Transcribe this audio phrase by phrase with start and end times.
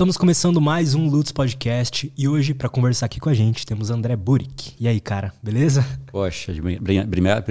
[0.00, 3.90] Estamos começando mais um Lutz Podcast e hoje, para conversar aqui com a gente, temos
[3.90, 4.72] André Burick.
[4.80, 5.84] E aí, cara, beleza?
[6.10, 7.06] Poxa, primeiro,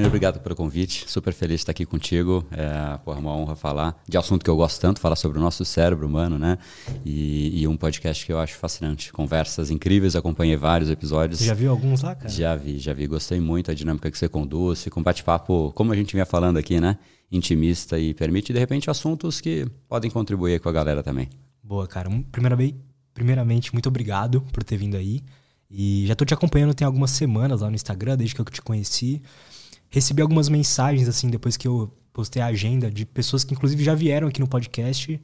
[0.08, 1.06] obrigado pelo convite.
[1.08, 2.44] Super feliz de estar aqui contigo.
[2.50, 5.64] É porra, uma honra falar de assunto que eu gosto tanto, falar sobre o nosso
[5.64, 6.58] cérebro humano, né?
[7.06, 9.14] E, e um podcast que eu acho fascinante.
[9.14, 11.42] Conversas incríveis, acompanhei vários episódios.
[11.42, 12.30] Você já viu alguns lá, cara?
[12.30, 13.06] Já vi, já vi.
[13.06, 14.84] Gostei muito da dinâmica que você conduz.
[14.84, 16.98] Fica um bate-papo, como a gente vinha falando aqui, né?
[17.32, 21.30] Intimista e permite, de repente, assuntos que podem contribuir com a galera também.
[21.70, 22.10] Boa, cara.
[22.32, 22.76] Primeiramente,
[23.14, 25.22] primeiramente, muito obrigado por ter vindo aí.
[25.70, 28.60] E já tô te acompanhando tem algumas semanas lá no Instagram, desde que eu te
[28.60, 29.22] conheci.
[29.88, 33.94] Recebi algumas mensagens, assim, depois que eu postei a agenda, de pessoas que inclusive já
[33.94, 35.22] vieram aqui no podcast,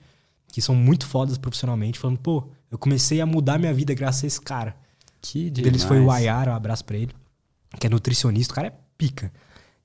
[0.50, 4.28] que são muito fodas profissionalmente, falando, pô, eu comecei a mudar minha vida graças a
[4.28, 4.78] esse cara.
[5.20, 5.74] Que demais.
[5.74, 7.12] Deles foi o Ayara, um abraço pra ele,
[7.80, 9.34] que é nutricionista, o cara é pica.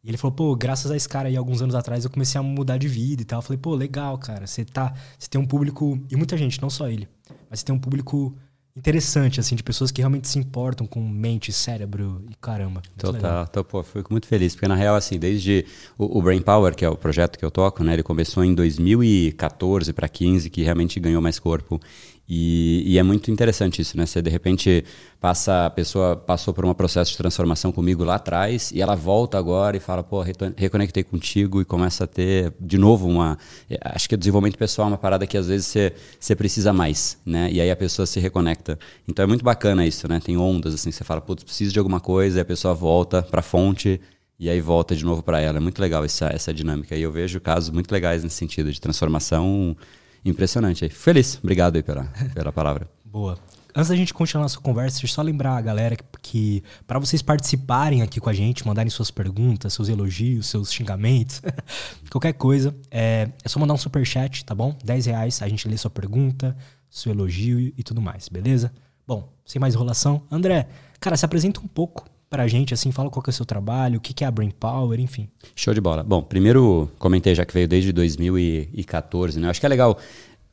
[0.02, 2.42] E ele falou, pô, graças a esse cara aí, alguns anos atrás, eu comecei a
[2.42, 3.38] mudar de vida e tal.
[3.38, 4.46] Eu falei, pô, legal, cara.
[4.46, 4.94] Você tá.
[5.18, 6.00] Você tem um público.
[6.10, 7.06] E muita gente, não só ele.
[7.50, 8.34] Mas você tem um público
[8.74, 12.80] interessante, assim, de pessoas que realmente se importam com mente, cérebro e caramba.
[12.96, 15.66] Total, tô, pô, fico muito feliz, porque na real, assim, desde
[15.98, 18.54] o, o, Brain Power, que é o projeto que eu toco, né, ele começou em
[18.54, 21.80] 2014 para 15, que realmente ganhou mais corpo.
[22.32, 24.06] E, e, é muito interessante isso, né?
[24.06, 24.84] Você de repente
[25.20, 29.36] passa, a pessoa passou por um processo de transformação comigo lá atrás e ela volta
[29.36, 30.22] agora e fala, pô,
[30.56, 33.36] reconectei contigo e começa a ter de novo uma.
[33.68, 36.72] É, acho que o desenvolvimento pessoal é uma parada que às vezes você, você precisa
[36.72, 37.50] mais, né?
[37.50, 38.78] E aí a pessoa se reconecta.
[39.08, 40.20] Então é muito bacana isso, né?
[40.20, 43.40] Tem ondas assim, você fala, putz, preciso de alguma coisa e a pessoa volta para
[43.40, 44.00] a fonte
[44.38, 45.58] e aí volta de novo para ela.
[45.58, 46.94] É muito legal essa, essa dinâmica.
[46.94, 49.76] E eu vejo casos muito legais nesse sentido de transformação
[50.24, 50.90] impressionante aí.
[50.90, 52.04] Feliz, obrigado aí pela,
[52.34, 52.88] pela palavra.
[53.04, 53.38] Boa.
[53.74, 56.98] Antes da gente continuar nossa conversa, deixa eu só lembrar a galera que, que para
[56.98, 61.40] vocês participarem aqui com a gente, mandarem suas perguntas, seus elogios, seus xingamentos,
[62.10, 64.76] qualquer coisa, é, é só mandar um super chat, tá bom?
[64.84, 66.56] 10 reais, a gente lê sua pergunta,
[66.88, 68.72] seu elogio e tudo mais, beleza?
[69.06, 70.68] Bom, sem mais enrolação, André,
[70.98, 73.98] cara, se apresenta um pouco pra gente, assim, fala qual que é o seu trabalho,
[73.98, 75.28] o que, que é a Brain Power, enfim.
[75.56, 76.04] Show de bola.
[76.04, 79.48] Bom, primeiro comentei já que veio desde 2014, né?
[79.48, 79.98] Eu acho que é legal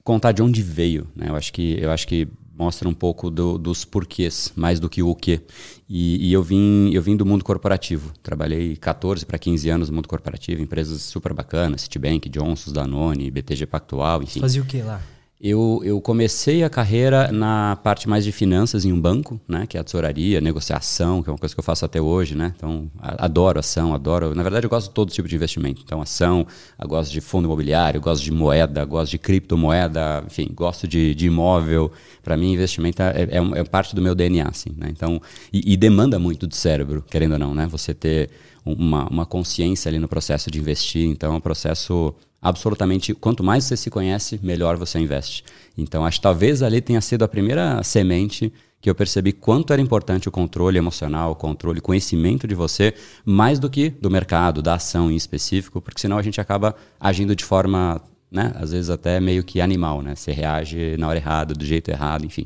[0.04, 1.30] contar de onde veio, né?
[1.30, 2.28] Eu acho que, eu acho que
[2.58, 5.40] mostra um pouco do, dos porquês, mais do que o quê.
[5.88, 8.12] E, e, eu, vim, eu vim do mundo corporativo.
[8.24, 13.68] Trabalhei 14 para 15 anos no mundo corporativo, empresas super bacanas, Citibank, Johnson's, Danone, BTG
[13.68, 14.40] Pactual, enfim.
[14.40, 15.00] Fazia o que lá?
[15.40, 19.78] Eu, eu comecei a carreira na parte mais de finanças em um banco, né, que
[19.78, 22.56] é a tesouraria, negociação, que é uma coisa que eu faço até hoje, né?
[22.58, 24.34] Então, adoro ação, adoro.
[24.34, 25.84] Na verdade, eu gosto de todo tipo de investimento.
[25.86, 26.48] Então, ação,
[26.82, 31.28] eu gosto de fundo imobiliário, gosto de moeda, gosto de criptomoeda, enfim, gosto de, de
[31.28, 31.92] imóvel.
[32.24, 34.88] Para mim, investimento é, é, é, parte do meu DNA, assim, né?
[34.90, 35.22] Então,
[35.54, 37.68] e, e demanda muito do cérebro, querendo ou não, né?
[37.68, 38.32] Você ter
[38.66, 41.06] uma, uma consciência ali no processo de investir.
[41.08, 45.44] Então, é um processo absolutamente, quanto mais você se conhece, melhor você investe.
[45.78, 49.82] Então, acho que talvez ali tenha sido a primeira semente que eu percebi quanto era
[49.82, 52.94] importante o controle emocional, o controle, conhecimento de você,
[53.26, 57.36] mais do que do mercado, da ação em específico, porque senão a gente acaba agindo
[57.36, 58.00] de forma,
[58.32, 60.16] né, às vezes até meio que animal, né?
[60.16, 62.46] Você reage na hora errada, do jeito errado, enfim.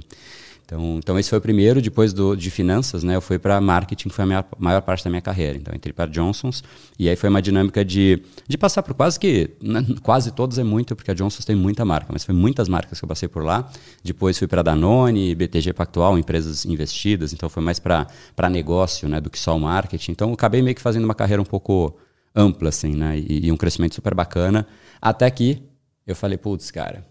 [0.72, 1.82] Então, então esse foi o primeiro.
[1.82, 5.04] Depois do, de finanças, né, eu fui para marketing, que foi a minha, maior parte
[5.04, 5.58] da minha carreira.
[5.58, 6.64] Então, entrei para Johnson's
[6.98, 10.64] e aí foi uma dinâmica de, de passar por quase que, né, quase todos é
[10.64, 13.44] muito, porque a Johnson's tem muita marca, mas foi muitas marcas que eu passei por
[13.44, 13.70] lá.
[14.02, 17.34] Depois fui para Danone, BTG Pactual, empresas investidas.
[17.34, 20.12] Então, foi mais para negócio né, do que só o marketing.
[20.12, 21.98] Então, acabei meio que fazendo uma carreira um pouco
[22.34, 24.66] ampla, assim, né, e, e um crescimento super bacana.
[25.02, 25.62] Até que
[26.08, 27.11] eu falei, putz, cara,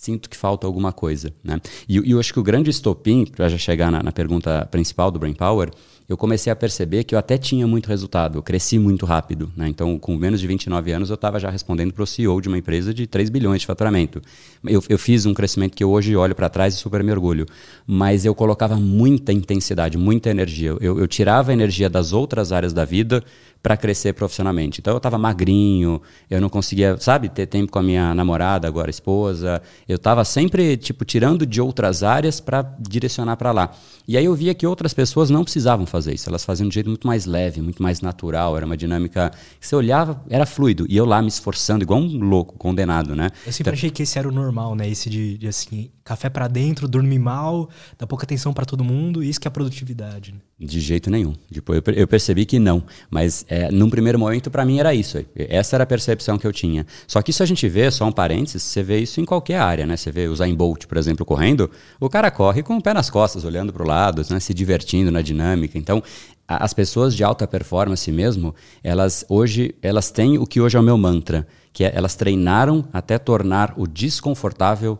[0.00, 1.30] sinto que falta alguma coisa.
[1.44, 1.60] Né?
[1.86, 5.10] E, e eu acho que o grande estopim, para já chegar na, na, pergunta principal
[5.10, 5.70] do Brain Power,
[6.10, 9.48] eu comecei a perceber que eu até tinha muito resultado, eu cresci muito rápido.
[9.56, 9.68] Né?
[9.68, 12.58] Então, com menos de 29 anos, eu estava já respondendo para o CEO de uma
[12.58, 14.20] empresa de 3 bilhões de faturamento.
[14.64, 17.46] Eu, eu fiz um crescimento que eu hoje olho para trás e super me orgulho.
[17.86, 20.76] Mas eu colocava muita intensidade, muita energia.
[20.80, 23.22] Eu, eu tirava a energia das outras áreas da vida
[23.62, 24.80] para crescer profissionalmente.
[24.80, 26.00] Então eu estava magrinho,
[26.30, 29.62] eu não conseguia, sabe, ter tempo com a minha namorada, agora esposa.
[29.88, 33.70] Eu estava sempre tipo tirando de outras áreas para direcionar para lá.
[34.08, 36.74] E aí eu via que outras pessoas não precisavam fazer isso, elas faziam de um
[36.74, 40.86] jeito muito mais leve, muito mais natural, era uma dinâmica que você olhava, era fluido,
[40.88, 43.30] e eu lá me esforçando igual um louco, condenado, né?
[43.46, 44.88] Eu sempre então, achei que esse era o normal, né?
[44.88, 49.22] Esse de, de assim, café para dentro, dormir mal, dá pouca atenção para todo mundo,
[49.22, 50.32] isso que é produtividade.
[50.32, 50.40] Né?
[50.58, 51.34] De jeito nenhum.
[51.48, 55.24] Depois eu percebi que não, mas é, num primeiro momento, para mim, era isso.
[55.36, 56.84] Essa era a percepção que eu tinha.
[57.06, 59.86] Só que isso a gente vê, só um parênteses, você vê isso em qualquer área,
[59.86, 59.96] né?
[59.96, 61.70] Você vê o Zayn Bolt, por exemplo, correndo,
[62.00, 64.40] o cara corre com o pé nas costas, olhando para o lado, né?
[64.40, 65.78] se divertindo na dinâmica.
[65.78, 66.02] Então,
[66.48, 68.52] as pessoas de alta performance mesmo,
[68.82, 72.84] elas hoje, elas têm o que hoje é o meu mantra, que é elas treinaram
[72.92, 74.98] até tornar o desconfortável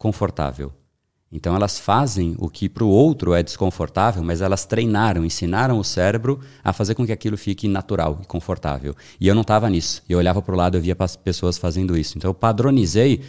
[0.00, 0.72] confortável.
[1.30, 5.84] Então elas fazem o que para o outro é desconfortável, mas elas treinaram, ensinaram o
[5.84, 8.96] cérebro a fazer com que aquilo fique natural e confortável.
[9.20, 10.02] E eu não estava nisso.
[10.08, 12.16] Eu olhava para o lado, eu via pessoas fazendo isso.
[12.16, 13.20] Então eu padronizei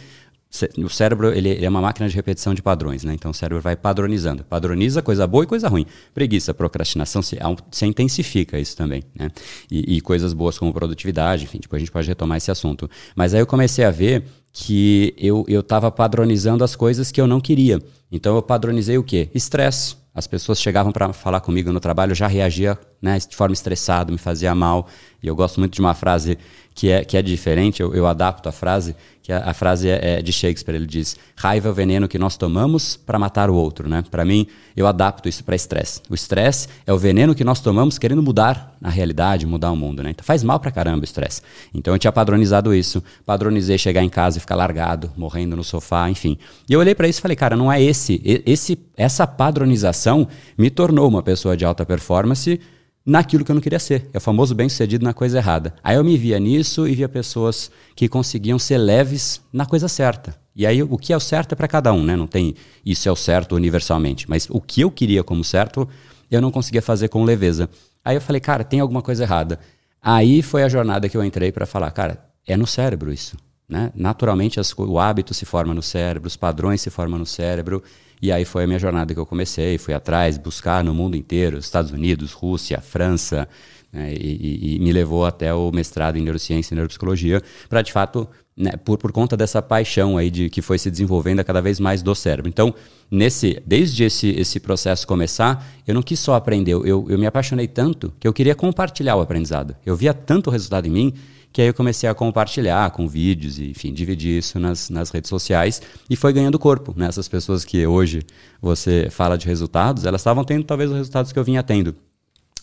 [0.78, 3.14] o cérebro ele, ele, é uma máquina de repetição de padrões, né?
[3.14, 4.44] Então o cérebro vai padronizando.
[4.44, 5.86] Padroniza coisa boa e coisa ruim.
[6.12, 7.38] Preguiça, procrastinação, se,
[7.70, 9.30] se intensifica isso também, né?
[9.70, 12.88] E, e, coisas boas como produtividade, enfim, depois a gente pode retomar esse assunto.
[13.16, 17.40] Mas aí eu comecei a ver que eu estava padronizando as coisas que eu não
[17.40, 17.80] queria.
[18.10, 19.30] Então eu padronizei o quê?
[19.34, 19.96] Estresse.
[20.14, 24.12] As pessoas chegavam para falar comigo no trabalho, eu já reagia né, de forma estressada,
[24.12, 24.86] me fazia mal.
[25.22, 26.36] E eu gosto muito de uma frase
[26.74, 30.18] que é, que é diferente, eu, eu adapto a frase, que a, a frase é,
[30.18, 33.54] é, de Shakespeare, ele diz, raiva é o veneno que nós tomamos para matar o
[33.54, 34.02] outro, né?
[34.10, 34.46] Para mim,
[34.76, 36.00] eu adapto isso para estresse.
[36.10, 40.02] O estresse é o veneno que nós tomamos querendo mudar a realidade, mudar o mundo,
[40.02, 40.10] né?
[40.10, 41.40] Então faz mal para caramba o estresse.
[41.72, 46.10] Então eu tinha padronizado isso, padronizei chegar em casa e ficar largado, morrendo no sofá,
[46.10, 46.36] enfim.
[46.68, 50.26] E eu olhei para isso e falei, cara, não é esse, esse essa padronização
[50.58, 52.60] me tornou uma pessoa de alta performance
[53.04, 54.08] naquilo que eu não queria ser.
[54.12, 55.74] É o famoso bem-sucedido na coisa errada.
[55.82, 60.36] Aí eu me via nisso e via pessoas que conseguiam ser leves na coisa certa.
[60.54, 62.14] E aí o que é o certo é para cada um, né?
[62.14, 62.54] Não tem
[62.84, 65.88] isso é o certo universalmente, mas o que eu queria como certo,
[66.30, 67.68] eu não conseguia fazer com leveza.
[68.04, 69.58] Aí eu falei, cara, tem alguma coisa errada.
[70.00, 73.36] Aí foi a jornada que eu entrei para falar, cara, é no cérebro isso,
[73.68, 73.92] né?
[73.94, 77.82] Naturalmente as, o hábito se forma no cérebro, os padrões se formam no cérebro
[78.22, 81.58] e aí foi a minha jornada que eu comecei, fui atrás, buscar no mundo inteiro,
[81.58, 83.48] Estados Unidos, Rússia, França,
[83.92, 88.28] né, e, e, me levou até o mestrado em neurociência e neuropsicologia, para de fato,
[88.56, 92.00] né, por, por conta dessa paixão aí de que foi se desenvolvendo cada vez mais
[92.00, 92.48] do cérebro.
[92.48, 92.72] Então,
[93.10, 97.66] nesse, desde esse, esse processo começar, eu não quis só aprender, eu, eu me apaixonei
[97.66, 99.76] tanto que eu queria compartilhar o aprendizado.
[99.84, 101.14] Eu via tanto resultado em mim
[101.52, 105.28] que aí eu comecei a compartilhar com vídeos e, enfim, dividir isso nas, nas redes
[105.28, 106.94] sociais e foi ganhando corpo.
[106.96, 107.06] Né?
[107.06, 108.22] Essas pessoas que hoje
[108.60, 111.94] você fala de resultados, elas estavam tendo talvez os resultados que eu vinha tendo.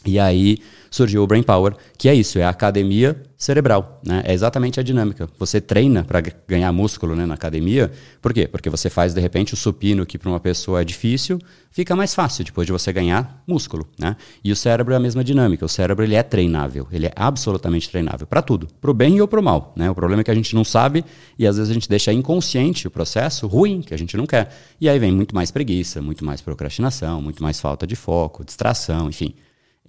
[0.06, 0.60] E aí
[0.90, 4.24] surgiu o Brain Power, que é isso, é a academia cerebral, né?
[4.26, 5.30] É exatamente a dinâmica.
[5.38, 7.92] Você treina para ganhar músculo né, na academia,
[8.22, 8.48] por quê?
[8.48, 12.16] Porque você faz de repente o supino que para uma pessoa é difícil, fica mais
[12.16, 14.16] fácil depois de você ganhar músculo, né?
[14.44, 15.66] E o cérebro é a mesma dinâmica.
[15.66, 19.28] O cérebro ele é treinável, ele é absolutamente treinável para tudo, para o bem ou
[19.28, 19.92] para o mal, né?
[19.92, 21.06] O problema é que a gente não sabe
[21.38, 24.50] e às vezes a gente deixa inconsciente o processo ruim que a gente não quer.
[24.82, 29.08] E aí vem muito mais preguiça, muito mais procrastinação, muito mais falta de foco, distração,
[29.08, 29.36] enfim.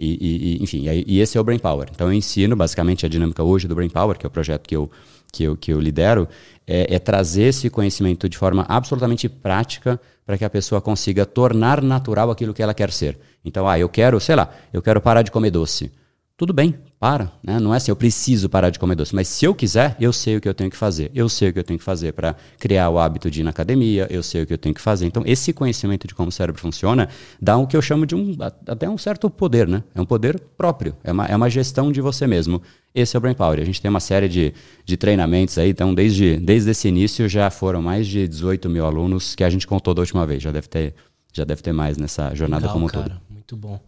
[0.02, 1.88] E, e, enfim, e, esse é o Brain Power.
[1.94, 4.74] Então eu ensino basicamente a dinâmica hoje do Brain Power, que é o projeto que
[4.74, 4.90] eu,
[5.30, 6.26] que eu, que eu lidero,
[6.66, 11.82] é, é trazer esse conhecimento de forma absolutamente prática para que a pessoa consiga tornar
[11.82, 13.18] natural aquilo que ela quer ser.
[13.44, 15.92] Então, ah, eu quero, sei lá, eu quero parar de comer doce.
[16.40, 17.30] Tudo bem, para.
[17.42, 17.60] Né?
[17.60, 19.14] Não é assim, eu preciso parar de comer doce.
[19.14, 21.10] Mas se eu quiser, eu sei o que eu tenho que fazer.
[21.14, 23.50] Eu sei o que eu tenho que fazer para criar o hábito de ir na
[23.50, 25.04] academia, eu sei o que eu tenho que fazer.
[25.04, 27.10] Então, esse conhecimento de como o cérebro funciona
[27.42, 29.84] dá o que eu chamo de um, até um certo poder, né?
[29.94, 32.62] É um poder próprio, é uma, é uma gestão de você mesmo.
[32.94, 33.60] Esse é o Brain Power.
[33.60, 37.50] A gente tem uma série de, de treinamentos aí, então desde, desde esse início já
[37.50, 40.42] foram mais de 18 mil alunos que a gente contou da última vez.
[40.42, 40.94] Já deve ter,
[41.34, 43.20] já deve ter mais nessa jornada Legal, como um cara, todo.
[43.28, 43.78] Muito bom.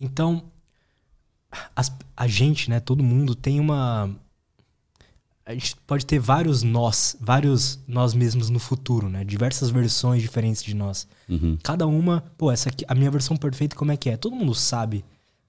[0.00, 0.42] Então,
[1.74, 4.10] as, a gente, né, todo mundo tem uma.
[5.44, 9.24] A gente pode ter vários nós, vários nós mesmos no futuro, né?
[9.24, 11.08] Diversas versões diferentes de nós.
[11.26, 11.56] Uhum.
[11.62, 14.16] Cada uma, pô, essa aqui, a minha versão perfeita, como é que é?
[14.18, 15.02] Todo mundo sabe,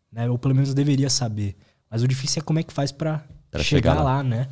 [0.09, 0.29] né?
[0.29, 1.57] Ou pelo menos deveria saber.
[1.89, 3.25] Mas o difícil é como é que faz para
[3.55, 4.03] chegar, chegar lá.
[4.03, 4.23] lá.
[4.23, 4.47] né?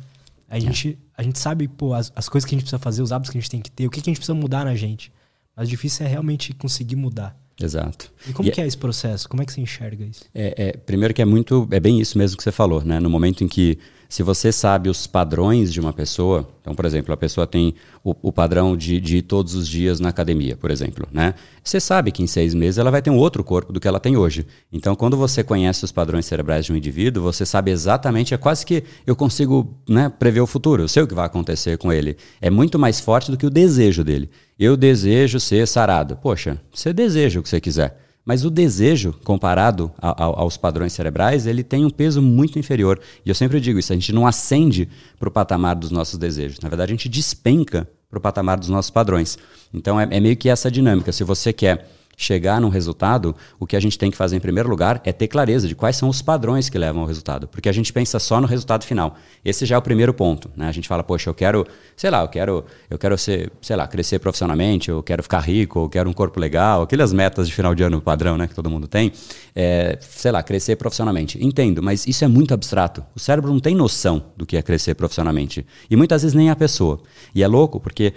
[0.48, 0.60] A é.
[0.60, 3.30] gente, a gente sabe, pô, as, as coisas que a gente precisa fazer, os hábitos
[3.30, 5.10] que a gente tem que ter, o que, que a gente precisa mudar na gente.
[5.56, 7.34] Mas o difícil é realmente conseguir mudar.
[7.60, 8.12] Exato.
[8.28, 9.28] E como e que é, é esse processo?
[9.28, 10.24] Como é que você enxerga isso?
[10.34, 13.00] É, é, primeiro que é muito, é bem isso mesmo que você falou, né?
[13.00, 17.12] No momento em que se você sabe os padrões de uma pessoa, então, por exemplo,
[17.12, 20.70] a pessoa tem o, o padrão de, de ir todos os dias na academia, por
[20.70, 21.34] exemplo, né?
[21.62, 24.00] Você sabe que em seis meses ela vai ter um outro corpo do que ela
[24.00, 24.46] tem hoje.
[24.72, 28.64] Então, quando você conhece os padrões cerebrais de um indivíduo, você sabe exatamente, é quase
[28.64, 32.16] que eu consigo né, prever o futuro, eu sei o que vai acontecer com ele.
[32.40, 34.30] É muito mais forte do que o desejo dele.
[34.58, 36.16] Eu desejo ser sarado.
[36.16, 38.07] Poxa, você deseja o que você quiser.
[38.28, 43.00] Mas o desejo, comparado a, a, aos padrões cerebrais, ele tem um peso muito inferior.
[43.24, 44.86] E eu sempre digo isso: a gente não ascende
[45.18, 46.60] para o patamar dos nossos desejos.
[46.60, 49.38] Na verdade, a gente despenca para o patamar dos nossos padrões.
[49.72, 51.10] Então, é, é meio que essa dinâmica.
[51.10, 51.90] Se você quer
[52.20, 55.28] chegar num resultado, o que a gente tem que fazer em primeiro lugar é ter
[55.28, 58.40] clareza de quais são os padrões que levam ao resultado, porque a gente pensa só
[58.40, 59.14] no resultado final.
[59.44, 60.66] Esse já é o primeiro ponto, né?
[60.68, 61.64] A gente fala, poxa, eu quero,
[61.96, 65.84] sei lá, eu quero, eu quero ser, sei lá, crescer profissionalmente, eu quero ficar rico,
[65.84, 68.68] eu quero um corpo legal, aquelas metas de final de ano padrão, né, que todo
[68.68, 69.12] mundo tem,
[69.54, 71.38] é, sei lá, crescer profissionalmente.
[71.40, 73.04] Entendo, mas isso é muito abstrato.
[73.14, 76.56] O cérebro não tem noção do que é crescer profissionalmente e muitas vezes nem a
[76.56, 77.00] pessoa.
[77.32, 78.12] E é louco porque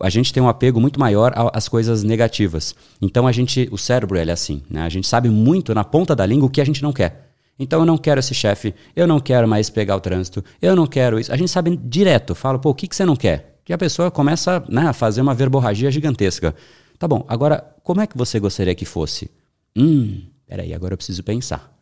[0.00, 2.74] a gente tem um apego muito maior às coisas negativas.
[3.00, 4.82] Então a gente, o cérebro ele é assim, né?
[4.82, 7.30] A gente sabe muito na ponta da língua o que a gente não quer.
[7.58, 10.86] Então eu não quero esse chefe, eu não quero mais pegar o trânsito, eu não
[10.86, 11.32] quero isso.
[11.32, 13.60] A gente sabe direto, fala, pô, o que, que você não quer?
[13.64, 16.54] Que a pessoa começa né, a fazer uma verborragia gigantesca.
[16.98, 19.30] Tá bom, agora, como é que você gostaria que fosse?
[19.76, 21.73] Hum, peraí, agora eu preciso pensar.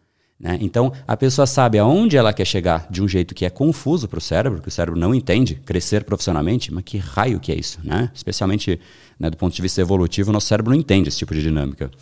[0.43, 0.59] Né?
[0.61, 4.19] Então, a pessoa sabe aonde ela quer chegar de um jeito que é confuso para
[4.19, 7.79] o cérebro, que o cérebro não entende, crescer profissionalmente, mas que raio que é isso?
[7.85, 8.11] Né?
[8.13, 8.81] Especialmente
[9.21, 11.93] né, do ponto de vista evolutivo, o nosso cérebro não entende esse tipo de dinâmica.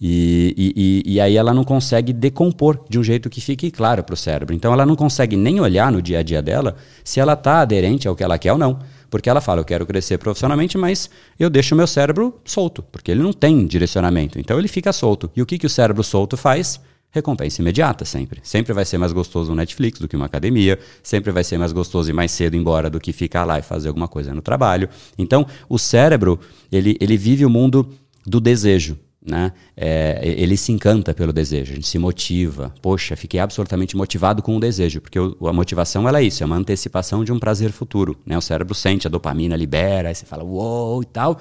[0.00, 4.14] E, e, e aí ela não consegue decompor de um jeito que fique claro para
[4.14, 4.54] o cérebro.
[4.54, 8.06] Então, ela não consegue nem olhar no dia a dia dela se ela está aderente
[8.06, 8.78] ao que ela quer ou não.
[9.10, 13.10] Porque ela fala, eu quero crescer profissionalmente, mas eu deixo o meu cérebro solto, porque
[13.10, 14.38] ele não tem direcionamento.
[14.38, 15.30] Então ele fica solto.
[15.34, 16.78] E o que, que o cérebro solto faz?
[17.10, 18.40] Recompensa imediata sempre.
[18.42, 21.72] Sempre vai ser mais gostoso no Netflix do que uma academia, sempre vai ser mais
[21.72, 24.88] gostoso ir mais cedo embora do que ficar lá e fazer alguma coisa no trabalho.
[25.16, 26.38] Então, o cérebro,
[26.70, 27.88] ele, ele vive o mundo
[28.26, 28.98] do desejo.
[29.20, 29.52] Né?
[29.76, 32.72] É, ele se encanta pelo desejo, a gente se motiva.
[32.80, 36.46] Poxa, fiquei absolutamente motivado com o desejo, porque o, a motivação ela é isso, é
[36.46, 38.16] uma antecipação de um prazer futuro.
[38.24, 38.38] Né?
[38.38, 41.38] O cérebro sente, a dopamina libera, aí você fala, uou e tal.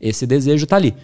[0.00, 0.94] Esse desejo está ali.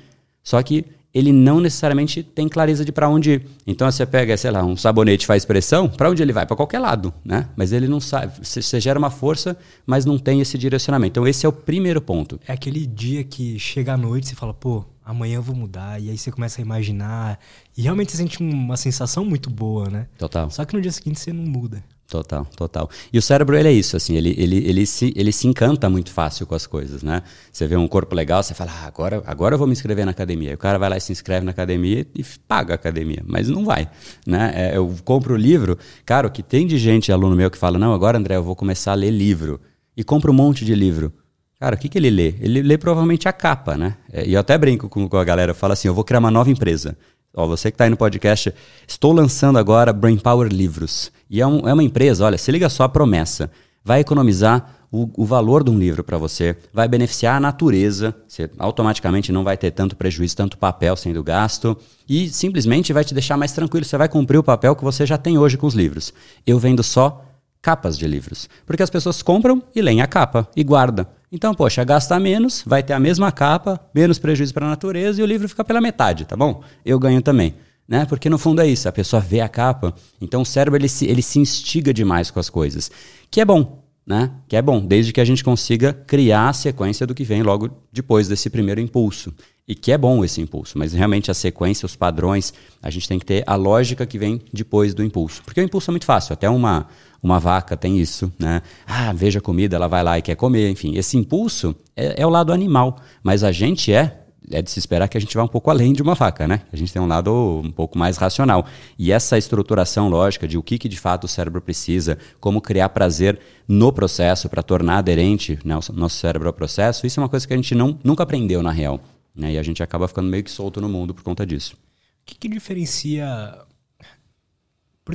[0.42, 3.46] Só que ele não necessariamente tem clareza de para onde ir.
[3.66, 6.46] Então você pega, sei lá, um sabonete faz pressão, para onde ele vai?
[6.46, 7.48] Para qualquer lado, né?
[7.56, 8.32] Mas ele não sabe.
[8.42, 11.12] Você gera uma força, mas não tem esse direcionamento.
[11.12, 12.40] Então esse é o primeiro ponto.
[12.46, 16.00] É aquele dia que chega à noite e você fala, pô, amanhã eu vou mudar.
[16.00, 17.38] E aí você começa a imaginar.
[17.76, 20.06] E realmente você sente uma sensação muito boa, né?
[20.16, 20.48] Total.
[20.50, 21.82] Só que no dia seguinte você não muda.
[22.10, 22.90] Total, total.
[23.12, 26.10] E o cérebro, ele é isso, assim, ele, ele, ele, se, ele se encanta muito
[26.10, 27.22] fácil com as coisas, né?
[27.52, 30.10] Você vê um corpo legal, você fala, ah, agora, agora eu vou me inscrever na
[30.10, 30.54] academia.
[30.54, 33.64] o cara vai lá e se inscreve na academia e paga a academia, mas não
[33.64, 33.88] vai,
[34.26, 34.52] né?
[34.56, 37.78] É, eu compro o livro, cara, o que tem de gente, aluno meu, que fala,
[37.78, 39.60] não, agora, André, eu vou começar a ler livro.
[39.96, 41.12] E compra um monte de livro.
[41.60, 42.34] Cara, o que, que ele lê?
[42.40, 43.96] Ele lê provavelmente a capa, né?
[44.12, 46.18] É, e eu até brinco com, com a galera, eu falo assim, eu vou criar
[46.18, 46.96] uma nova empresa.
[47.34, 48.52] Ó, você que está aí no podcast,
[48.86, 51.12] estou lançando agora Brain Power Livros.
[51.28, 53.50] E é, um, é uma empresa, olha, se liga só a promessa.
[53.84, 58.50] Vai economizar o, o valor de um livro para você, vai beneficiar a natureza, você
[58.58, 61.76] automaticamente não vai ter tanto prejuízo, tanto papel sendo gasto,
[62.08, 63.84] e simplesmente vai te deixar mais tranquilo.
[63.84, 66.12] Você vai cumprir o papel que você já tem hoje com os livros.
[66.44, 67.24] Eu vendo só
[67.62, 68.48] capas de livros.
[68.66, 71.06] Porque as pessoas compram e leem a capa e guardam.
[71.32, 75.22] Então, poxa, gasta menos, vai ter a mesma capa, menos prejuízo para a natureza e
[75.22, 76.62] o livro fica pela metade, tá bom?
[76.84, 77.54] Eu ganho também.
[77.86, 78.04] Né?
[78.04, 81.06] Porque no fundo é isso, a pessoa vê a capa, então o cérebro ele se,
[81.06, 82.90] ele se instiga demais com as coisas,
[83.30, 84.30] que é bom, né?
[84.48, 87.70] Que é bom, desde que a gente consiga criar a sequência do que vem logo
[87.92, 89.32] depois desse primeiro impulso.
[89.68, 93.20] E que é bom esse impulso, mas realmente a sequência, os padrões, a gente tem
[93.20, 95.42] que ter a lógica que vem depois do impulso.
[95.44, 96.88] Porque o impulso é muito fácil, até uma,
[97.22, 98.62] uma vaca tem isso, né?
[98.86, 100.96] Ah, veja a comida, ela vai lá e quer comer, enfim.
[100.96, 105.08] Esse impulso é, é o lado animal, mas a gente é é de se esperar
[105.08, 106.62] que a gente vá um pouco além de uma vaca, né?
[106.72, 108.66] A gente tem um lado um pouco mais racional.
[108.98, 112.88] E essa estruturação lógica de o que, que de fato o cérebro precisa, como criar
[112.88, 117.28] prazer no processo para tornar aderente né, o nosso cérebro ao processo, isso é uma
[117.28, 119.00] coisa que a gente não, nunca aprendeu na real.
[119.34, 119.52] Né?
[119.52, 121.74] E a gente acaba ficando meio que solto no mundo por conta disso.
[121.74, 123.56] O que, que diferencia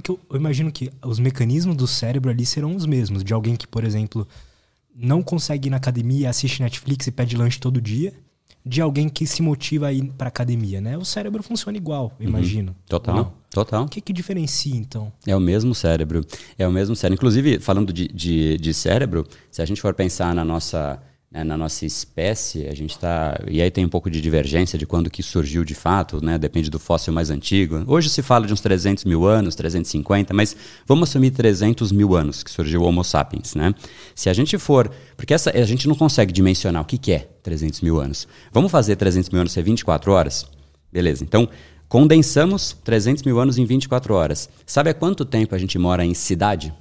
[0.02, 3.24] porque eu, eu, imagino que os mecanismos do cérebro ali serão os mesmos.
[3.24, 4.28] De alguém que, por exemplo,
[4.96, 8.14] não consegue ir na academia, assiste Netflix e pede lanche todo dia.
[8.66, 10.98] De alguém que se motiva a ir pra academia, né?
[10.98, 12.32] O cérebro funciona igual, eu uhum.
[12.32, 12.76] imagino.
[12.90, 13.84] Total, total.
[13.84, 15.12] O que, que diferencia, então?
[15.26, 16.26] É o mesmo cérebro.
[16.58, 17.16] É o mesmo cérebro.
[17.20, 21.00] Inclusive, falando de, de, de cérebro, se a gente for pensar na nossa
[21.36, 23.38] né, na nossa espécie, a gente está.
[23.46, 26.38] E aí tem um pouco de divergência de quando que surgiu de fato, né?
[26.38, 27.84] Depende do fóssil mais antigo.
[27.88, 30.56] Hoje se fala de uns 300 mil anos, 350, mas
[30.88, 33.76] vamos assumir 300 mil anos que surgiu o Homo sapiens, né?
[34.16, 34.90] Se a gente for.
[35.18, 38.30] Porque essa, a gente não consegue dimensionar o que, que é 300 mil anos.
[38.54, 40.46] Vamos fazer 300 mil anos ser 24 horas?
[40.92, 41.24] Beleza.
[41.24, 41.50] Então.
[41.88, 44.50] Condensamos 300 mil anos em 24 horas.
[44.66, 46.74] Sabe há quanto tempo a gente mora em cidade?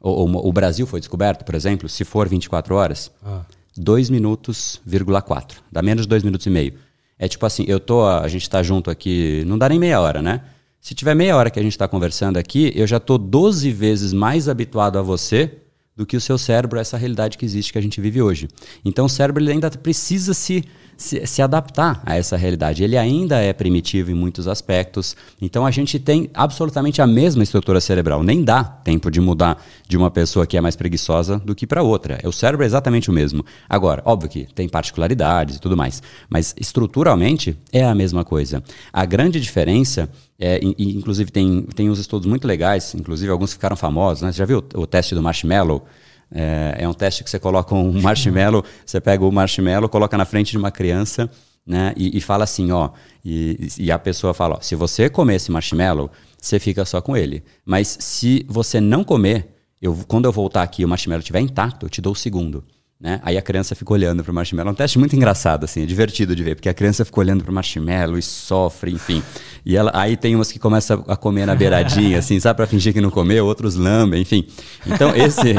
[0.00, 3.08] Ou, ou o Brasil foi descoberto, por exemplo, se for 24 horas?
[3.24, 3.42] Ah.
[3.80, 4.80] 2 minutos,
[5.24, 5.62] 4.
[5.70, 6.74] Dá menos de 2 minutos e meio.
[7.18, 10.22] É tipo assim, eu tô, a gente está junto aqui, não dá nem meia hora,
[10.22, 10.42] né?
[10.80, 14.12] Se tiver meia hora que a gente está conversando aqui, eu já tô 12 vezes
[14.12, 15.58] mais habituado a você
[15.96, 18.48] do que o seu cérebro a essa realidade que existe que a gente vive hoje.
[18.84, 20.64] Então o cérebro ainda precisa se
[20.98, 22.82] se, se, adaptar a essa realidade.
[22.82, 25.16] Ele ainda é primitivo em muitos aspectos.
[25.40, 28.22] Então a gente tem absolutamente a mesma estrutura cerebral.
[28.22, 31.82] Nem dá tempo de mudar de uma pessoa que é mais preguiçosa do que para
[31.82, 32.18] outra.
[32.24, 33.46] O cérebro é exatamente o mesmo.
[33.68, 38.62] Agora, óbvio que tem particularidades e tudo mais, mas estruturalmente é a mesma coisa.
[38.92, 44.22] A grande diferença é, inclusive tem, tem uns estudos muito legais, inclusive alguns ficaram famosos.
[44.22, 44.32] Né?
[44.32, 45.86] Você já viu o, o teste do marshmallow?
[46.30, 50.24] É, é um teste que você coloca um marshmallow, você pega o marshmallow, coloca na
[50.24, 51.30] frente de uma criança
[51.66, 52.90] né, e, e fala assim, ó,
[53.24, 57.16] e, e a pessoa fala, ó, se você comer esse marshmallow, você fica só com
[57.16, 57.42] ele.
[57.64, 61.86] Mas se você não comer, eu, quando eu voltar aqui e o marshmallow estiver intacto,
[61.86, 62.64] eu te dou o segundo.
[63.00, 63.20] Né?
[63.22, 64.70] Aí a criança fica olhando para o marshmallow.
[64.70, 67.44] É um teste muito engraçado, assim, é divertido de ver, porque a criança fica olhando
[67.44, 69.22] para o marshmallow e sofre, enfim.
[69.64, 72.92] E ela, aí tem umas que começam a comer na beiradinha, assim, sabe, para fingir
[72.92, 74.46] que não comeu, outros lambem, enfim.
[74.86, 75.54] Então, esse.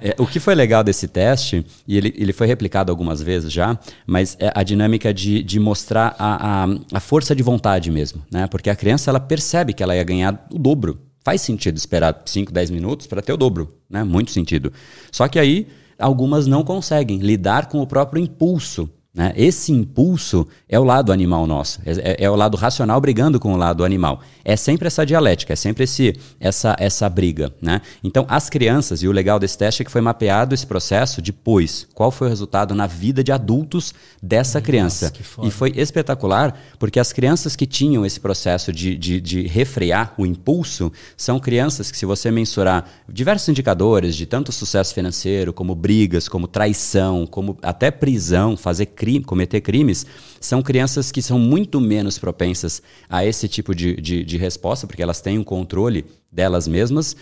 [0.00, 3.52] É, é, o que foi legal desse teste, e ele, ele foi replicado algumas vezes
[3.52, 8.22] já, mas é a dinâmica de, de mostrar a, a, a força de vontade mesmo,
[8.30, 8.46] né?
[8.46, 11.00] Porque a criança, ela percebe que ela ia ganhar o dobro.
[11.24, 14.04] Faz sentido esperar 5, 10 minutos para ter o dobro, né?
[14.04, 14.72] Muito sentido.
[15.10, 15.66] Só que aí
[15.98, 19.32] algumas não conseguem lidar com o próprio impulso né?
[19.34, 23.52] Esse impulso é o lado animal nosso, é, é, é, o lado racional brigando com
[23.52, 24.20] o lado animal.
[24.44, 27.52] É sempre essa dialética, é sempre esse, essa, essa briga.
[27.60, 27.82] Né?
[28.04, 31.84] Então, as crianças, e o legal desse teste é que foi mapeado esse processo depois.
[31.94, 35.12] Qual foi o resultado na vida de adultos dessa Nossa, criança?
[35.42, 40.24] E foi espetacular, porque as crianças que tinham esse processo de, de, de refrear o
[40.24, 46.28] impulso são crianças que, se você mensurar diversos indicadores de tanto sucesso financeiro, como brigas,
[46.28, 50.06] como traição, como até prisão, fazer crime, cometer crimes,
[50.40, 55.02] são crianças que são muito menos propensas a esse tipo de, de, de resposta, porque
[55.02, 57.16] elas têm um controle delas mesmas,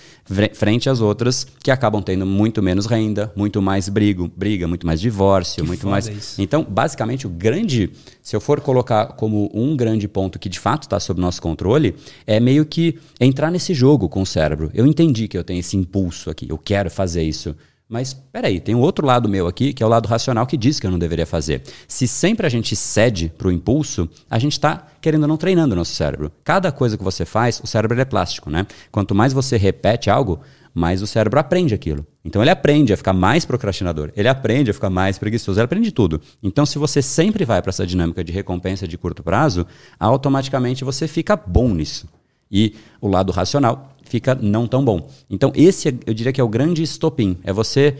[0.54, 5.00] frente às outras que acabam tendo muito menos renda, muito mais brigo, briga, muito mais
[5.00, 6.08] divórcio, que muito mais.
[6.08, 6.42] Isso.
[6.42, 7.90] Então, basicamente, o grande,
[8.20, 11.94] se eu for colocar como um grande ponto que de fato está sob nosso controle,
[12.26, 14.70] é meio que entrar nesse jogo com o cérebro.
[14.74, 17.54] Eu entendi que eu tenho esse impulso aqui, eu quero fazer isso.
[17.88, 20.80] Mas peraí, tem um outro lado meu aqui, que é o lado racional, que diz
[20.80, 21.62] que eu não deveria fazer.
[21.86, 25.72] Se sempre a gente cede para o impulso, a gente está, querendo ou não, treinando
[25.72, 26.32] o nosso cérebro.
[26.42, 28.66] Cada coisa que você faz, o cérebro é plástico, né?
[28.90, 30.40] Quanto mais você repete algo,
[30.74, 32.04] mais o cérebro aprende aquilo.
[32.24, 35.92] Então ele aprende a ficar mais procrastinador, ele aprende a ficar mais preguiçoso, ele aprende
[35.92, 36.20] tudo.
[36.42, 39.64] Então, se você sempre vai para essa dinâmica de recompensa de curto prazo,
[39.98, 42.08] automaticamente você fica bom nisso.
[42.50, 45.08] E o lado racional fica não tão bom.
[45.28, 47.38] Então, esse eu diria que é o grande estopim.
[47.42, 47.96] É você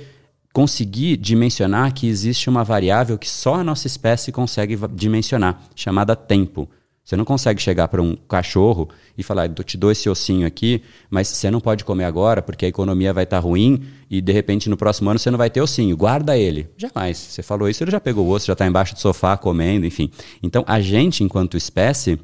[0.52, 6.66] conseguir dimensionar que existe uma variável que só a nossa espécie consegue dimensionar, chamada tempo.
[7.04, 10.82] Você não consegue chegar para um cachorro e falar, eu te dou esse ossinho aqui,
[11.09, 14.32] mas você não pode comer agora porque a economia vai estar tá ruim e de
[14.32, 15.96] repente no próximo ano você não vai ter ossinho.
[15.96, 16.68] Guarda ele.
[16.76, 17.16] Jamais.
[17.16, 20.11] Você falou isso, ele já pegou o osso, já está embaixo do sofá comendo, enfim.
[20.42, 22.18] Então a gente, enquanto espécie,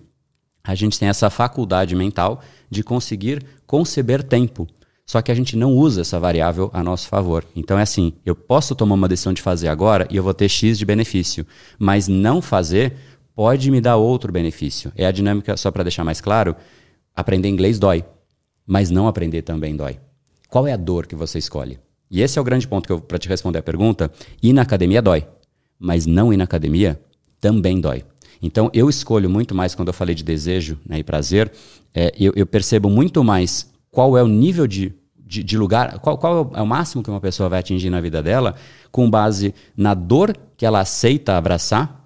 [0.65, 4.67] a gente tem essa faculdade mental de conseguir conceber tempo.
[5.05, 7.45] Só que a gente não usa essa variável a nosso favor.
[7.55, 10.49] Então é assim: eu posso tomar uma decisão de fazer agora e eu vou ter
[10.49, 11.47] X de benefício,
[11.79, 12.95] mas não fazer
[13.35, 14.93] pode me dar outro benefício.
[14.97, 16.55] É a dinâmica, só para deixar mais claro:
[17.15, 18.05] aprender inglês dói,
[18.67, 19.99] mas não aprender também dói.
[20.49, 21.79] Qual é a dor que você escolhe?
[22.11, 24.13] E esse é o grande ponto que eu para te responder a pergunta.
[24.43, 25.27] Ir na academia dói,
[25.79, 27.01] mas não ir na academia
[27.41, 28.05] também dói.
[28.43, 31.53] Então, eu escolho muito mais, quando eu falei de desejo né, e prazer,
[31.95, 36.19] é, eu, eu, percebo muito mais qual é o nível de, de, de, lugar, qual,
[36.19, 38.57] qual é o máximo que uma pessoa vai atingir na vida dela,
[38.91, 42.03] com base na dor que ela aceita abraçar,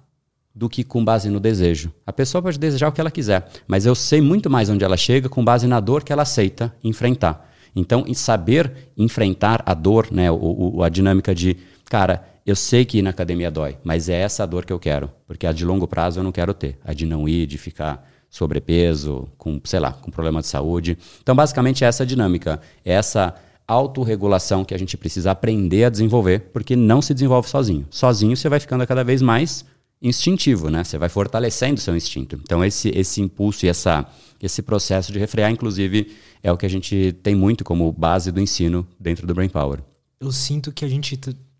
[0.57, 1.93] do que com base no desejo.
[2.05, 4.97] A pessoa pode desejar o que ela quiser, mas eu sei muito mais onde ela
[4.97, 7.47] chega com base na dor que ela aceita enfrentar.
[7.75, 12.99] Então, saber enfrentar a dor, né, o, o, a dinâmica de, cara, eu sei que
[12.99, 15.85] ir na academia dói, mas é essa dor que eu quero, porque a de longo
[15.85, 19.91] prazo eu não quero ter, a de não ir, de ficar sobrepeso, com, sei lá,
[19.91, 20.97] com problema de saúde.
[21.21, 23.35] Então, basicamente, é essa dinâmica, é essa
[23.67, 27.85] autorregulação que a gente precisa aprender a desenvolver, porque não se desenvolve sozinho.
[27.89, 29.65] Sozinho você vai ficando cada vez mais
[30.01, 30.85] instintivo, né?
[30.85, 32.39] Você vai fortalecendo seu instinto.
[32.43, 34.05] Então, esse, esse impulso e essa,
[34.41, 38.39] esse processo de refrear, inclusive, é o que a gente tem muito como base do
[38.39, 39.79] ensino dentro do Brain Power.
[40.19, 41.17] Eu sinto que a gente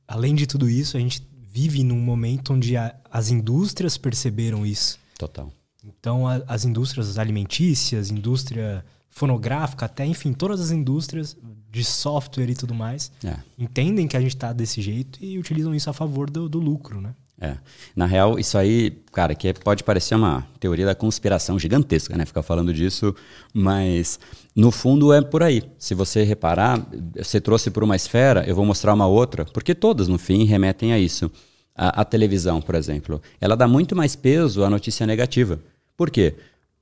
[0.08, 5.00] além de tudo isso, a gente vive num momento onde a, as indústrias perceberam isso.
[5.18, 5.52] Total.
[5.84, 11.36] Então, a, as indústrias alimentícias, indústria fonográfica, até, enfim, todas as indústrias
[11.72, 13.36] de software e tudo mais, é.
[13.58, 17.02] entendem que a gente está desse jeito e utilizam isso a favor do, do lucro,
[17.02, 17.14] né?
[17.40, 17.56] É.
[17.96, 22.26] Na real, isso aí, cara, que pode parecer uma teoria da conspiração gigantesca, né?
[22.26, 23.14] Ficar falando disso,
[23.54, 24.20] mas
[24.56, 25.62] no fundo é por aí.
[25.78, 26.84] Se você reparar,
[27.16, 30.94] você trouxe por uma esfera, eu vou mostrar uma outra, porque todas, no fim, remetem
[30.94, 31.32] a isso.
[31.76, 35.60] A, a televisão, por exemplo, ela dá muito mais peso à notícia negativa.
[35.96, 36.34] Por quê?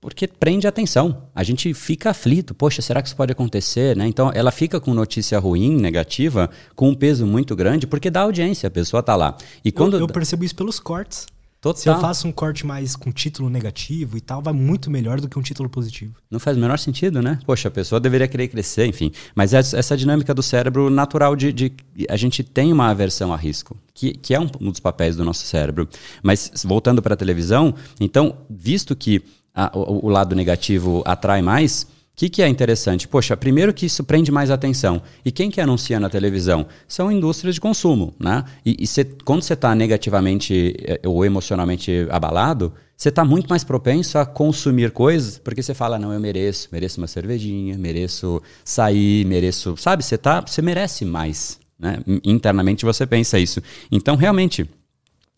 [0.05, 1.23] Porque prende a atenção.
[1.33, 2.53] A gente fica aflito.
[2.53, 3.97] Poxa, será que isso pode acontecer?
[3.97, 4.05] Né?
[4.05, 8.67] Então, ela fica com notícia ruim, negativa, com um peso muito grande, porque dá audiência,
[8.67, 9.35] a pessoa está lá.
[9.63, 9.95] E quando...
[9.95, 11.25] eu, eu percebo isso pelos cortes.
[11.59, 11.81] Total.
[11.81, 15.27] Se eu faço um corte mais com título negativo e tal, vai muito melhor do
[15.27, 16.13] que um título positivo.
[16.29, 17.39] Não faz o menor sentido, né?
[17.43, 19.11] Poxa, a pessoa deveria querer crescer, enfim.
[19.33, 21.73] Mas essa dinâmica do cérebro natural de, de
[22.07, 25.25] a gente tem uma aversão a risco, que, que é um, um dos papéis do
[25.25, 25.89] nosso cérebro.
[26.21, 29.23] Mas voltando para a televisão, então, visto que
[29.55, 31.83] a, o, o lado negativo atrai mais,
[32.15, 33.09] o que, que, é interessante?
[33.09, 35.01] Poxa, primeiro que isso prende mais atenção.
[35.25, 36.65] E quem que anuncia na televisão?
[36.87, 38.45] São indústrias de consumo, né?
[38.65, 43.65] E, e cê, quando você está negativamente eh, ou emocionalmente abalado, você está muito mais
[43.65, 49.25] propenso a consumir coisas, porque você fala, não, eu mereço, mereço uma cervejinha, mereço sair,
[49.25, 50.01] mereço, sabe?
[50.01, 51.97] Você tá, você merece mais, né?
[52.23, 53.61] Internamente você pensa isso.
[53.91, 54.69] Então, realmente,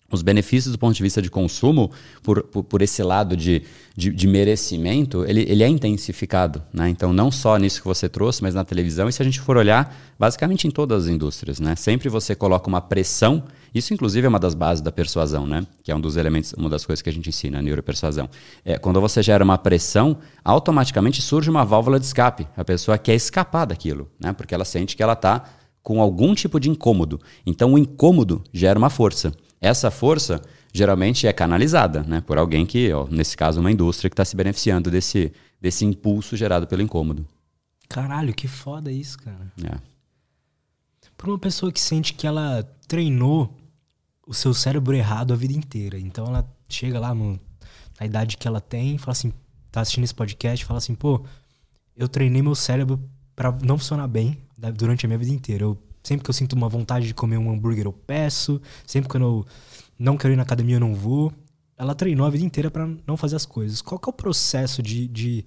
[0.09, 1.91] os benefícios do ponto de vista de consumo,
[2.23, 3.63] por, por, por esse lado de,
[3.95, 6.63] de, de, merecimento, ele, ele é intensificado.
[6.73, 6.89] Né?
[6.89, 9.57] Então, não só nisso que você trouxe, mas na televisão, e se a gente for
[9.57, 11.59] olhar, basicamente em todas as indústrias.
[11.59, 11.75] Né?
[11.75, 13.43] Sempre você coloca uma pressão,
[13.75, 15.67] isso inclusive é uma das bases da persuasão, né?
[15.83, 18.29] que é um dos elementos, uma das coisas que a gente ensina, a neuropersuasão.
[18.63, 22.47] É, quando você gera uma pressão, automaticamente surge uma válvula de escape.
[22.55, 24.31] A pessoa quer escapar daquilo, né?
[24.31, 25.43] porque ela sente que ela está
[25.83, 27.19] com algum tipo de incômodo.
[27.45, 29.33] Então, o incômodo gera uma força.
[29.59, 30.41] Essa força
[30.73, 34.35] geralmente é canalizada né, por alguém que, ó, nesse caso, uma indústria que está se
[34.35, 37.25] beneficiando desse, desse impulso gerado pelo incômodo.
[37.89, 39.51] Caralho, que foda isso, cara.
[39.63, 39.77] É.
[41.17, 43.55] Para uma pessoa que sente que ela treinou
[44.27, 45.97] o seu cérebro errado a vida inteira.
[45.97, 47.39] Então ela chega lá no,
[47.99, 49.33] na idade que ela tem fala assim,
[49.71, 51.23] tá assistindo esse podcast fala assim, pô,
[51.95, 52.99] eu treinei meu cérebro
[53.35, 54.37] para não funcionar bem
[54.75, 55.63] durante a minha vida inteira.
[55.63, 58.61] Eu Sempre que eu sinto uma vontade de comer um hambúrguer, eu peço.
[58.85, 59.45] Sempre que eu
[59.99, 61.33] não quero ir na academia, eu não vou.
[61.77, 63.81] Ela treinou a vida inteira para não fazer as coisas.
[63.81, 65.43] Qual que é o processo de, de...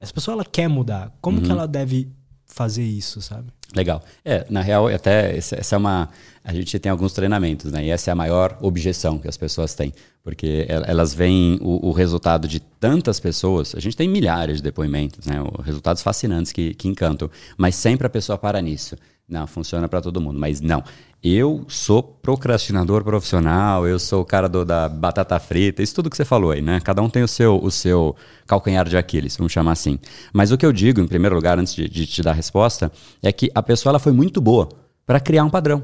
[0.00, 1.14] essa pessoa ela quer mudar?
[1.20, 1.44] Como uhum.
[1.44, 2.10] que ela deve
[2.46, 3.52] fazer isso, sabe?
[3.76, 4.02] Legal.
[4.24, 6.08] É, na real, até essa é uma.
[6.42, 7.84] A gente tem alguns treinamentos, né?
[7.84, 9.92] E essa é a maior objeção que as pessoas têm.
[10.22, 13.74] Porque elas veem o, o resultado de tantas pessoas.
[13.74, 15.34] A gente tem milhares de depoimentos, né?
[15.62, 17.30] Resultados fascinantes que, que encantam.
[17.58, 18.96] Mas sempre a pessoa para nisso.
[19.30, 20.38] Não, funciona para todo mundo.
[20.38, 20.82] Mas não.
[21.22, 26.16] Eu sou procrastinador profissional, eu sou o cara do, da batata frita, isso tudo que
[26.16, 26.80] você falou aí, né?
[26.80, 28.16] Cada um tem o seu, o seu
[28.46, 29.98] calcanhar de Aquiles, vamos chamar assim.
[30.32, 32.90] Mas o que eu digo, em primeiro lugar, antes de, de te dar a resposta,
[33.22, 34.68] é que a pessoa ela foi muito boa
[35.06, 35.82] para criar um padrão.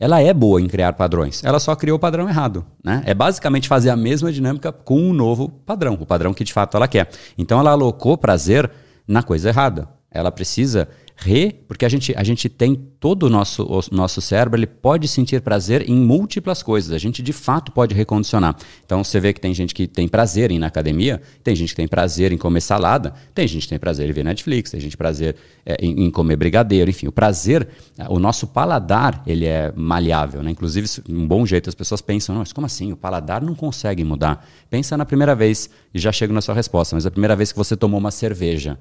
[0.00, 2.66] Ela é boa em criar padrões, ela só criou o padrão errado.
[2.82, 3.04] Né?
[3.06, 6.76] É basicamente fazer a mesma dinâmica com um novo padrão, o padrão que de fato
[6.76, 7.08] ela quer.
[7.38, 8.68] Então ela alocou prazer
[9.06, 9.88] na coisa errada.
[10.10, 14.58] Ela precisa Re, porque a gente, a gente tem todo o nosso, o nosso cérebro,
[14.58, 16.92] ele pode sentir prazer em múltiplas coisas.
[16.92, 18.56] A gente de fato pode recondicionar.
[18.84, 21.70] Então você vê que tem gente que tem prazer em ir na academia, tem gente
[21.70, 24.80] que tem prazer em comer salada, tem gente que tem prazer em ver Netflix, tem
[24.80, 27.06] gente prazer é, em, em, comer brigadeiro, enfim.
[27.06, 27.68] O prazer,
[28.08, 30.50] o nosso paladar, ele é maleável, né?
[30.50, 32.92] Inclusive, um bom jeito as pessoas pensam, mas como assim?
[32.92, 34.46] O paladar não consegue mudar.
[34.68, 37.58] Pensa na primeira vez, e já chego na sua resposta, mas a primeira vez que
[37.58, 38.78] você tomou uma cerveja.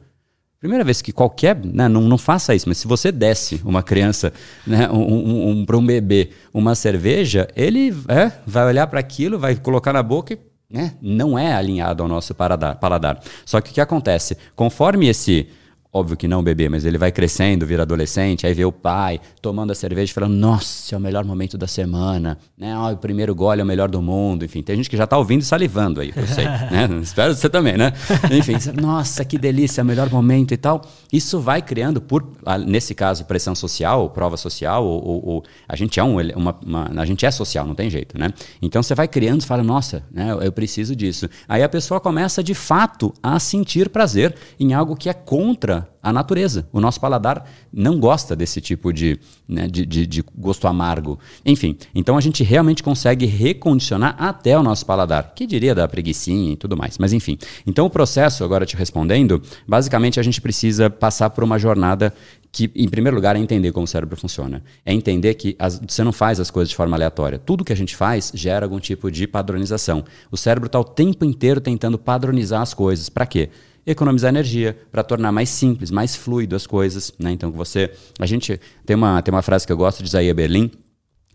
[0.62, 1.60] Primeira vez que qualquer.
[1.65, 4.32] Né, não, não faça isso, mas se você desse uma criança,
[4.65, 9.39] né, um, um, um para um bebê, uma cerveja, ele é, vai olhar para aquilo,
[9.39, 12.76] vai colocar na boca e né, não é alinhado ao nosso paladar.
[12.76, 13.19] paladar.
[13.43, 14.38] Só que o que acontece?
[14.56, 15.50] Conforme esse
[15.93, 19.71] Óbvio que não bebê, mas ele vai crescendo, vira adolescente, aí vê o pai tomando
[19.71, 22.73] a cerveja e falando, nossa, é o melhor momento da semana, né?
[22.77, 24.63] Oh, o primeiro gole é o melhor do mundo, enfim.
[24.63, 26.88] Tem gente que já está ouvindo e salivando aí, eu sei, né?
[27.01, 27.91] Espero você também, né?
[28.32, 30.82] Enfim, nossa, que delícia, é o melhor momento e tal.
[31.12, 32.25] Isso vai criando, por
[32.65, 37.01] nesse caso, pressão social, prova social, ou, ou, ou a gente é um, uma, uma,
[37.01, 38.30] a gente é social, não tem jeito, né?
[38.62, 41.27] Então você vai criando e fala, nossa, né, eu preciso disso.
[41.49, 46.12] Aí a pessoa começa de fato a sentir prazer em algo que é contra a
[46.12, 46.67] natureza.
[46.72, 51.20] O nosso paladar não gosta desse tipo de, né, de, de, de, gosto amargo.
[51.46, 55.34] Enfim, então a gente realmente consegue recondicionar até o nosso paladar.
[55.36, 56.98] Que diria da preguiçinha e tudo mais.
[56.98, 57.38] Mas enfim.
[57.65, 62.13] Então o processo, agora te respondendo, basicamente a gente precisa passar por uma jornada
[62.52, 64.62] que, em primeiro lugar, é entender como o cérebro funciona.
[64.86, 67.39] É entender que as, você não faz as coisas de forma aleatória.
[67.39, 70.04] Tudo que a gente faz gera algum tipo de padronização.
[70.30, 73.08] O cérebro está o tempo inteiro tentando padronizar as coisas.
[73.08, 73.50] Para quê?
[73.86, 77.13] Economizar energia, para tornar mais simples, mais fluido as coisas.
[77.20, 77.32] Né?
[77.32, 77.91] Então, você.
[78.20, 80.72] A gente tem uma, tem uma frase que eu gosto de Isaías Berlim,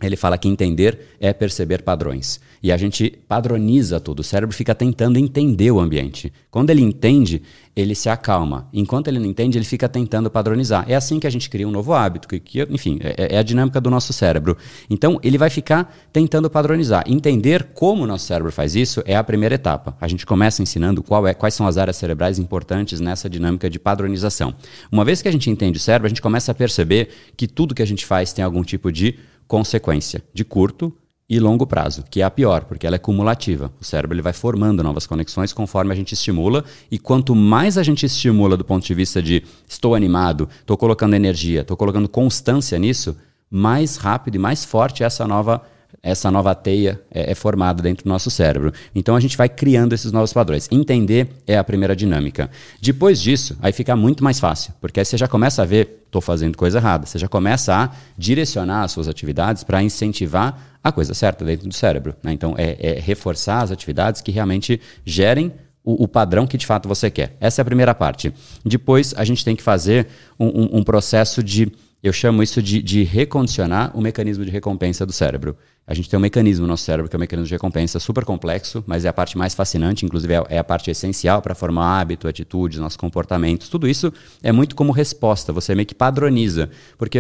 [0.03, 2.39] ele fala que entender é perceber padrões.
[2.63, 4.21] E a gente padroniza tudo.
[4.21, 6.31] O cérebro fica tentando entender o ambiente.
[6.51, 7.41] Quando ele entende,
[7.75, 8.69] ele se acalma.
[8.75, 10.85] Enquanto ele não entende, ele fica tentando padronizar.
[10.87, 12.29] É assim que a gente cria um novo hábito.
[12.29, 14.57] Que, que enfim, é, é, a dinâmica do nosso cérebro.
[14.91, 17.05] Então, ele vai ficar tentando padronizar.
[17.07, 19.97] Entender como o nosso cérebro faz isso é a primeira etapa.
[19.99, 24.55] A gente começa ensinando é, quais são as áreas cerebrais importantes nessa dinâmica de padronização.
[24.93, 27.75] Uma vez que a gente entende o cérebro, a gente começa a perceber que tudo
[27.75, 30.93] que a gente faz tem algum tipo de consequência de curto,
[31.29, 33.73] e longo prazo, que é a pior, porque ela é cumulativa.
[33.81, 37.83] O cérebro ele vai formando novas conexões conforme a gente estimula, e quanto mais a
[37.83, 42.79] gente estimula do ponto de vista de estou animado, estou colocando energia, estou colocando constância
[42.79, 43.17] nisso,
[43.51, 45.63] mais rápido e mais forte essa nova
[46.07, 48.73] essa nova teia é, é, formada dentro do nosso cérebro.
[48.95, 50.69] Então a gente vai criando esses novos padrões.
[50.71, 52.49] Entender é a primeira dinâmica.
[52.81, 56.23] Depois disso, aí fica muito mais fácil, porque aí você já começa a ver, estou
[56.23, 57.07] fazendo coisa errada.
[57.07, 61.75] Você já começa a direcionar as suas atividades para incentivar a coisa certa dentro do
[61.75, 62.15] cérebro.
[62.23, 62.33] Né?
[62.33, 67.09] Então é, é, reforçar as atividades que realmente gerem o, padrão que de fato você
[67.11, 67.37] quer.
[67.41, 68.33] Essa é a primeira parte.
[68.65, 72.83] Depois a gente tem que fazer um, um, um processo de eu chamo isso de,
[72.83, 75.57] de, recondicionar o mecanismo de recompensa do cérebro.
[75.87, 78.25] A gente tem um mecanismo no nosso cérebro que é um mecanismo de recompensa super
[78.25, 82.01] complexo, mas é a parte mais fascinante, inclusive é, é a parte essencial para formar
[82.01, 83.69] hábito, atitudes, nossos comportamentos.
[83.69, 86.71] Tudo isso é muito como resposta, você meio que padroniza.
[86.99, 87.19] Porque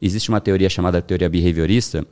[0.00, 2.06] existe uma teoria chamada teoria behaviorista,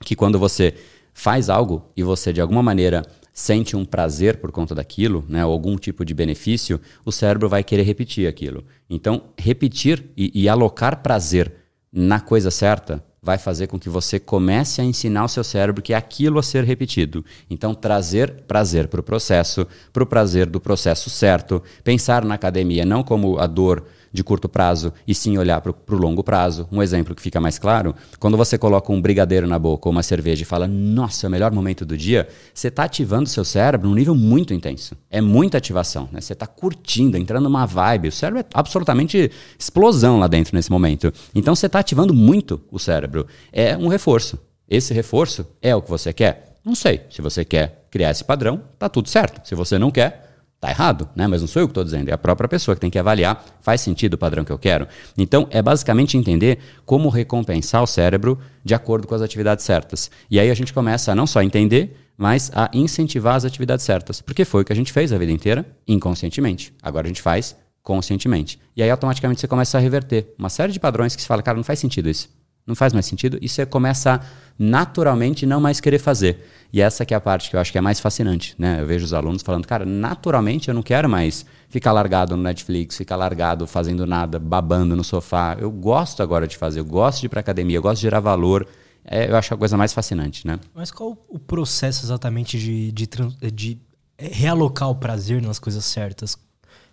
[0.00, 0.74] que quando você
[1.12, 5.52] faz algo e você de alguma maneira sente um prazer por conta daquilo, né, ou
[5.52, 8.64] algum tipo de benefício, o cérebro vai querer repetir aquilo.
[8.90, 11.52] Então, repetir e, e alocar prazer
[11.92, 15.94] na coisa certa vai fazer com que você comece a ensinar o seu cérebro que
[15.94, 17.24] é aquilo a ser repetido.
[17.48, 22.84] Então, trazer prazer para o processo, para o prazer do processo certo, pensar na academia
[22.84, 26.68] não como a dor de curto prazo e sim olhar para o longo prazo.
[26.70, 30.02] Um exemplo que fica mais claro, quando você coloca um brigadeiro na boca ou uma
[30.02, 33.88] cerveja e fala, nossa, é o melhor momento do dia, você está ativando seu cérebro
[33.88, 34.96] num nível muito intenso.
[35.10, 36.08] É muita ativação.
[36.12, 36.20] Né?
[36.20, 38.08] Você está curtindo, entrando numa vibe.
[38.08, 41.12] O cérebro é absolutamente explosão lá dentro nesse momento.
[41.34, 43.26] Então você está ativando muito o cérebro.
[43.52, 44.38] É um reforço.
[44.68, 46.58] Esse reforço é o que você quer?
[46.64, 47.02] Não sei.
[47.10, 49.46] Se você quer criar esse padrão, tá tudo certo.
[49.46, 50.31] Se você não quer,
[50.62, 51.26] Tá errado, né?
[51.26, 53.44] Mas não sou eu que estou dizendo, é a própria pessoa que tem que avaliar,
[53.60, 54.86] faz sentido o padrão que eu quero.
[55.18, 60.08] Então, é basicamente entender como recompensar o cérebro de acordo com as atividades certas.
[60.30, 64.20] E aí a gente começa a não só entender, mas a incentivar as atividades certas.
[64.20, 66.72] Porque foi o que a gente fez a vida inteira, inconscientemente.
[66.80, 68.60] Agora a gente faz conscientemente.
[68.76, 71.56] E aí automaticamente você começa a reverter uma série de padrões que você fala, cara,
[71.56, 72.28] não faz sentido isso.
[72.66, 73.38] Não faz mais sentido.
[73.40, 74.20] E você começa a
[74.58, 76.46] naturalmente não mais querer fazer.
[76.72, 78.54] E essa que é a parte que eu acho que é mais fascinante.
[78.58, 78.80] Né?
[78.80, 82.96] Eu vejo os alunos falando, cara, naturalmente eu não quero mais ficar largado no Netflix,
[82.96, 85.56] ficar largado fazendo nada, babando no sofá.
[85.58, 88.20] Eu gosto agora de fazer, eu gosto de ir para academia, eu gosto de gerar
[88.20, 88.66] valor.
[89.04, 90.60] É, eu acho a coisa mais fascinante, né?
[90.74, 93.08] Mas qual o processo exatamente de, de,
[93.52, 93.78] de
[94.16, 96.36] realocar o prazer nas coisas certas?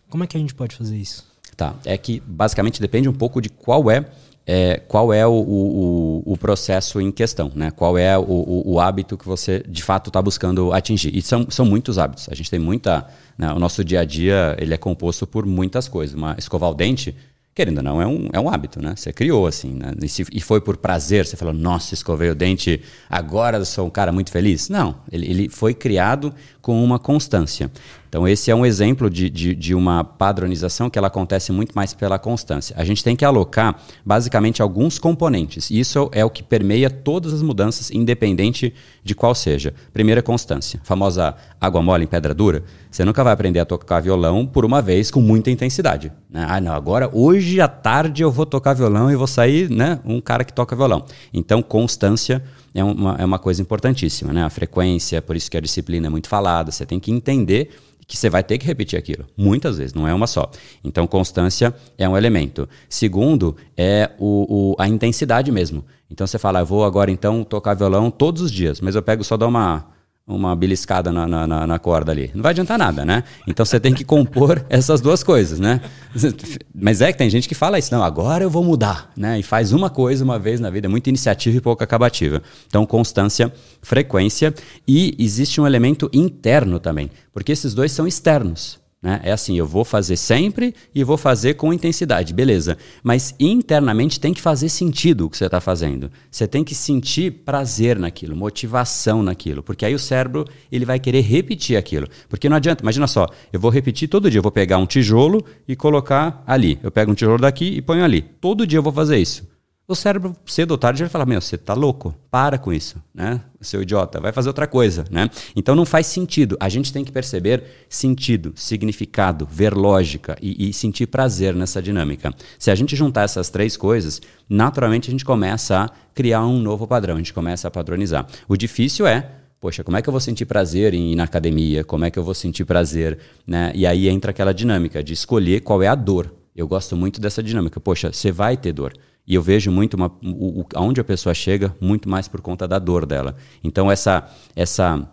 [0.10, 1.30] Como é que a gente pode fazer isso?
[1.56, 4.06] Tá, é que basicamente depende um pouco de qual é
[4.52, 7.70] é, qual é o, o, o, processo em questão, né?
[7.70, 11.16] qual é o, o hábito que você de fato está buscando atingir.
[11.16, 12.28] E são, são muitos hábitos.
[12.32, 13.06] A gente tem muita.
[13.38, 13.54] Né?
[13.54, 16.16] O nosso dia a dia ele é composto por muitas coisas.
[16.16, 17.16] Uma escovar o dente,
[17.54, 18.96] querendo ou não, é um, é um hábito, né?
[18.96, 19.94] Você criou assim, né?
[20.02, 23.92] E, se, e foi por prazer, você falou, nossa, escovei o dente, agora sou um
[23.92, 24.68] cara muito feliz.
[24.68, 27.70] Não, ele, ele foi criado com uma constância.
[28.10, 31.94] Então, esse é um exemplo de, de, de, uma padronização que ela acontece muito mais
[31.94, 32.76] pela constância.
[32.76, 35.70] A gente tem que alocar, basicamente, alguns componentes.
[35.70, 39.76] Isso é o que permeia todas as mudanças, independente de qual seja.
[39.94, 40.80] Primeira, constância.
[40.84, 42.64] Famosa água mole em pedra dura.
[42.90, 46.12] Você nunca vai aprender a tocar violão por uma vez com muita intensidade.
[46.28, 46.44] Né?
[46.50, 50.20] Ah, não, agora, hoje à tarde eu vou tocar violão e vou sair né, um
[50.20, 51.06] cara que toca violão.
[51.32, 54.34] Então, constância é uma, é uma coisa importantíssima.
[54.34, 54.44] Né?
[54.44, 56.72] A frequência, por isso que a disciplina é muito falada.
[56.72, 57.72] Você tem que entender
[58.08, 60.50] que você vai ter que repetir aquilo, muitas vezes, não é uma só.
[60.84, 62.68] Então, constância é um elemento.
[62.90, 65.86] Segundo, é o, o a intensidade mesmo.
[66.10, 69.24] Então, você fala, eu vou agora então tocar violão todos os dias, mas eu pego
[69.24, 69.86] só dar uma
[70.30, 72.30] uma beliscada na, na, na, corda ali.
[72.36, 73.24] Não vai adiantar nada, né?
[73.48, 75.82] Então você tem que compor essas duas coisas, né?
[76.74, 79.40] Mas é que tem gente que fala isso, não, agora eu vou mudar, né?
[79.40, 82.42] E faz uma coisa uma vez na vida, é muita iniciativa e pouca acabativa.
[82.68, 84.54] Então, constância, frequência
[84.88, 88.80] e existe um elemento interno também, porque esses dois são externos.
[89.02, 89.22] Né?
[89.24, 92.78] É assim, eu vou fazer sempre e vou fazer com intensidade, beleza.
[93.02, 96.12] Mas internamente tem que fazer sentido o que você está fazendo.
[96.30, 101.22] Você tem que sentir prazer naquilo, motivação naquilo, porque aí o cérebro ele vai querer
[101.22, 102.08] repetir aquilo.
[102.28, 105.46] Porque não adianta, imagina só, eu vou repetir todo dia, eu vou pegar um tijolo
[105.68, 106.78] e colocar ali.
[106.84, 108.22] Eu pego um tijolo daqui e ponho ali.
[108.22, 109.59] Todo dia eu vou fazer isso
[109.90, 113.42] o cérebro, cedo ou tarde, vai falar: Meu, você tá louco, para com isso, né?
[113.60, 115.30] Seu idiota, vai fazer outra coisa, né?
[115.56, 116.56] Então não faz sentido.
[116.60, 122.34] A gente tem que perceber sentido, significado, ver lógica e, e sentir prazer nessa dinâmica.
[122.60, 126.88] Se a gente juntar essas três coisas, naturalmente a gente começa a criar um novo
[126.88, 128.28] padrão, a gente começa a padronizar.
[128.48, 131.84] O difícil é poxa, como é que eu vou sentir prazer em ir na academia?
[131.84, 133.20] Como é que eu vou sentir prazer?
[133.46, 133.72] Né?
[133.76, 136.34] E aí entra aquela dinâmica de escolher qual é a dor.
[136.56, 137.80] Eu gosto muito dessa dinâmica.
[137.80, 138.94] Poxa, você vai ter dor.
[139.30, 142.68] E eu vejo muito uma, o, o, aonde a pessoa chega, muito mais por conta
[142.68, 143.36] da dor dela.
[143.64, 144.28] Então, essa.
[144.56, 145.08] essa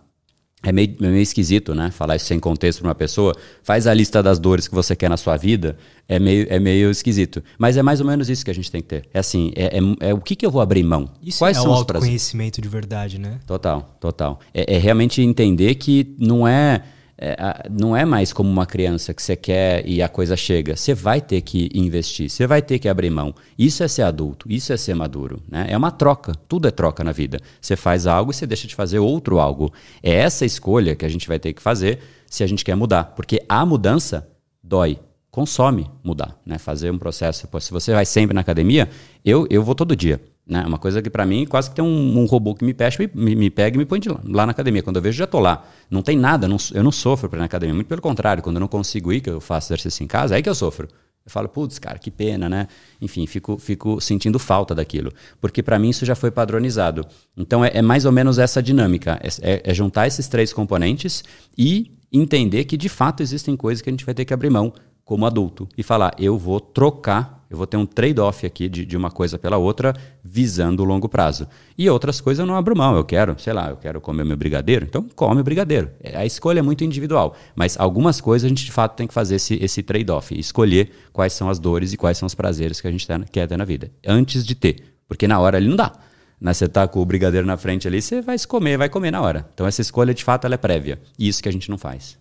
[0.63, 1.91] é meio, é meio esquisito, né?
[1.91, 3.37] Falar isso sem contexto para uma pessoa.
[3.63, 5.77] Faz a lista das dores que você quer na sua vida.
[6.09, 7.45] É meio, é meio esquisito.
[7.59, 9.09] Mas é mais ou menos isso que a gente tem que ter.
[9.13, 11.11] É assim, é, é, é o que, que eu vou abrir mão?
[11.23, 13.39] Isso Quais é são o autoconhecimento de verdade, né?
[13.47, 14.41] Total, total.
[14.53, 16.83] É, é realmente entender que não é
[17.19, 20.77] é, não é mais como uma criança que você quer e a coisa chega.
[20.77, 23.35] Você vai ter que investir, você vai ter que abrir mão.
[23.59, 25.43] Isso é ser adulto, isso é ser maduro.
[25.49, 25.67] Né?
[25.71, 27.41] É uma troca, tudo é troca na vida.
[27.61, 29.73] Você faz algo e você deixa de fazer outro algo.
[30.03, 33.05] É essa escolha que a gente vai ter que fazer se a gente quer mudar.
[33.17, 34.29] Porque a mudança
[34.63, 34.99] dói,
[35.31, 36.39] consome mudar.
[36.45, 36.59] Né?
[36.59, 37.49] Fazer um processo.
[37.61, 38.91] Se você vai sempre na academia,
[39.25, 40.21] eu, eu vou todo dia.
[40.47, 40.65] Né?
[40.65, 42.75] Uma coisa que para mim quase que tem um, um robô que me,
[43.15, 44.83] me, me, pega e me põe lá, lá, na academia.
[44.83, 45.67] Quando eu vejo, já estou lá.
[45.91, 47.75] Não tem nada, não, eu não sofro para ir na academia.
[47.75, 50.37] Muito pelo contrário, quando eu não consigo ir, que eu faço exercício em casa, é
[50.37, 50.89] aí que eu sofro.
[51.27, 52.69] Eu falo, putz, cara, que pena, né?
[53.01, 55.13] Enfim, fico, fico sentindo falta daquilo.
[55.41, 57.05] Porque para mim isso já foi padronizado.
[57.37, 61.25] Então é, é mais ou menos essa dinâmica: é, é, é juntar esses três componentes
[61.59, 64.73] e entender que de fato existem coisas que a gente vai ter que abrir mão
[65.05, 68.97] como adulto e falar, eu vou trocar eu vou ter um trade-off aqui de, de
[68.97, 71.47] uma coisa pela outra, visando o longo prazo.
[71.79, 72.97] E outras coisas eu não abro mão.
[72.97, 75.91] Eu quero, sei lá, eu quero comer meu brigadeiro, então come o brigadeiro.
[76.03, 77.37] É, a escolha é muito individual.
[77.55, 81.33] Mas algumas coisas a gente de fato tem que fazer esse, esse trade-off, escolher quais
[81.33, 83.91] são as dores e quais são os prazeres que a gente quer ter na vida,
[84.05, 84.83] antes de ter.
[85.07, 85.93] Porque na hora ali não dá.
[86.39, 89.11] Né, você tá com o brigadeiro na frente ali, você vai se comer, vai comer
[89.11, 89.49] na hora.
[89.55, 91.01] Então essa escolha de fato é prévia.
[91.19, 92.19] E isso que a gente não faz.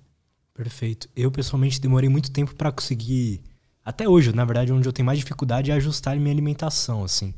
[0.53, 1.09] Perfeito.
[1.15, 3.41] Eu pessoalmente demorei muito tempo para conseguir
[3.85, 7.35] até hoje, na verdade, onde eu tenho mais dificuldade é ajustar minha alimentação, assim.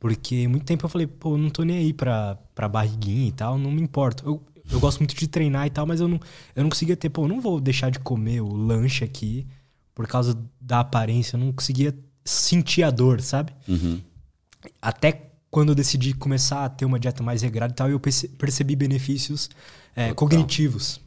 [0.00, 3.58] Porque muito tempo eu falei, pô, não tô nem aí pra, pra barriguinha e tal,
[3.58, 4.24] não me importa.
[4.24, 6.18] Eu, eu gosto muito de treinar e tal, mas eu não,
[6.56, 9.46] eu não conseguia ter, pô, eu não vou deixar de comer o lanche aqui
[9.94, 11.94] por causa da aparência, eu não conseguia
[12.24, 13.52] sentir a dor, sabe?
[13.68, 14.00] Uhum.
[14.80, 18.74] Até quando eu decidi começar a ter uma dieta mais regrada e tal, eu percebi
[18.74, 19.50] benefícios
[19.94, 21.00] é, cognitivos,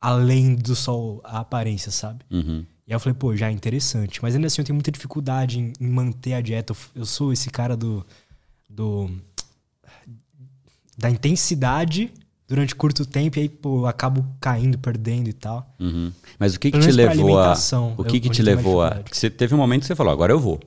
[0.00, 2.24] além do só a aparência, sabe?
[2.30, 2.64] Uhum.
[2.86, 4.22] E aí eu falei, pô, já é interessante.
[4.22, 6.74] Mas ainda assim eu tenho muita dificuldade em, em manter a dieta.
[6.94, 8.04] Eu sou esse cara do.
[8.68, 9.10] do
[10.96, 12.12] da intensidade
[12.46, 15.74] durante curto tempo e aí, pô, eu acabo caindo, perdendo e tal.
[15.80, 16.12] Uhum.
[16.38, 17.54] Mas o que, que te levou a.
[17.96, 19.02] O que, que te levou a.
[19.10, 20.60] Você teve um momento que você falou, agora eu vou.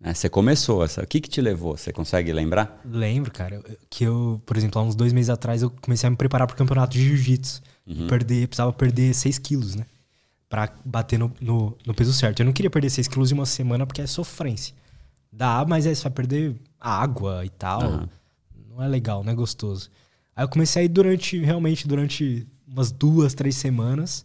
[0.00, 0.14] Né?
[0.14, 0.84] Você começou.
[0.84, 1.76] O que, que te levou?
[1.76, 2.80] Você consegue lembrar?
[2.84, 3.62] Lembro, cara.
[3.90, 6.54] Que eu, por exemplo, há uns dois meses atrás, eu comecei a me preparar para
[6.54, 7.62] o campeonato de jiu-jitsu.
[7.86, 8.06] Uhum.
[8.06, 9.86] Perder, precisava perder 6 quilos, né?
[10.48, 12.40] Para bater no, no, no, peso certo.
[12.40, 14.74] Eu não queria perder 6 quilos em uma semana porque é sofrência.
[15.30, 17.82] Dá, mas aí você vai perder água e tal.
[17.82, 18.08] Uhum.
[18.70, 19.90] Não é legal, não é gostoso.
[20.34, 24.24] Aí eu comecei a ir durante, realmente, durante umas duas, três semanas.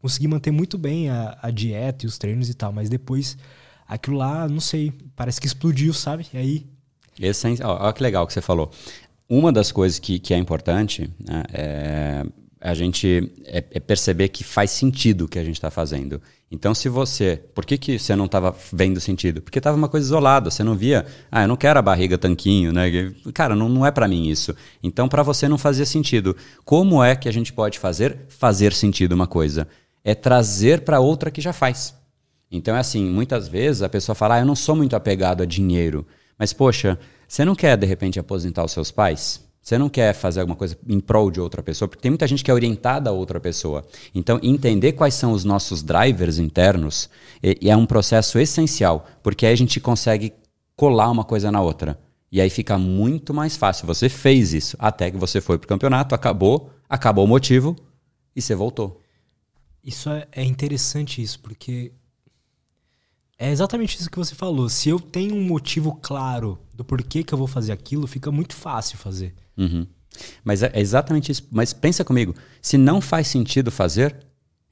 [0.00, 3.36] Consegui manter muito bem a, a dieta e os treinos e tal, mas depois
[3.86, 6.26] aquilo lá, não sei, parece que explodiu, sabe?
[6.32, 6.66] E aí.
[7.20, 8.70] Esse, olha que legal que você falou.
[9.28, 12.26] Uma das coisas que, que é importante né, é
[12.60, 16.20] a gente é, é, perceber que faz sentido o que a gente está fazendo.
[16.50, 17.40] Então, se você.
[17.54, 19.40] Por que, que você não estava vendo sentido?
[19.40, 21.06] Porque estava uma coisa isolada, você não via.
[21.30, 23.12] Ah, eu não quero a barriga tanquinho, né?
[23.34, 24.54] Cara, não, não é para mim isso.
[24.82, 26.36] Então, para você não fazia sentido.
[26.64, 29.68] Como é que a gente pode fazer fazer sentido uma coisa?
[30.02, 31.94] É trazer para outra que já faz.
[32.50, 35.46] Então, é assim: muitas vezes a pessoa fala, ah, eu não sou muito apegado a
[35.46, 36.06] dinheiro.
[36.38, 39.47] Mas, poxa, você não quer de repente aposentar os seus pais?
[39.68, 42.42] Você não quer fazer alguma coisa em prol de outra pessoa, porque tem muita gente
[42.42, 43.84] que é orientada a outra pessoa.
[44.14, 47.10] Então, entender quais são os nossos drivers internos
[47.42, 50.32] é, é um processo essencial, porque aí a gente consegue
[50.74, 51.98] colar uma coisa na outra.
[52.32, 53.86] E aí fica muito mais fácil.
[53.86, 57.76] Você fez isso até que você foi para o campeonato, acabou, acabou o motivo
[58.34, 59.02] e você voltou.
[59.84, 61.92] Isso é, é interessante isso, porque
[63.38, 64.68] é exatamente isso que você falou.
[64.68, 68.54] Se eu tenho um motivo claro do porquê que eu vou fazer aquilo, fica muito
[68.54, 69.32] fácil fazer.
[69.56, 69.86] Uhum.
[70.44, 71.46] Mas é exatamente isso.
[71.50, 74.16] Mas pensa comigo, se não faz sentido fazer,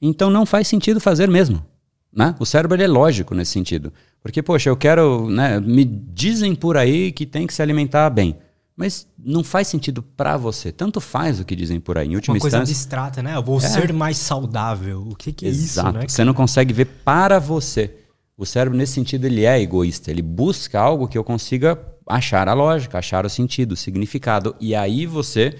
[0.01, 1.65] então não faz sentido fazer mesmo.
[2.13, 2.35] Né?
[2.39, 3.93] O cérebro é lógico nesse sentido.
[4.21, 5.29] Porque, poxa, eu quero.
[5.29, 8.35] Né, me dizem por aí que tem que se alimentar bem.
[8.75, 10.71] Mas não faz sentido para você.
[10.71, 12.09] Tanto faz o que dizem por aí.
[12.09, 13.35] Em última Uma coisa instância, abstrata, né?
[13.35, 13.61] Eu vou é.
[13.61, 15.07] ser mais saudável.
[15.09, 15.89] O que, que é Exato.
[15.89, 16.07] isso, né?
[16.07, 18.06] Você não consegue ver para você.
[18.37, 20.11] O cérebro, nesse sentido, ele é egoísta.
[20.11, 24.55] Ele busca algo que eu consiga achar a lógica, achar o sentido, o significado.
[24.59, 25.57] E aí você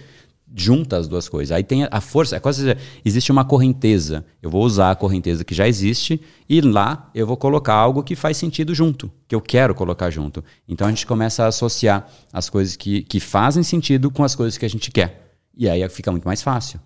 [0.56, 1.52] junta as duas coisas.
[1.52, 4.24] Aí tem a força, é quase existe uma correnteza.
[4.42, 8.16] Eu vou usar a correnteza que já existe e lá eu vou colocar algo que
[8.16, 10.44] faz sentido junto, que eu quero colocar junto.
[10.68, 14.58] Então a gente começa a associar as coisas que, que fazem sentido com as coisas
[14.58, 15.34] que a gente quer.
[15.56, 16.80] E aí fica muito mais fácil.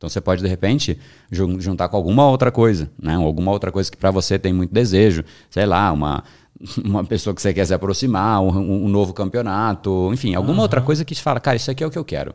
[0.00, 0.98] Então você pode de repente
[1.30, 3.16] juntar com alguma outra coisa, né?
[3.16, 6.24] Alguma outra coisa que para você tem muito desejo, sei lá, uma
[6.82, 10.62] uma pessoa que você quer se aproximar, um, um novo campeonato, enfim, alguma uhum.
[10.62, 12.34] outra coisa que te fala, cara, isso aqui é o que eu quero.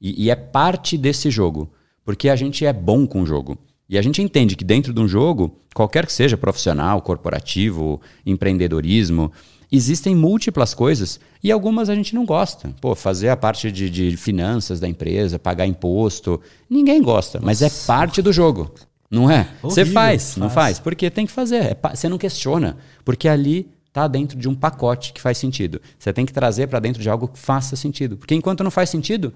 [0.00, 1.72] E, e, é parte desse jogo,
[2.04, 3.58] porque a gente é bom com o jogo.
[3.88, 9.32] E a gente entende que dentro de um jogo, qualquer que seja profissional, corporativo, empreendedorismo,
[9.72, 12.74] existem múltiplas coisas e algumas a gente não gosta.
[12.80, 17.46] Pô, fazer a parte de, de finanças da empresa, pagar imposto, ninguém gosta, Nossa.
[17.46, 18.70] mas é parte do jogo.
[19.10, 19.48] Não é?
[19.62, 20.78] Você faz, faz, não faz?
[20.78, 21.56] Porque tem que fazer.
[21.56, 22.78] É, você não questiona.
[23.04, 25.82] Porque ali está dentro de um pacote que faz sentido.
[25.98, 28.16] Você tem que trazer para dentro de algo que faça sentido.
[28.16, 29.34] Porque enquanto não faz sentido,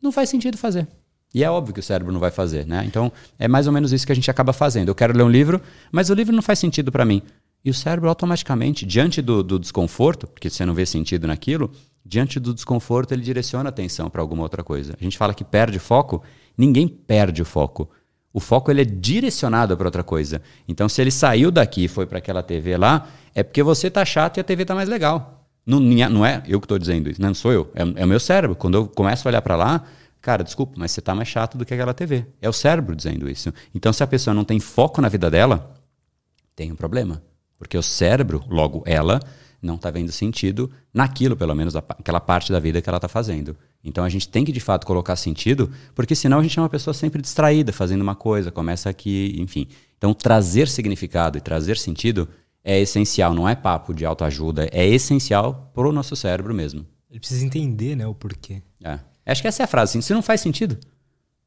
[0.00, 0.86] não faz sentido fazer.
[1.34, 2.84] E é óbvio que o cérebro não vai fazer, né?
[2.86, 4.88] Então, é mais ou menos isso que a gente acaba fazendo.
[4.88, 5.60] Eu quero ler um livro,
[5.90, 7.22] mas o livro não faz sentido para mim.
[7.64, 11.70] E o cérebro automaticamente, diante do, do, desconforto, porque você não vê sentido naquilo,
[12.04, 14.94] diante do desconforto ele direciona a atenção para alguma outra coisa.
[14.98, 16.22] A gente fala que perde foco,
[16.56, 17.90] ninguém perde o foco.
[18.32, 20.40] O foco ele é direcionado para outra coisa.
[20.66, 24.04] Então, se ele saiu daqui e foi para aquela TV lá, é porque você tá
[24.04, 25.44] chato e a TV tá mais legal.
[25.66, 27.70] Não, não é eu que estou dizendo isso, não sou eu.
[27.74, 28.56] É, é, o meu cérebro.
[28.56, 29.84] Quando eu começo a olhar para lá,
[30.20, 32.24] cara, desculpa, mas você tá mais chato do que aquela TV.
[32.40, 33.52] É o cérebro dizendo isso.
[33.74, 35.74] Então, se a pessoa não tem foco na vida dela,
[36.56, 37.22] tem um problema.
[37.60, 39.20] Porque o cérebro, logo ela,
[39.60, 43.54] não está vendo sentido naquilo, pelo menos, aquela parte da vida que ela está fazendo.
[43.84, 46.70] Então a gente tem que de fato colocar sentido, porque senão a gente é uma
[46.70, 49.68] pessoa sempre distraída, fazendo uma coisa, começa aqui, enfim.
[49.98, 52.26] Então trazer significado e trazer sentido
[52.64, 56.86] é essencial, não é papo de autoajuda, é essencial para o nosso cérebro mesmo.
[57.10, 58.62] Ele precisa entender, né, o porquê.
[58.82, 58.98] É.
[59.26, 60.78] Acho que essa é a frase, assim, se não faz sentido,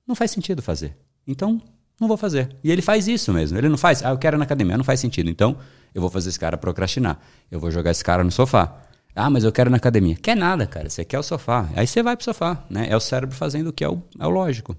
[0.07, 0.95] não faz sentido fazer.
[1.25, 1.59] Então,
[1.99, 2.55] não vou fazer.
[2.63, 3.57] E ele faz isso mesmo.
[3.57, 5.29] Ele não faz, ah, eu quero ir na academia, não faz sentido.
[5.29, 5.57] Então,
[5.93, 7.19] eu vou fazer esse cara procrastinar.
[7.51, 8.81] Eu vou jogar esse cara no sofá.
[9.15, 10.15] Ah, mas eu quero na academia.
[10.15, 10.89] Quer nada, cara.
[10.89, 11.69] Você quer o sofá.
[11.75, 12.87] Aí você vai pro sofá, né?
[12.89, 14.75] É o cérebro fazendo o que é o, é o lógico.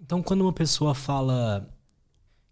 [0.00, 1.68] Então, quando uma pessoa fala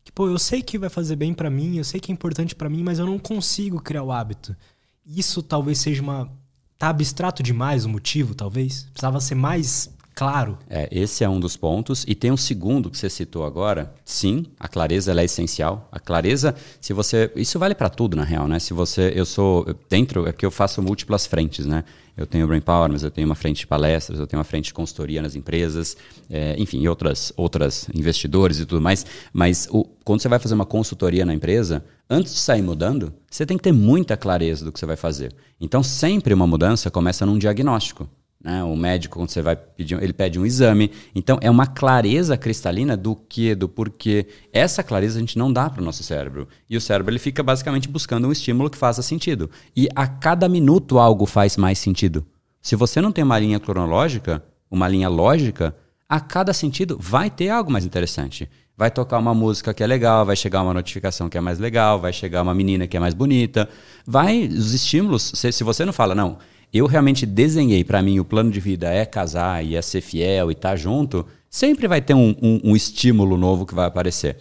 [0.03, 2.55] que, pô, eu sei que vai fazer bem para mim, eu sei que é importante
[2.55, 4.57] para mim, mas eu não consigo criar o hábito.
[5.05, 6.31] Isso talvez seja uma.
[6.79, 8.85] Tá abstrato demais o motivo, talvez?
[8.93, 10.59] Precisava ser mais claro.
[10.69, 12.05] É, esse é um dos pontos.
[12.09, 13.95] E tem um segundo que você citou agora.
[14.05, 15.89] Sim, a clareza é essencial.
[15.93, 17.31] A clareza, se você.
[17.37, 18.59] Isso vale para tudo, na real, né?
[18.59, 19.13] Se você.
[19.15, 19.65] Eu sou.
[19.89, 21.85] Dentro, é porque eu faço múltiplas frentes, né?
[22.17, 24.67] Eu tenho Brain Power, mas eu tenho uma frente de palestras, eu tenho uma frente
[24.67, 25.99] de consultoria nas empresas,
[26.31, 29.05] é, enfim, outras, outras investidores e tudo mais.
[29.35, 33.45] Mas o, quando você vai fazer uma consultoria na empresa, antes de sair mudando, você
[33.45, 35.35] tem que ter muita clareza do que você vai fazer.
[35.61, 38.09] Então, sempre uma mudança começa num diagnóstico.
[38.43, 38.63] Né?
[38.63, 40.91] O médico, quando você vai pedir, ele pede um exame.
[41.15, 44.27] Então, é uma clareza cristalina do que, do porquê.
[44.53, 46.49] Essa clareza a gente não dá para o nosso cérebro.
[46.69, 49.51] E o cérebro ele fica basicamente buscando um estímulo que faça sentido.
[49.75, 52.25] E a cada minuto algo faz mais sentido.
[52.61, 55.75] Se você não tem uma linha cronológica, uma linha lógica,
[56.09, 58.49] a cada sentido vai ter algo mais interessante.
[58.77, 61.99] Vai tocar uma música que é legal, vai chegar uma notificação que é mais legal,
[61.99, 63.69] vai chegar uma menina que é mais bonita.
[64.07, 66.39] Vai, os estímulos, se, se você não fala, não,
[66.73, 70.51] eu realmente desenhei para mim o plano de vida é casar e é ser fiel
[70.51, 74.37] e estar tá junto, sempre vai ter um, um, um estímulo novo que vai aparecer.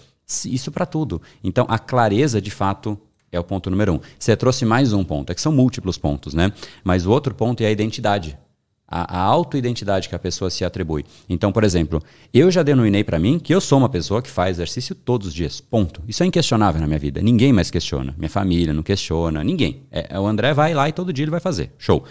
[0.45, 1.21] Isso para tudo.
[1.43, 2.99] Então, a clareza, de fato,
[3.31, 3.99] é o ponto número um.
[4.17, 6.51] Você trouxe mais um ponto, é que são múltiplos pontos, né?
[6.83, 8.37] Mas o outro ponto é a identidade
[8.87, 11.05] a, a autoidentidade que a pessoa se atribui.
[11.27, 12.01] Então, por exemplo,
[12.33, 15.33] eu já denominei para mim que eu sou uma pessoa que faz exercício todos os
[15.33, 15.59] dias.
[15.59, 16.01] Ponto.
[16.07, 17.21] Isso é inquestionável na minha vida.
[17.21, 18.13] Ninguém mais questiona.
[18.17, 19.43] Minha família não questiona.
[19.43, 19.83] Ninguém.
[19.91, 21.71] É, é, o André vai lá e todo dia ele vai fazer.
[21.77, 22.03] Show.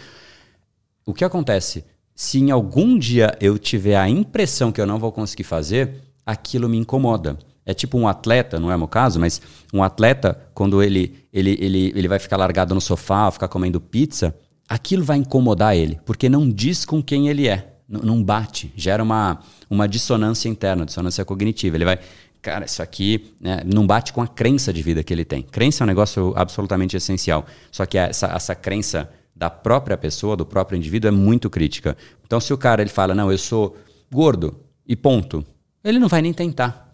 [1.06, 1.84] O que acontece?
[2.14, 6.68] Se em algum dia eu tiver a impressão que eu não vou conseguir fazer, aquilo
[6.68, 7.38] me incomoda.
[7.66, 9.40] É tipo um atleta, não é meu caso, mas
[9.72, 14.34] um atleta, quando ele, ele, ele, ele vai ficar largado no sofá, ficar comendo pizza,
[14.68, 19.40] aquilo vai incomodar ele, porque não diz com quem ele é, não bate, gera uma,
[19.68, 21.76] uma dissonância interna, dissonância cognitiva.
[21.76, 21.98] Ele vai,
[22.40, 25.42] cara, isso aqui né, não bate com a crença de vida que ele tem.
[25.42, 30.46] Crença é um negócio absolutamente essencial, só que essa, essa crença da própria pessoa, do
[30.46, 31.96] próprio indivíduo, é muito crítica.
[32.24, 33.76] Então, se o cara ele fala, não, eu sou
[34.10, 35.44] gordo e ponto,
[35.82, 36.84] ele não vai nem tentar.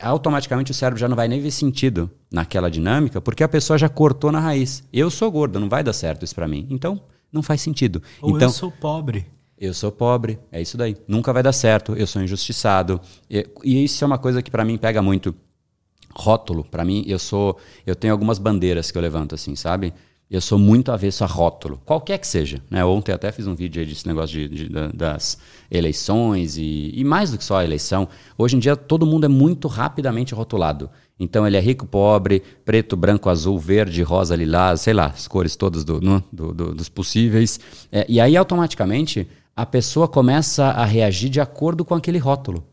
[0.00, 3.88] Automaticamente o cérebro já não vai nem ver sentido naquela dinâmica, porque a pessoa já
[3.88, 4.82] cortou na raiz.
[4.92, 6.66] Eu sou gordo, não vai dar certo isso para mim.
[6.70, 7.00] Então,
[7.34, 8.02] não faz sentido.
[8.22, 9.26] Ou então, eu sou pobre.
[9.58, 10.96] Eu sou pobre, é isso daí.
[11.06, 13.00] Nunca vai dar certo, eu sou injustiçado.
[13.30, 15.34] E, e isso é uma coisa que para mim pega muito.
[16.16, 17.58] Rótulo, para mim, eu sou.
[17.84, 19.92] Eu tenho algumas bandeiras que eu levanto assim, sabe?
[20.30, 22.62] Eu sou muito avesso a rótulo, qualquer que seja.
[22.70, 22.84] Né?
[22.84, 25.38] Ontem até fiz um vídeo aí desse negócio de, de, das
[25.70, 28.08] eleições e, e mais do que só a eleição.
[28.38, 30.88] Hoje em dia todo mundo é muito rapidamente rotulado.
[31.18, 35.54] Então ele é rico, pobre, preto, branco, azul, verde, rosa, lilás, sei lá, as cores
[35.54, 37.60] todas do, no, do, do, dos possíveis.
[37.92, 42.64] É, e aí automaticamente a pessoa começa a reagir de acordo com aquele rótulo.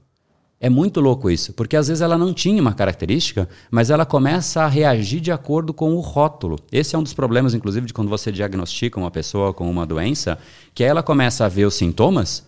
[0.63, 4.61] É muito louco isso, porque às vezes ela não tinha uma característica, mas ela começa
[4.61, 6.55] a reagir de acordo com o rótulo.
[6.71, 10.37] Esse é um dos problemas, inclusive, de quando você diagnostica uma pessoa com uma doença,
[10.75, 12.45] que ela começa a ver os sintomas,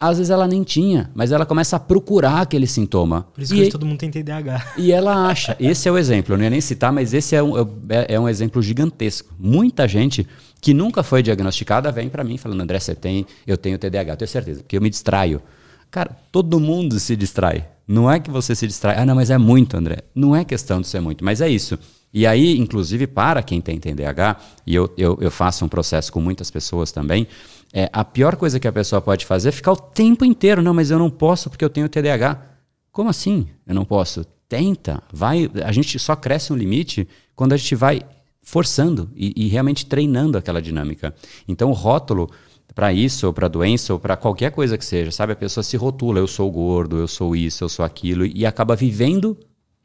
[0.00, 3.26] às vezes ela nem tinha, mas ela começa a procurar aquele sintoma.
[3.34, 4.74] Por isso que hoje todo mundo tem TDAH.
[4.78, 5.56] E ela acha.
[5.58, 8.20] Esse é o exemplo, eu não ia nem citar, mas esse é um, é, é
[8.20, 9.34] um exemplo gigantesco.
[9.38, 10.26] Muita gente
[10.60, 14.16] que nunca foi diagnosticada vem para mim falando: André, você tem, eu tenho TDAH, eu
[14.16, 15.42] tenho certeza, porque eu me distraio.
[15.90, 17.66] Cara, todo mundo se distrai.
[17.86, 18.98] Não é que você se distrai.
[18.98, 20.04] Ah, não, mas é muito, André.
[20.14, 21.78] Não é questão de ser muito, mas é isso.
[22.12, 24.36] E aí, inclusive, para quem tem TDAH,
[24.66, 27.26] e eu, eu, eu faço um processo com muitas pessoas também,
[27.72, 30.62] é, a pior coisa que a pessoa pode fazer é ficar o tempo inteiro.
[30.62, 32.42] Não, mas eu não posso porque eu tenho TDAH.
[32.90, 33.46] Como assim?
[33.66, 34.24] Eu não posso?
[34.48, 35.50] Tenta, vai.
[35.64, 37.06] A gente só cresce um limite
[37.36, 38.02] quando a gente vai
[38.42, 41.14] forçando e, e realmente treinando aquela dinâmica.
[41.46, 42.30] Então, o rótulo
[42.74, 45.32] para isso, ou para doença, ou para qualquer coisa que seja, sabe?
[45.32, 48.76] A pessoa se rotula, eu sou gordo, eu sou isso, eu sou aquilo, e acaba
[48.76, 49.36] vivendo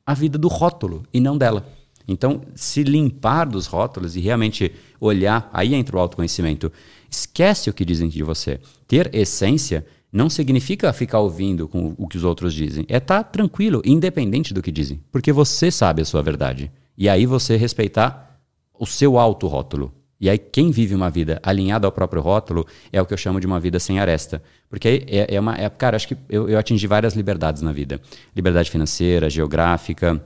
[0.06, 1.66] a vida do rótulo e não dela.
[2.08, 6.72] Então, se limpar dos rótulos e realmente olhar, aí entra o autoconhecimento.
[7.14, 8.60] Esquece o que dizem de você.
[8.88, 12.86] Ter essência não significa ficar ouvindo com o que os outros dizem.
[12.90, 15.00] É estar tá tranquilo, independente do que dizem.
[15.12, 16.72] Porque você sabe a sua verdade.
[16.98, 18.40] E aí você respeitar
[18.80, 19.94] o seu auto-rótulo.
[20.20, 23.40] E aí, quem vive uma vida alinhada ao próprio rótulo é o que eu chamo
[23.40, 24.42] de uma vida sem aresta.
[24.68, 25.56] Porque é, é uma.
[25.56, 28.02] É, cara, acho que eu, eu, atingi várias liberdades na vida:
[28.36, 30.24] liberdade financeira, geográfica.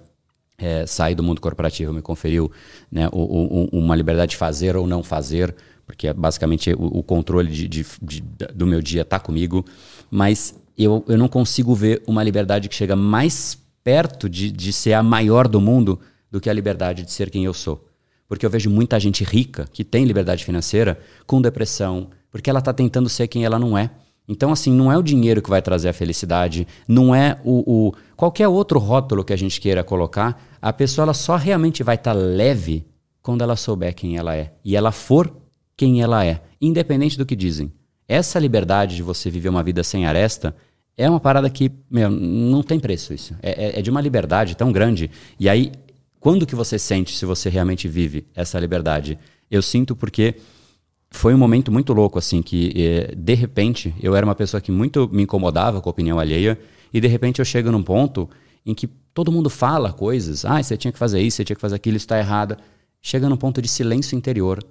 [0.59, 2.51] É, sair do mundo corporativo me conferiu
[2.91, 3.07] né,
[3.71, 5.55] uma liberdade de fazer ou não fazer,
[5.87, 8.21] porque é basicamente o, o controle de, de, de,
[8.53, 9.65] do meu dia está comigo.
[10.11, 14.93] Mas eu, eu não consigo ver uma liberdade que chega mais perto de, de ser
[14.93, 15.97] a maior do mundo
[16.29, 17.87] do que a liberdade de ser quem eu sou.
[18.27, 22.73] Porque eu vejo muita gente rica que tem liberdade financeira com depressão, porque ela está
[22.73, 23.89] tentando ser quem ela não é.
[24.27, 27.93] Então, assim, não é o dinheiro que vai trazer a felicidade, não é o, o
[28.17, 30.43] qualquer outro rótulo que a gente queira colocar.
[30.61, 32.85] A pessoa ela só realmente vai estar tá leve
[33.21, 35.33] quando ela souber quem ela é e ela for
[35.77, 37.71] quem ela é, independente do que dizem.
[38.07, 40.53] Essa liberdade de você viver uma vida sem aresta
[40.97, 43.35] é uma parada que, meu, não tem preço isso.
[43.41, 45.11] É, é, é de uma liberdade tão grande.
[45.39, 45.71] E aí
[46.19, 49.17] quando que você sente se você realmente vive essa liberdade?
[49.49, 50.35] Eu sinto porque
[51.09, 54.71] foi um momento muito louco, assim, que eh, de repente eu era uma pessoa que
[54.71, 56.59] muito me incomodava com a opinião alheia
[56.93, 58.29] e de repente eu chego num ponto
[58.65, 61.61] em que todo mundo fala coisas, ah, você tinha que fazer isso, você tinha que
[61.61, 62.57] fazer aquilo, isso está errado.
[63.01, 64.61] Chega num ponto de silêncio interior.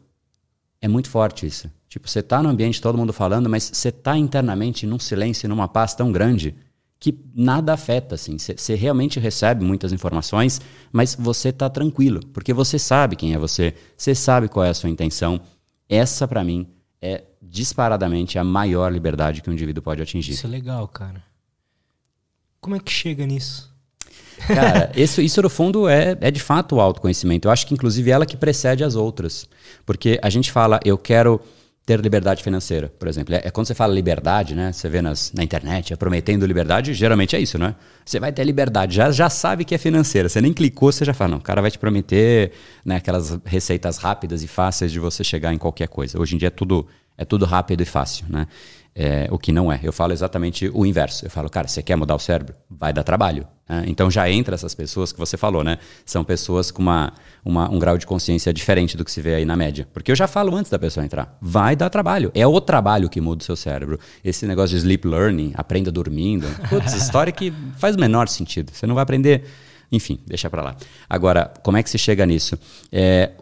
[0.80, 1.70] É muito forte isso.
[1.88, 5.68] Tipo, você está no ambiente, todo mundo falando, mas você está internamente num silêncio, numa
[5.68, 6.54] paz tão grande
[6.98, 8.36] que nada afeta, assim.
[8.38, 10.60] Você realmente recebe muitas informações,
[10.92, 14.74] mas você está tranquilo, porque você sabe quem é você, você sabe qual é a
[14.74, 15.40] sua intenção.
[15.88, 16.66] Essa, para mim,
[17.00, 20.32] é disparadamente a maior liberdade que um indivíduo pode atingir.
[20.32, 21.22] Isso é legal, cara.
[22.60, 23.65] Como é que chega nisso?
[24.46, 27.48] Cara, isso, isso no fundo é, é de fato o autoconhecimento.
[27.48, 29.48] Eu acho que, inclusive, ela que precede as outras.
[29.84, 31.40] Porque a gente fala, eu quero
[31.86, 33.32] ter liberdade financeira, por exemplo.
[33.32, 34.72] É, é, quando você fala liberdade, né?
[34.72, 37.76] Você vê nas, na internet, é prometendo liberdade, geralmente é isso, né?
[38.04, 40.28] Você vai ter liberdade, já, já sabe que é financeira.
[40.28, 42.50] Você nem clicou, você já fala, não, o cara vai te prometer
[42.84, 46.20] né, aquelas receitas rápidas e fáceis de você chegar em qualquer coisa.
[46.20, 48.48] Hoje em dia é tudo, é tudo rápido e fácil, né?
[48.92, 49.78] É, o que não é.
[49.80, 51.24] Eu falo exatamente o inverso.
[51.24, 52.54] Eu falo, cara, você quer mudar o cérebro?
[52.68, 53.46] Vai dar trabalho.
[53.68, 53.84] Né?
[53.86, 55.78] Então já entra essas pessoas que você falou, né?
[56.04, 57.12] São pessoas com uma,
[57.44, 59.88] uma, um grau de consciência diferente do que se vê aí na média.
[59.92, 61.36] Porque eu já falo antes da pessoa entrar.
[61.40, 62.30] Vai dar trabalho.
[62.34, 63.98] É o trabalho que muda o seu cérebro.
[64.24, 66.46] Esse negócio de sleep learning, aprenda dormindo.
[66.68, 68.70] Putz, história que faz o menor sentido.
[68.72, 69.44] Você não vai aprender.
[69.90, 70.76] Enfim, deixa para lá.
[71.08, 72.58] Agora, como é que se chega nisso?
[72.90, 73.32] É,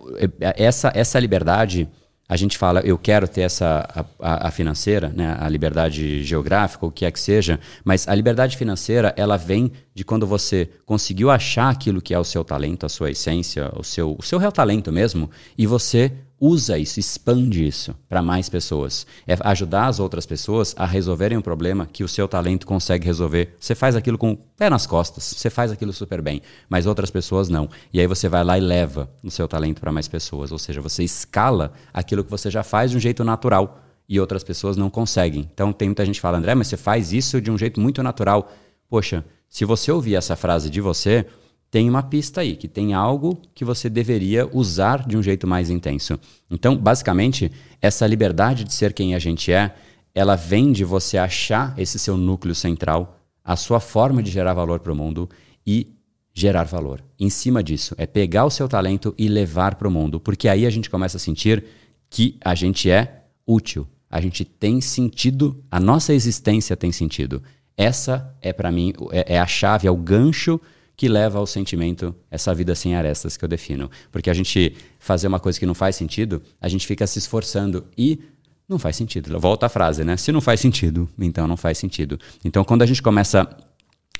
[0.41, 1.89] é essa, essa liberdade
[2.35, 6.91] a gente fala, eu quero ter essa a, a, financeira, né, a liberdade geográfica, o
[6.91, 11.71] que é que seja, mas a liberdade financeira ela vem de quando você conseguiu achar
[11.71, 14.91] aquilo que é o seu talento, a sua essência, o seu, o seu real talento
[14.91, 16.11] mesmo, e você
[16.47, 19.07] usa isso, expande isso para mais pessoas.
[19.27, 23.57] É ajudar as outras pessoas a resolverem um problema que o seu talento consegue resolver.
[23.59, 27.11] Você faz aquilo com o pé nas costas, você faz aquilo super bem, mas outras
[27.11, 27.69] pessoas não.
[27.91, 30.83] E aí você vai lá e leva o seu talento para mais pessoas, ou seja,
[30.83, 34.91] você escala aquilo que você já faz de um jeito natural e outras pessoas não
[34.91, 35.49] conseguem.
[35.55, 38.03] Então tem muita gente que fala, André, mas você faz isso de um jeito muito
[38.03, 38.53] natural.
[38.91, 41.27] Poxa, se você ouvir essa frase de você,
[41.75, 45.71] tem uma pista aí, que tem algo que você deveria usar de um jeito mais
[45.71, 46.21] intenso.
[46.49, 47.51] Então, basicamente,
[47.83, 49.75] essa liberdade de ser quem a gente é,
[50.15, 54.79] ela vem de você achar esse seu núcleo central, a sua forma de gerar valor
[54.79, 55.29] para o mundo
[55.67, 55.89] e
[56.33, 57.03] gerar valor.
[57.19, 60.67] Em cima disso, é pegar o seu talento e levar para o mundo, porque aí
[60.67, 61.65] a gente começa a sentir
[62.09, 67.43] que a gente é útil, a gente tem sentido, a nossa existência tem sentido.
[67.77, 70.61] Essa é para mim é, é a chave, é o gancho
[70.97, 73.91] que leva ao sentimento, essa vida sem arestas que eu defino.
[74.13, 77.87] Porque a gente fazer uma coisa que não faz sentido, a gente fica se esforçando
[77.97, 78.21] e
[78.69, 79.39] não faz sentido.
[79.39, 80.17] Volta a frase, né?
[80.17, 82.19] Se não faz sentido, então não faz sentido.
[82.45, 83.49] Então quando a gente começa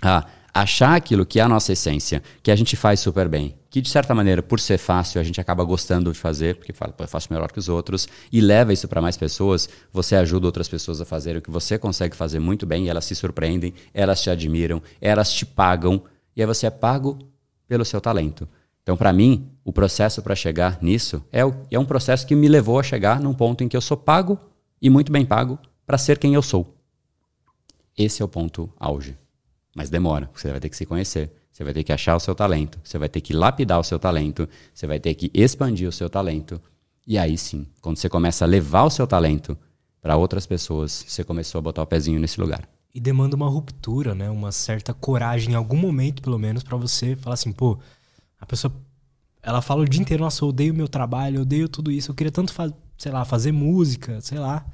[0.03, 3.81] a achar aquilo que é a nossa essência, que a gente faz super bem, que
[3.81, 7.09] de certa maneira, por ser fácil, a gente acaba gostando de fazer, porque fala, eu
[7.09, 11.01] faço melhor que os outros, e leva isso para mais pessoas, você ajuda outras pessoas
[11.01, 14.31] a fazerem o que você consegue fazer muito bem, e elas se surpreendem, elas te
[14.31, 16.05] admiram, elas te pagam,
[16.37, 17.19] e aí você é pago
[17.67, 18.49] pelo seu talento.
[18.83, 22.79] Então, para mim, o processo para chegar nisso é, é um processo que me levou
[22.79, 24.39] a chegar num ponto em que eu sou pago
[24.81, 26.77] e muito bem pago para ser quem eu sou.
[27.97, 29.17] Esse é o ponto auge.
[29.75, 32.35] Mas demora, você vai ter que se conhecer, você vai ter que achar o seu
[32.35, 35.93] talento, você vai ter que lapidar o seu talento, você vai ter que expandir o
[35.93, 36.61] seu talento.
[37.07, 39.57] E aí sim, quando você começa a levar o seu talento
[40.01, 42.69] para outras pessoas, você começou a botar o pezinho nesse lugar.
[42.95, 44.31] E demanda uma ruptura, né?
[44.31, 47.79] Uma certa coragem em algum momento, pelo menos, para você falar assim, pô,
[48.41, 48.73] a pessoa
[49.43, 52.15] ela fala o dia inteiro, nossa, eu odeio meu trabalho, eu odeio tudo isso, eu
[52.15, 52.55] queria tanto,
[52.97, 54.65] sei lá, fazer música, sei lá.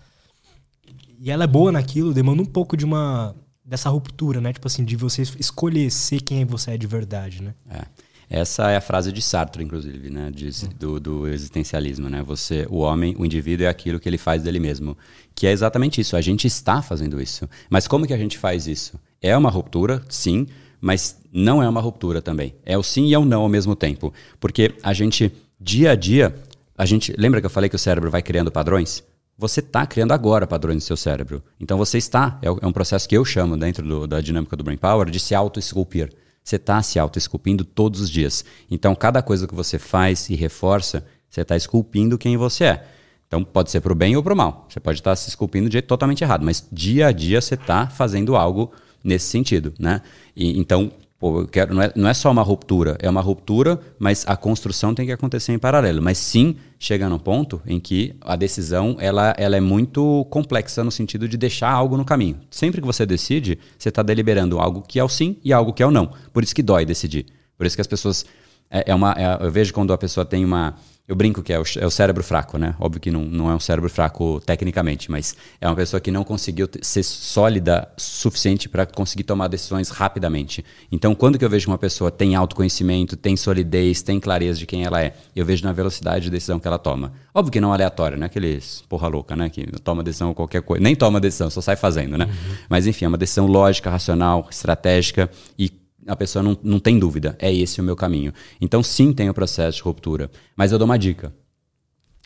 [1.18, 4.52] E ela é boa naquilo, demanda um pouco de uma dessa ruptura, né?
[4.52, 7.54] Tipo assim, de você escolher ser quem você é de verdade, né?
[7.68, 7.84] É.
[8.33, 10.31] Essa é a frase de Sartre, inclusive, né?
[10.33, 12.22] De, do, do, existencialismo, né?
[12.22, 14.97] Você, o homem, o indivíduo é aquilo que ele faz dele mesmo.
[15.35, 16.14] Que é exatamente isso.
[16.14, 17.49] A gente está fazendo isso.
[17.68, 19.01] Mas como que a gente faz isso?
[19.20, 20.47] É uma ruptura, sim,
[20.81, 22.55] mas não é uma ruptura também.
[22.64, 24.14] É o sim e é o não ao mesmo tempo.
[24.39, 26.33] Porque a gente, dia a dia,
[26.78, 27.12] a gente.
[27.18, 29.03] Lembra que eu falei que o cérebro vai criando padrões?
[29.41, 31.43] você está criando agora padrões no seu cérebro.
[31.59, 34.62] Então você está, é, é um processo que eu chamo dentro do, da dinâmica do
[34.62, 36.12] Brain Power de se auto-esculpir.
[36.43, 38.45] Você está se auto-esculpindo todos os dias.
[38.70, 42.86] Então cada coisa que você faz e reforça, você está esculpindo quem você é.
[43.26, 44.66] Então pode ser para o bem ou para o mal.
[44.68, 47.55] Você pode estar tá se esculpindo de jeito totalmente errado, mas dia a dia você
[47.55, 48.72] está fazendo algo
[49.05, 50.03] nesse sentido, né?
[50.34, 53.78] E, então Pô, eu quero, não, é, não é só uma ruptura, é uma ruptura,
[53.98, 56.00] mas a construção tem que acontecer em paralelo.
[56.00, 60.90] Mas sim, chega num ponto em que a decisão ela, ela é muito complexa no
[60.90, 62.40] sentido de deixar algo no caminho.
[62.50, 65.82] Sempre que você decide, você está deliberando algo que é o sim e algo que
[65.82, 66.10] é o não.
[66.32, 67.26] Por isso que dói decidir.
[67.54, 68.24] Por isso que as pessoas.
[68.70, 70.76] É, é uma, é, eu vejo quando a pessoa tem uma
[71.11, 72.72] eu brinco que é o, é o, cérebro fraco, né?
[72.78, 76.22] Óbvio que não, não é um cérebro fraco tecnicamente, mas é uma pessoa que não
[76.22, 80.64] conseguiu ser sólida suficiente para conseguir tomar decisões rapidamente.
[80.90, 84.84] Então, quando que eu vejo uma pessoa tem autoconhecimento, tem solidez, tem clareza de quem
[84.84, 87.12] ela é, eu vejo na velocidade de decisão que ela toma.
[87.34, 89.50] Óbvio que não aleatório, não é aqueles porra louca, né?
[89.50, 90.80] Que toma decisão qualquer coisa.
[90.80, 92.26] Nem toma decisão, só sai fazendo, né?
[92.26, 92.56] Uhum.
[92.68, 97.36] Mas enfim, é uma decisão lógica, racional, estratégica e a pessoa não, não tem dúvida,
[97.38, 98.32] é esse o meu caminho.
[98.61, 100.30] Então, sim, tem o processo de ruptura.
[100.57, 101.32] Mas eu dou uma dica.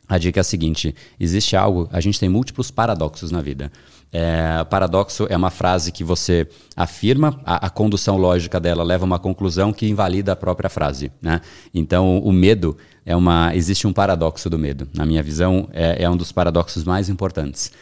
[0.08, 3.72] A dica é a seguinte: existe algo, a gente tem múltiplos paradoxos na vida.
[4.12, 6.46] É, paradoxo é uma frase que você
[6.76, 11.10] afirma, a, a, condução lógica dela leva a uma conclusão que invalida a própria frase.
[11.20, 11.40] Né?
[11.74, 13.54] Então, o medo é uma.
[13.56, 14.86] Existe um paradoxo do medo.
[14.94, 17.72] Na minha visão, é, é um dos paradoxos mais importantes.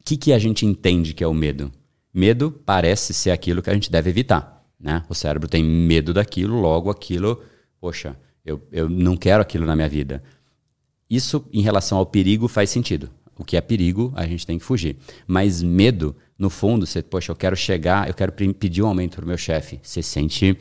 [0.00, 1.72] O que, que a gente entende que é o medo?
[2.12, 4.59] Medo parece ser aquilo que a gente deve evitar.
[4.80, 5.04] Né?
[5.08, 7.42] O cérebro tem medo daquilo, logo aquilo,
[7.80, 10.22] poxa, eu, eu não quero aquilo na minha vida.
[11.08, 13.10] Isso, em relação ao perigo, faz sentido.
[13.36, 14.96] O que é perigo, a gente tem que fugir.
[15.26, 19.24] Mas medo, no fundo, você, poxa, eu quero chegar, eu quero pedir um aumento para
[19.24, 19.80] o meu chefe.
[19.82, 20.56] Você sente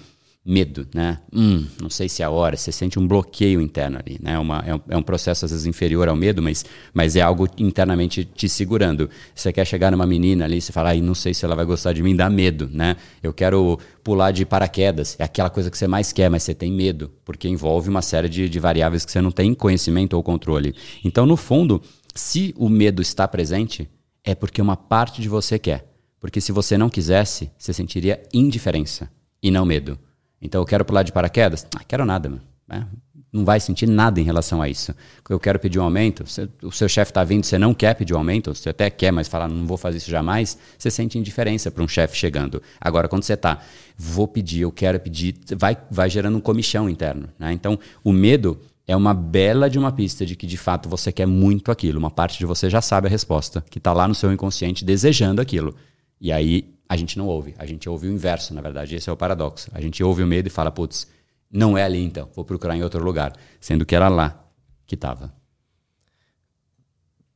[0.50, 1.20] medo, né?
[1.32, 4.39] Hum, não sei se é a hora, você sente um bloqueio interno ali, né?
[4.39, 7.47] Uma, é, um, é um processo às vezes inferior ao medo, mas, mas é algo
[7.60, 9.08] internamente te segurando.
[9.36, 11.93] Você quer chegar numa menina ali, você fala, ai, não sei se ela vai gostar
[11.93, 12.95] de mim, dá medo, né?
[13.22, 16.72] Eu quero pular de paraquedas, é aquela coisa que você mais quer, mas você tem
[16.72, 20.74] medo, porque envolve uma série de, de variáveis que você não tem conhecimento ou controle.
[21.06, 21.80] Então, no fundo,
[22.16, 23.88] se o medo está presente,
[24.24, 25.86] é porque uma parte de você quer.
[26.20, 29.10] Porque se você não quisesse, você sentiria indiferença
[29.41, 29.97] e não medo.
[30.42, 31.66] Então eu quero pular de paraquedas?
[31.76, 32.42] Ah, quero nada, mano.
[32.72, 32.84] É,
[33.32, 34.94] não vai sentir nada em relação a isso.
[35.30, 38.14] Eu quero pedir um aumento, você, o seu chefe está vindo, você não quer pedir
[38.14, 41.70] um aumento, você até quer, mas fala, não vou fazer isso jamais, você sente indiferença
[41.70, 42.62] para um chefe chegando.
[42.82, 43.60] Agora, quando você está,
[43.96, 47.30] vou pedir, eu quero pedir, vai, vai gerando um comichão interno.
[47.38, 47.54] Né?
[47.54, 51.28] Então, o medo é uma bela de uma pista de que de fato você quer
[51.28, 52.00] muito aquilo.
[52.00, 55.40] Uma parte de você já sabe a resposta, que está lá no seu inconsciente desejando
[55.40, 55.76] aquilo.
[56.20, 57.54] E aí a gente não ouve.
[57.60, 58.96] A gente ouve o inverso, na verdade.
[58.96, 59.70] Esse é o paradoxo.
[59.72, 61.08] A gente ouve o medo e fala, putz,
[61.52, 63.38] não é ali então, vou procurar em outro lugar.
[63.62, 64.44] Sendo que era lá
[64.88, 65.32] que estava.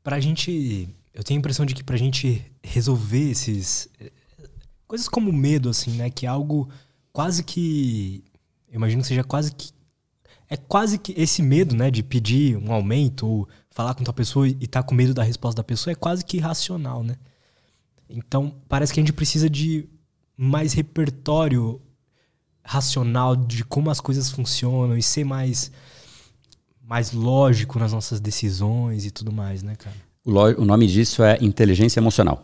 [0.03, 0.89] Pra gente.
[1.13, 3.87] Eu tenho a impressão de que pra gente resolver esses.
[4.87, 6.09] Coisas como medo, assim, né?
[6.09, 6.67] Que é algo
[7.11, 8.23] quase que.
[8.67, 9.71] Eu imagino que seja quase que.
[10.49, 11.91] É quase que esse medo, né?
[11.91, 15.23] De pedir um aumento ou falar com outra pessoa e estar tá com medo da
[15.23, 17.15] resposta da pessoa é quase que irracional, né?
[18.13, 19.89] Então, parece que a gente precisa de
[20.37, 21.81] mais repertório
[22.63, 25.71] racional de como as coisas funcionam e ser mais
[26.85, 29.95] mais lógico nas nossas decisões e tudo mais, né, cara?
[30.23, 32.43] O, o nome disso é inteligência emocional.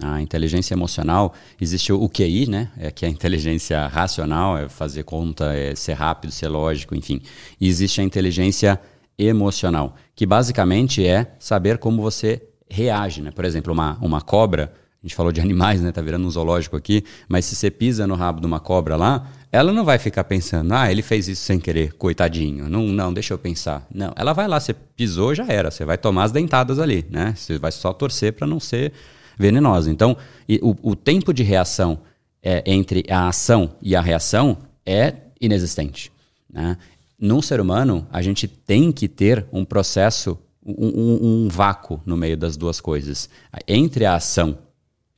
[0.00, 2.70] A inteligência emocional, existe o QI, né?
[2.76, 7.22] É que a inteligência racional, é fazer conta, é ser rápido, ser lógico, enfim.
[7.58, 8.78] E existe a inteligência
[9.18, 13.30] emocional, que basicamente é saber como você reage, né?
[13.30, 14.72] Por exemplo, uma, uma cobra,
[15.02, 15.92] a gente falou de animais, né?
[15.92, 19.30] Tá virando um zoológico aqui, mas se você pisa no rabo de uma cobra lá,
[19.52, 22.68] ela não vai ficar pensando, ah, ele fez isso sem querer, coitadinho.
[22.68, 23.86] Não, não, deixa eu pensar.
[23.94, 25.70] Não, ela vai lá, você pisou, já era.
[25.70, 27.32] Você vai tomar as dentadas ali, né?
[27.36, 28.92] Você vai só torcer para não ser
[29.38, 29.88] venenosa.
[29.88, 30.16] Então,
[30.60, 32.00] o, o tempo de reação
[32.42, 36.10] é, entre a ação e a reação é inexistente.
[36.52, 36.76] Né?
[37.18, 42.16] No ser humano, a gente tem que ter um processo, um, um, um vácuo no
[42.16, 43.28] meio das duas coisas.
[43.66, 44.58] Entre a ação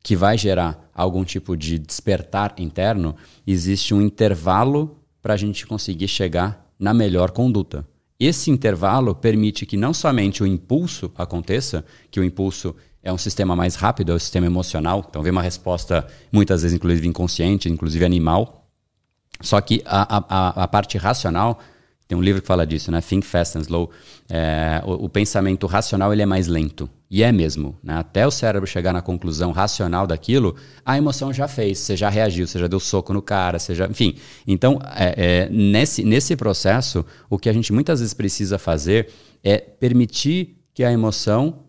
[0.02, 3.14] que vai gerar algum tipo de despertar interno,
[3.46, 7.86] existe um intervalo para a gente conseguir chegar na melhor conduta.
[8.18, 13.56] Esse intervalo permite que não somente o impulso aconteça, que o impulso é um sistema
[13.56, 18.04] mais rápido, é o sistema emocional, então vem uma resposta muitas vezes inclusive inconsciente, inclusive
[18.04, 18.68] animal.
[19.40, 21.60] Só que a, a, a parte racional
[22.10, 23.00] tem um livro que fala disso, né?
[23.00, 23.88] Think Fast and Slow.
[24.28, 26.90] É, o, o, pensamento racional ele é mais lento.
[27.08, 27.78] E é mesmo.
[27.84, 27.94] Né?
[27.94, 32.48] Até o cérebro chegar na conclusão racional daquilo, a emoção já fez, você já reagiu,
[32.48, 33.86] você já deu soco no cara, você já.
[33.86, 34.16] Enfim.
[34.44, 39.08] Então, é, é, nesse, nesse processo, o que a gente muitas vezes precisa fazer
[39.44, 41.60] é permitir que a emoção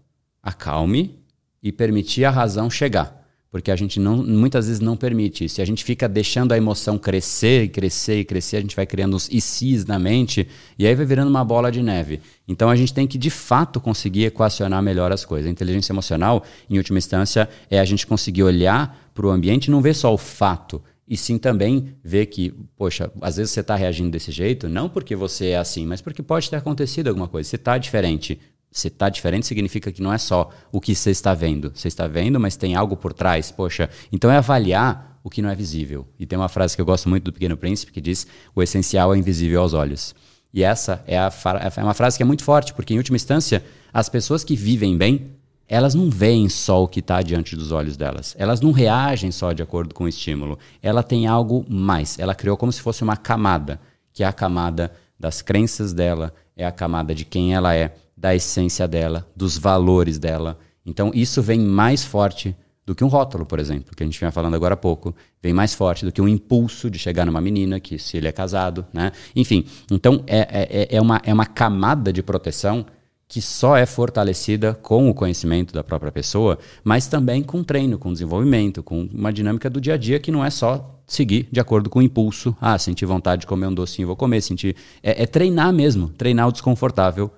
[0.41, 1.19] acalme
[1.61, 3.20] e permitir a razão chegar
[3.51, 5.59] porque a gente não, muitas vezes não permite isso.
[5.59, 9.13] E a gente fica deixando a emoção crescer, crescer e crescer, a gente vai criando
[9.13, 10.47] os ICs na mente
[10.79, 12.21] e aí vai virando uma bola de neve.
[12.47, 15.49] Então a gente tem que de fato conseguir equacionar melhor as coisas.
[15.49, 19.71] A inteligência emocional, em última instância, é a gente conseguir olhar para o ambiente e
[19.71, 20.81] não ver só o fato,
[21.11, 25.13] e sim também ver que, poxa, às vezes você está reagindo desse jeito, não porque
[25.13, 27.49] você é assim, mas porque pode ter acontecido alguma coisa.
[27.49, 28.39] Você está diferente
[28.71, 31.71] se está diferente, significa que não é só o que você está vendo.
[31.75, 33.51] Você está vendo, mas tem algo por trás.
[33.51, 36.07] Poxa, então é avaliar o que não é visível.
[36.17, 39.13] E tem uma frase que eu gosto muito do Pequeno Príncipe que diz: o essencial
[39.13, 40.15] é invisível aos olhos.
[40.53, 41.31] E essa é, a,
[41.75, 43.63] é uma frase que é muito forte, porque em última instância,
[43.93, 45.31] as pessoas que vivem bem,
[45.67, 48.35] elas não veem só o que está diante dos olhos delas.
[48.37, 50.59] Elas não reagem só de acordo com o estímulo.
[50.81, 52.19] Ela tem algo mais.
[52.19, 53.79] Ela criou como se fosse uma camada,
[54.11, 58.35] que é a camada das crenças dela, é a camada de quem ela é, da
[58.35, 60.59] essência dela, dos valores dela.
[60.85, 62.55] Então isso vem mais forte
[62.85, 65.53] do que um rótulo, por exemplo, que a gente vinha falando agora há pouco, vem
[65.53, 68.85] mais forte do que um impulso de chegar numa menina, que se ele é casado,
[68.93, 69.11] né?
[69.35, 72.85] Enfim, então é, é, é, é uma, é uma camada de proteção
[73.27, 78.11] que só é fortalecida com o conhecimento da própria pessoa, mas também com treino, com
[78.11, 81.89] desenvolvimento, com uma dinâmica do dia a dia que não é só seguir de acordo
[81.89, 82.55] com o impulso.
[82.59, 84.41] Ah, senti vontade de comer um docinho, vou comer.
[84.41, 84.75] Sentir...
[85.01, 87.31] É, é treinar mesmo, treinar o desconfortável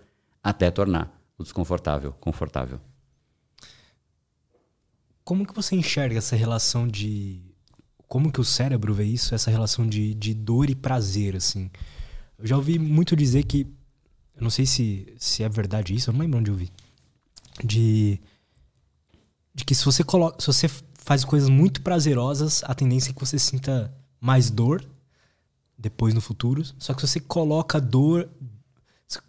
[0.43, 2.79] até tornar o desconfortável confortável.
[5.23, 7.41] Como que você enxerga essa relação de.
[8.07, 11.71] Como que o cérebro vê isso, essa relação de, de dor e prazer, assim?
[12.37, 13.61] Eu já ouvi muito dizer que.
[14.35, 16.71] Eu não sei se, se é verdade isso, eu não lembro onde eu vi.
[17.63, 18.19] De.
[19.55, 20.41] De que se você coloca.
[20.41, 20.67] Se você
[20.97, 24.85] faz coisas muito prazerosas, a tendência é que você sinta mais dor
[25.77, 26.63] depois no futuro.
[26.77, 28.29] Só que se você coloca dor.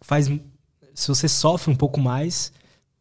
[0.00, 0.28] Faz
[0.95, 2.53] se você sofre um pouco mais,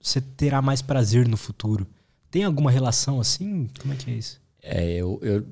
[0.01, 1.87] você terá mais prazer no futuro.
[2.31, 3.69] Tem alguma relação assim?
[3.79, 4.41] Como é que é isso?
[4.61, 5.45] É, eu, eu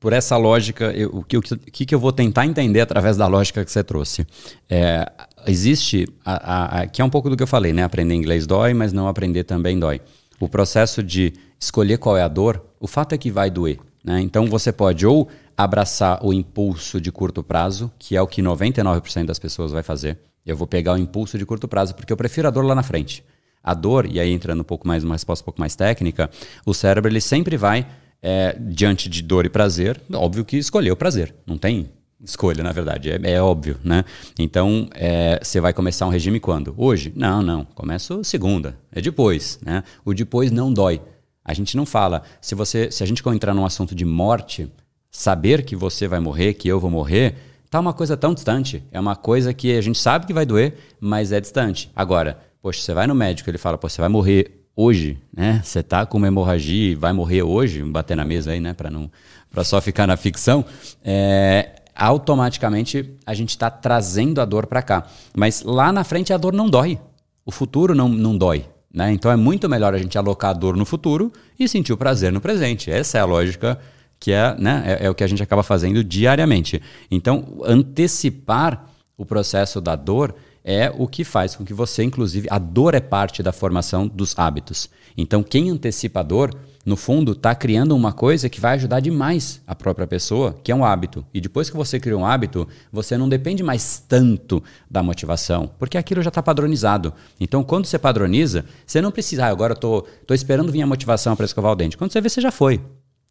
[0.00, 3.26] por essa lógica, eu, o, que, o que, que eu vou tentar entender através da
[3.26, 4.24] lógica que você trouxe?
[4.70, 5.10] É,
[5.46, 7.82] existe, a, a, que é um pouco do que eu falei, né?
[7.82, 10.00] Aprender inglês dói, mas não aprender também dói.
[10.38, 13.78] O processo de escolher qual é a dor, o fato é que vai doer.
[14.04, 14.20] Né?
[14.20, 19.26] Então você pode ou abraçar o impulso de curto prazo, que é o que 99%
[19.26, 20.18] das pessoas vai fazer.
[20.48, 22.82] Eu vou pegar o impulso de curto prazo, porque eu prefiro a dor lá na
[22.82, 23.22] frente.
[23.62, 26.30] A dor, e aí entrando um pouco mais, uma resposta um pouco mais técnica,
[26.64, 27.86] o cérebro ele sempre vai,
[28.22, 31.34] é, diante de dor e prazer, óbvio que escolher o prazer.
[31.46, 31.90] Não tem
[32.24, 34.04] escolha, na verdade, é, é óbvio, né?
[34.38, 36.74] Então, é, você vai começar um regime quando?
[36.76, 37.12] Hoje?
[37.14, 37.64] Não, não.
[37.64, 38.76] Começo segunda.
[38.90, 39.84] É depois, né?
[40.04, 41.00] O depois não dói.
[41.44, 42.22] A gente não fala.
[42.40, 44.70] Se você, se a gente entrar num assunto de morte,
[45.10, 47.36] saber que você vai morrer, que eu vou morrer,
[47.70, 48.82] tá uma coisa tão distante.
[48.90, 51.90] É uma coisa que a gente sabe que vai doer, mas é distante.
[51.94, 55.60] Agora, poxa, você vai no médico, ele fala, pô, você vai morrer hoje, né?
[55.64, 58.90] Você tá com uma hemorragia e vai morrer hoje, bater na mesa aí, né, para
[58.90, 59.10] não
[59.50, 60.64] para só ficar na ficção,
[61.02, 65.06] é, automaticamente a gente está trazendo a dor para cá.
[65.34, 66.98] Mas lá na frente a dor não dói.
[67.44, 68.66] O futuro não, não dói.
[68.92, 69.12] Né?
[69.12, 72.32] Então é muito melhor a gente alocar a dor no futuro e sentir o prazer
[72.32, 72.90] no presente.
[72.90, 73.78] Essa é a lógica
[74.20, 76.80] que é, né, é, é o que a gente acaba fazendo diariamente.
[77.10, 82.58] Então, antecipar o processo da dor é o que faz com que você, inclusive, a
[82.58, 84.90] dor é parte da formação dos hábitos.
[85.16, 86.54] Então, quem antecipa a dor,
[86.84, 90.74] no fundo, está criando uma coisa que vai ajudar demais a própria pessoa, que é
[90.74, 91.24] um hábito.
[91.32, 95.96] E depois que você cria um hábito, você não depende mais tanto da motivação, porque
[95.96, 97.14] aquilo já está padronizado.
[97.40, 100.86] Então, quando você padroniza, você não precisa, ah, agora eu tô, tô esperando vir a
[100.86, 101.96] motivação para escovar o dente.
[101.96, 102.80] Quando você vê, você já foi.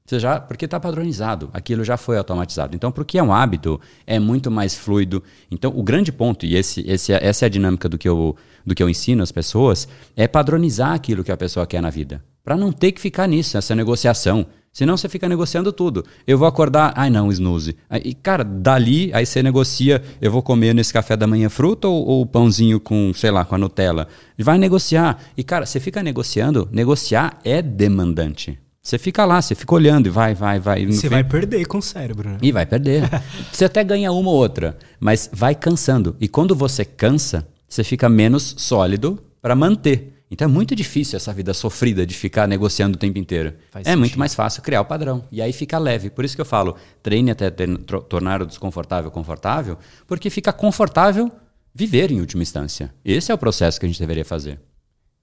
[0.07, 2.73] Você já, porque está padronizado, aquilo já foi automatizado.
[2.73, 5.21] Então, porque é um hábito, é muito mais fluido.
[5.51, 8.33] Então, o grande ponto, e esse, esse, essa é a dinâmica do que, eu,
[8.65, 9.85] do que eu ensino às pessoas,
[10.15, 12.23] é padronizar aquilo que a pessoa quer na vida.
[12.41, 14.45] Para não ter que ficar nisso, essa negociação.
[14.71, 16.05] Senão você fica negociando tudo.
[16.25, 17.75] Eu vou acordar, ai não, snooze.
[18.05, 22.07] E cara, dali, aí você negocia, eu vou comer nesse café da manhã fruta ou,
[22.07, 24.07] ou pãozinho com, sei lá, com a Nutella.
[24.39, 25.21] Vai negociar.
[25.35, 28.57] E cara, você fica negociando, negociar é demandante.
[28.87, 30.85] Você fica lá, você fica olhando e vai, vai, vai.
[30.85, 32.37] Você vai perder com o cérebro, né?
[32.41, 33.03] E vai perder.
[33.51, 36.15] você até ganha uma ou outra, mas vai cansando.
[36.21, 40.23] E quando você cansa, você fica menos sólido para manter.
[40.31, 43.55] Então é muito difícil essa vida sofrida de ficar negociando o tempo inteiro.
[43.71, 43.99] Faz é sentido.
[43.99, 45.25] muito mais fácil criar o padrão.
[45.33, 46.09] E aí fica leve.
[46.09, 47.67] Por isso que eu falo, treine até ter,
[48.07, 49.77] tornar o desconfortável confortável,
[50.07, 51.29] porque fica confortável
[51.75, 52.93] viver em última instância.
[53.03, 54.57] Esse é o processo que a gente deveria fazer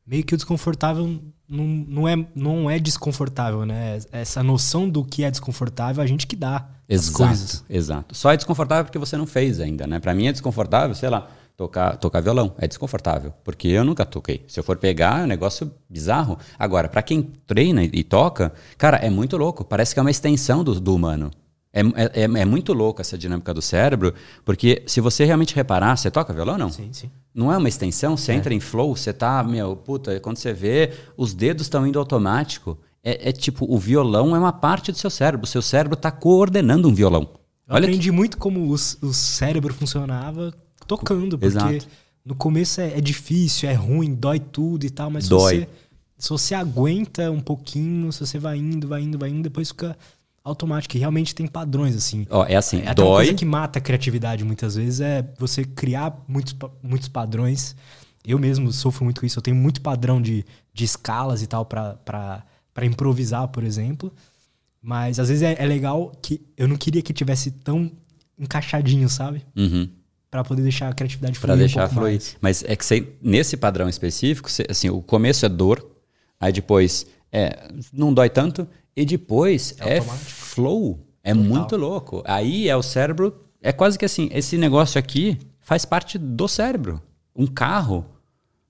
[0.07, 3.99] meio que o desconfortável não, não, é, não é desconfortável, né?
[4.13, 7.65] Essa noção do que é desconfortável a gente que dá exato, as coisas.
[7.69, 8.15] Exato.
[8.15, 9.99] Só é desconfortável porque você não fez ainda, né?
[9.99, 12.55] Para mim é desconfortável, sei lá, tocar, tocar violão.
[12.59, 14.45] É desconfortável, porque eu nunca toquei.
[14.49, 16.39] Se eu for pegar, é um negócio bizarro.
[16.59, 19.65] Agora, para quem treina e toca, cara, é muito louco.
[19.65, 21.31] Parece que é uma extensão do, do humano.
[21.75, 24.15] É, é, é, é muito louco essa dinâmica do cérebro,
[24.45, 26.71] porque se você realmente reparar, você toca violão ou não?
[26.71, 27.11] Sim, sim.
[27.35, 28.37] Não é uma extensão, você é.
[28.37, 32.79] entra em flow, você tá, meu, puta, quando você vê, os dedos estão indo automático.
[33.03, 36.13] É, é, tipo, o violão é uma parte do seu cérebro, o seu cérebro está
[36.13, 37.29] coordenando um violão.
[37.69, 38.15] Eu Olha aprendi que...
[38.15, 40.55] muito como o, o, cérebro funcionava
[40.87, 41.89] tocando, porque Exato.
[42.25, 45.55] no começo é, é, difícil, é ruim, dói tudo e tal, mas dói.
[45.55, 45.69] Se, você,
[46.19, 49.97] se você aguenta um pouquinho, se você vai indo, vai indo, vai indo, depois fica
[50.45, 50.97] automática.
[50.97, 52.27] E realmente tem padrões, assim.
[52.29, 53.07] Ó, é assim, é dói...
[53.07, 57.75] uma coisa que mata a criatividade muitas vezes é você criar muitos, muitos padrões.
[58.25, 59.39] Eu mesmo sofro muito com isso.
[59.39, 62.45] Eu tenho muito padrão de, de escalas e tal para
[62.83, 64.13] improvisar, por exemplo.
[64.83, 67.91] Mas às vezes é, é, legal que eu não queria que tivesse tão
[68.39, 69.43] encaixadinho, sabe?
[69.57, 69.89] Uhum.
[70.31, 71.49] Para poder deixar a criatividade fluir.
[71.49, 72.13] Para deixar um fluir.
[72.13, 72.37] Mais.
[72.41, 75.87] Mas é que você, nesse padrão específico, você, assim, o começo é dor,
[76.39, 81.01] aí depois é, não dói tanto, e depois é, é flow.
[81.23, 81.49] É Total.
[81.49, 82.23] muito louco.
[82.27, 83.35] Aí é o cérebro.
[83.63, 87.03] É quase que assim: esse negócio aqui faz parte do cérebro.
[87.35, 88.07] Um carro.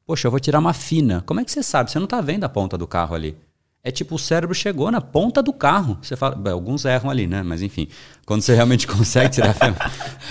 [0.06, 1.22] Poxa, eu vou tirar uma fina.
[1.26, 1.90] Como é que você sabe?
[1.90, 3.36] Você não está vendo a ponta do carro ali.
[3.82, 5.98] É tipo, o cérebro chegou na ponta do carro.
[6.00, 7.42] Você fala, bem, alguns erram ali, né?
[7.42, 7.88] Mas enfim,
[8.24, 9.76] quando você realmente consegue tirar a fina,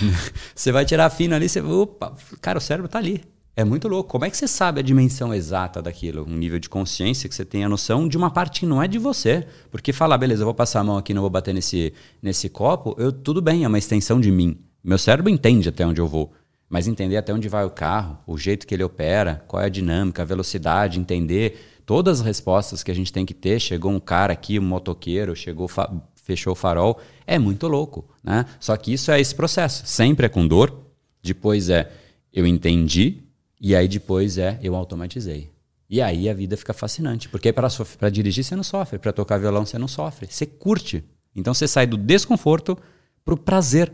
[0.54, 3.22] você vai tirar a fina ali, você, opa, cara, o cérebro está ali.
[3.56, 4.10] É muito louco.
[4.10, 6.26] Como é que você sabe a dimensão exata daquilo?
[6.28, 8.88] Um nível de consciência que você tem a noção de uma parte que não é
[8.88, 9.46] de você.
[9.70, 12.96] Porque falar, beleza, eu vou passar a mão aqui, não vou bater nesse, nesse copo,
[12.98, 14.58] eu, tudo bem, é uma extensão de mim.
[14.82, 16.32] Meu cérebro entende até onde eu vou.
[16.68, 19.68] Mas entender até onde vai o carro, o jeito que ele opera, qual é a
[19.68, 23.60] dinâmica, a velocidade, entender todas as respostas que a gente tem que ter.
[23.60, 25.70] Chegou um cara aqui, um motoqueiro, chegou,
[26.16, 26.98] fechou o farol.
[27.24, 28.46] É muito louco, né?
[28.58, 29.86] Só que isso é esse processo.
[29.86, 30.76] Sempre é com dor.
[31.22, 31.92] Depois é
[32.32, 33.22] eu entendi,
[33.60, 35.50] e aí depois é, eu automatizei.
[35.88, 37.28] E aí a vida fica fascinante.
[37.28, 40.26] Porque para dirigir você não sofre, para tocar violão você não sofre.
[40.28, 41.04] Você curte.
[41.34, 42.76] Então você sai do desconforto
[43.24, 43.92] para o prazer,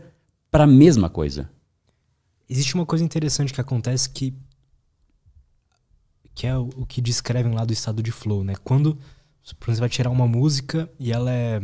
[0.49, 1.49] para a mesma coisa.
[2.49, 4.33] Existe uma coisa interessante que acontece que
[6.33, 8.55] que é o, que descrevem lá do estado de flow, né?
[8.63, 8.97] Quando
[9.43, 11.61] você vai tirar uma música e ela é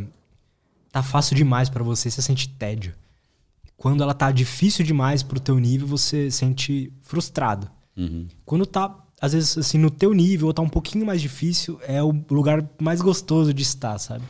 [0.92, 2.94] tá fácil demais para você, você sente tédio.
[3.78, 7.70] Quando ela tá difícil demais pro teu nível, você sente frustrado.
[7.98, 8.28] Uhum.
[8.46, 12.02] Quando tá, às vezes, assim, no teu nível, ou tá um pouquinho mais difícil, é
[12.02, 14.24] o lugar mais gostoso de estar, sabe?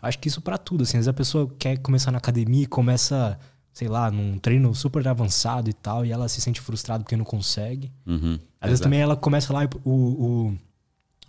[0.00, 0.96] Acho que isso para tudo, assim.
[0.98, 3.38] Às vezes a pessoa quer começar na academia e começa,
[3.72, 7.24] sei lá, num treino super avançado e tal, e ela se sente frustrada porque não
[7.24, 7.90] consegue.
[8.06, 8.38] Uhum.
[8.60, 10.54] Às vezes também ela começa lá e o, o,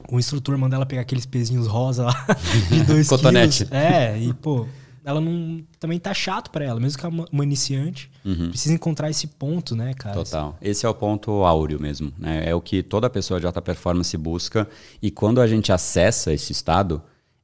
[0.10, 2.28] o instrutor manda ela pegar aqueles pezinhos rosa lá
[2.70, 3.66] de dois Cotonete.
[3.66, 3.72] quilos.
[3.72, 4.68] É, e pô,
[5.06, 8.50] ela não também tá chato para ela, mesmo que é uma, uma iniciante, uhum.
[8.50, 10.16] precisa encontrar esse ponto, né, cara?
[10.16, 10.58] Total.
[10.60, 12.44] Esse é o ponto áureo mesmo, né?
[12.44, 14.68] É o que toda pessoa de alta performance busca
[15.00, 17.04] e quando a gente acessa esse estado,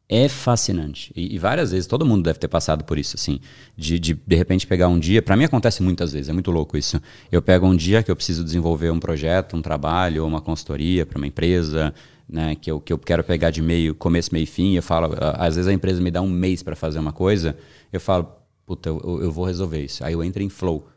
[0.09, 1.13] é fascinante.
[1.15, 3.39] E, e, várias vezes, todo mundo deve ter passado por isso, assim,
[3.77, 5.21] de de, de repente pegar um dia.
[5.21, 7.01] Para mim acontece muitas vezes, é muito louco isso.
[7.31, 11.17] Eu pego um dia que eu preciso desenvolver um projeto, um trabalho, uma consultoria para
[11.17, 11.93] uma empresa,
[12.31, 15.13] né, que eu, que eu quero pegar de meio, começo, meio e fim, eu falo,
[15.37, 17.57] às vezes a empresa me dá um mês para fazer uma coisa,
[17.91, 18.31] eu falo,
[18.65, 20.03] puta, eu, eu, vou resolver isso.
[20.03, 20.87] Aí eu entro em flow.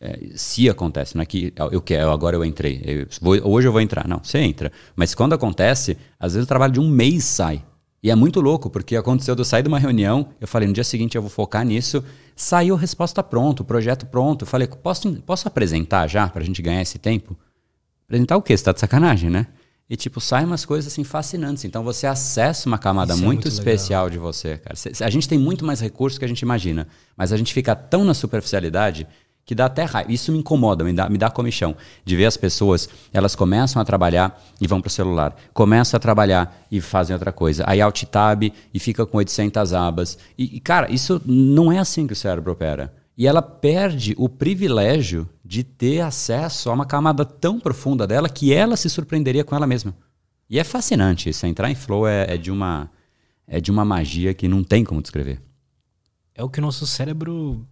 [0.00, 3.72] É, se acontece, não é que eu quero, agora eu entrei, eu vou, hoje eu
[3.72, 4.08] vou entrar.
[4.08, 4.72] Não, você entra.
[4.96, 7.62] Mas quando acontece, às vezes o trabalho de um mês sai.
[8.02, 10.72] E é muito louco, porque aconteceu de eu sair de uma reunião, eu falei, no
[10.72, 12.02] dia seguinte eu vou focar nisso,
[12.34, 14.42] saiu a resposta pronta, o projeto pronto.
[14.42, 17.36] Eu falei, posso, posso apresentar já, para a gente ganhar esse tempo?
[18.06, 18.56] Apresentar o quê?
[18.56, 19.46] Você tá de sacanagem, né?
[19.90, 21.64] E, tipo, saem umas coisas, assim, fascinantes.
[21.64, 24.10] Então, você acessa uma camada muito, é muito, especial legal.
[24.10, 24.76] de você, cara.
[25.04, 26.86] A gente tem muito mais recursos que a gente imagina,
[27.16, 29.04] mas a gente fica tão na superficialidade
[29.44, 30.12] que dá até raiva.
[30.12, 31.74] Isso me incomoda, me dá, me dá comichão
[32.04, 36.00] de ver as pessoas, elas começam a trabalhar e vão para o celular, começam a
[36.00, 37.64] trabalhar e fazem outra coisa.
[37.66, 40.16] Aí alt tab e fica com 800 abas.
[40.38, 42.94] E, e, cara, isso não é assim que o cérebro opera.
[43.20, 48.50] E ela perde o privilégio de ter acesso a uma camada tão profunda dela que
[48.50, 49.94] ela se surpreenderia com ela mesma.
[50.48, 51.44] E é fascinante isso.
[51.44, 52.90] Entrar em flow é, é de uma
[53.46, 55.38] é de uma magia que não tem como descrever.
[56.34, 57.62] É o que o nosso cérebro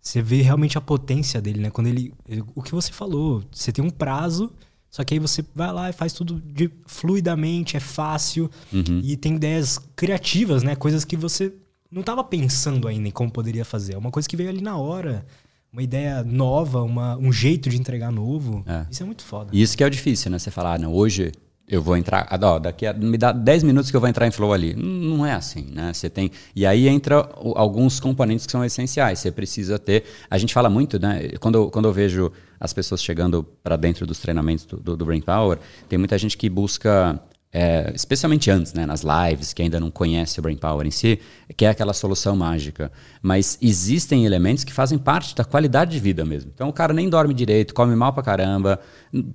[0.00, 1.70] você vê realmente a potência dele, né?
[1.70, 4.52] Quando ele, ele, o que você falou, você tem um prazo,
[4.88, 9.00] só que aí você vai lá e faz tudo de, fluidamente, é fácil uhum.
[9.02, 10.76] e tem ideias criativas, né?
[10.76, 11.52] Coisas que você
[11.94, 13.94] não estava pensando ainda em como poderia fazer.
[13.94, 15.24] É uma coisa que veio ali na hora.
[15.72, 18.64] Uma ideia nova, uma, um jeito de entregar novo.
[18.66, 18.84] É.
[18.90, 19.50] Isso é muito foda.
[19.52, 20.38] Isso que é o difícil, né?
[20.38, 21.32] Você falar, ah, não, hoje
[21.68, 24.26] eu vou entrar, ah, ó, daqui a, me dá 10 minutos que eu vou entrar
[24.26, 24.74] em flow ali.
[24.74, 25.92] Não é assim, né?
[25.92, 29.20] Você tem e aí entra alguns componentes que são essenciais.
[29.20, 30.04] Você precisa ter.
[30.28, 31.30] A gente fala muito, né?
[31.40, 35.04] Quando eu, quando eu vejo as pessoas chegando para dentro dos treinamentos do, do, do
[35.04, 37.20] Brain Power, tem muita gente que busca
[37.56, 41.20] é, especialmente antes, né, nas lives, que ainda não conhece o Brain Power em si,
[41.56, 42.90] que é aquela solução mágica.
[43.22, 46.50] Mas existem elementos que fazem parte da qualidade de vida mesmo.
[46.52, 48.80] Então o cara nem dorme direito, come mal pra caramba,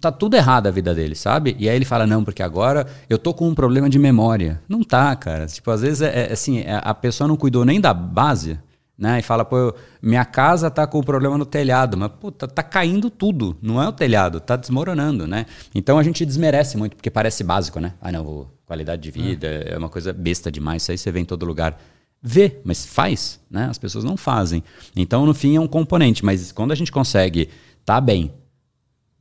[0.02, 1.56] tá tudo errado a vida dele, sabe?
[1.58, 4.62] E aí ele fala, não, porque agora eu tô com um problema de memória.
[4.68, 5.48] Não tá, cara.
[5.48, 8.60] Tipo, às vezes é, é assim, é, a pessoa não cuidou nem da base,
[9.00, 9.20] né?
[9.20, 13.58] E fala, pô, minha casa tá com problema no telhado, mas puta, tá, caindo tudo,
[13.62, 15.46] não é o telhado, tá desmoronando, né?
[15.74, 17.94] Então a gente desmerece muito, porque parece básico, né?
[18.02, 19.74] Ah, não, qualidade de vida é.
[19.74, 21.80] é uma coisa besta demais, isso aí você vê em todo lugar.
[22.22, 23.68] Vê, mas faz, né?
[23.70, 24.62] As pessoas não fazem.
[24.94, 27.50] Então, no fim, é um componente, mas quando a gente consegue
[27.86, 28.34] tá bem,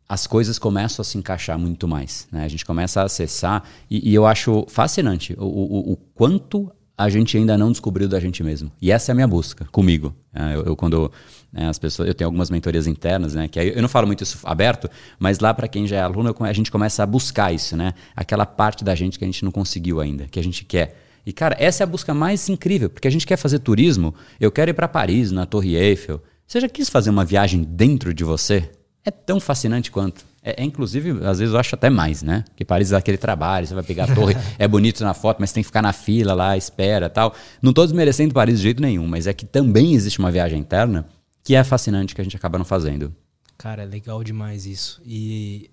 [0.08, 2.26] as coisas começam a se encaixar muito mais.
[2.32, 2.44] Né?
[2.44, 7.08] A gente começa a acessar, e, e eu acho fascinante o, o, o, quanto a
[7.08, 8.72] gente ainda não descobriu da gente mesmo.
[8.82, 10.12] E essa é a minha busca comigo.
[10.34, 11.10] É, eu, eu, quando
[11.52, 14.40] né, as pessoas, eu tenho algumas mentorias internas, né, que eu não falo muito isso
[14.42, 17.94] aberto, mas lá para quem já é aluno, a gente começa a buscar isso, né?
[18.16, 21.00] Aquela parte da gente que a gente não conseguiu ainda, que a gente quer.
[21.24, 24.12] E cara, essa é a busca mais incrível, porque a gente quer fazer turismo.
[24.40, 26.20] Eu quero ir para Paris, na Torre Eiffel.
[26.46, 28.68] Você já quis fazer uma viagem dentro de você?
[29.04, 30.24] É tão fascinante quanto.
[30.48, 32.42] É, é, inclusive, às vezes eu acho até mais, né?
[32.48, 35.52] Porque Paris é aquele trabalho, você vai pegar a torre, é bonito na foto, mas
[35.52, 37.34] tem que ficar na fila lá, espera tal.
[37.60, 41.06] Não estou desmerecendo Paris de jeito nenhum, mas é que também existe uma viagem interna
[41.44, 43.14] que é fascinante que a gente acaba não fazendo.
[43.58, 45.02] Cara, é legal demais isso.
[45.04, 45.70] E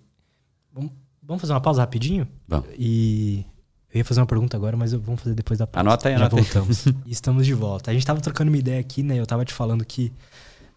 [1.23, 2.27] vamos fazer uma pausa rapidinho?
[2.45, 2.67] Vamos.
[2.77, 3.45] E
[3.93, 5.87] eu ia fazer uma pergunta agora, mas vamos fazer depois da pausa.
[5.87, 6.85] Anota aí, Já anota voltamos.
[7.05, 7.91] e estamos de volta.
[7.91, 9.17] A gente estava trocando uma ideia aqui, né?
[9.17, 10.11] Eu estava te falando que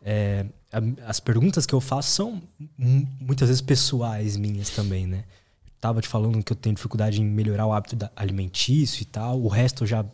[0.05, 0.47] é,
[1.07, 2.43] as perguntas que eu faço são
[2.77, 5.25] muitas vezes pessoais minhas também, né?
[5.81, 9.49] tava te falando que eu tenho dificuldade em melhorar o hábito alimentício e tal, o
[9.49, 10.05] resto já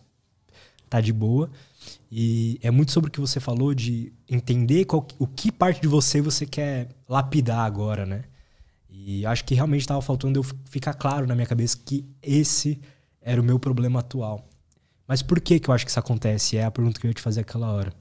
[0.88, 1.50] tá de boa.
[2.10, 5.88] E é muito sobre o que você falou de entender qual, o que parte de
[5.88, 8.24] você você quer lapidar agora, né?
[8.88, 12.80] E acho que realmente estava faltando eu ficar claro na minha cabeça que esse
[13.20, 14.48] era o meu problema atual.
[15.06, 16.56] Mas por que que eu acho que isso acontece?
[16.56, 17.92] É a pergunta que eu ia te fazer aquela hora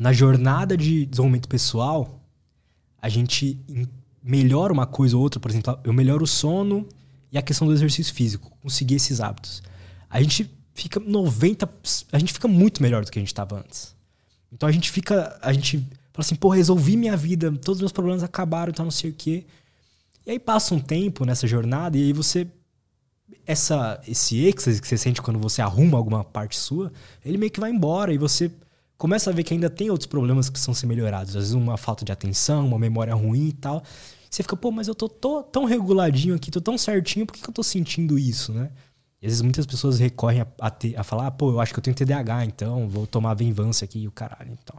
[0.00, 2.24] na jornada de desenvolvimento pessoal,
[3.02, 3.60] a gente
[4.22, 6.88] melhora uma coisa ou outra, por exemplo, eu melhoro o sono
[7.30, 9.62] e a questão do exercício físico, conseguir esses hábitos.
[10.08, 11.68] A gente fica 90,
[12.12, 13.94] a gente fica muito melhor do que a gente estava antes.
[14.50, 17.92] Então a gente fica, a gente fala assim, pô, resolvi minha vida, todos os meus
[17.92, 19.44] problemas acabaram, então não sei o quê.
[20.26, 22.46] E aí passa um tempo nessa jornada e aí você
[23.46, 26.90] essa esse êxtase que você sente quando você arruma alguma parte sua,
[27.22, 28.50] ele meio que vai embora e você
[29.00, 31.34] começa a ver que ainda tem outros problemas que precisam ser melhorados.
[31.34, 33.82] Às vezes uma falta de atenção, uma memória ruim e tal.
[34.30, 37.40] Você fica, pô, mas eu tô, tô tão reguladinho aqui, tô tão certinho, por que,
[37.40, 38.70] que eu tô sentindo isso, né?
[39.22, 41.72] E às vezes muitas pessoas recorrem a, a, ter, a falar, ah, pô, eu acho
[41.72, 44.52] que eu tenho TDAH, então vou tomar Venvance aqui e o caralho.
[44.62, 44.76] Então.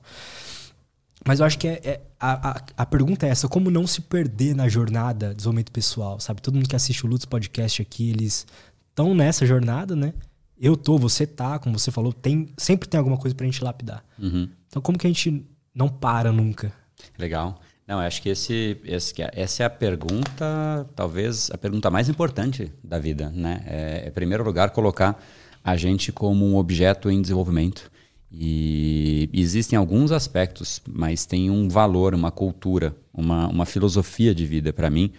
[1.26, 4.02] Mas eu acho que é, é a, a, a, pergunta é essa: como não se
[4.02, 6.20] perder na jornada de desenvolvimento pessoal?
[6.20, 6.44] Sabe?
[6.44, 8.46] Todo mundo que assiste o Lutz Podcast aqui, eles
[8.92, 10.14] estão nessa jornada, né?
[10.62, 14.06] Eu tô, você tá, como você falou, tem, sempre tem alguma coisa pra gente lapidar.
[14.20, 14.48] Uhum.
[14.68, 15.44] Então, como que a gente
[15.74, 16.72] não para nunca?
[17.18, 17.60] Legal.
[17.88, 23.00] Não, acho que esse, esse, essa é a pergunta, talvez a pergunta mais importante da
[23.00, 23.64] vida, né?
[23.66, 25.22] É, em primeiro lugar, colocar
[25.64, 27.92] a gente como um objeto em desenvolvimento.
[28.32, 34.72] E existem alguns aspectos, mas tem um valor, uma cultura, uma, uma filosofia de vida
[34.72, 35.12] para mim,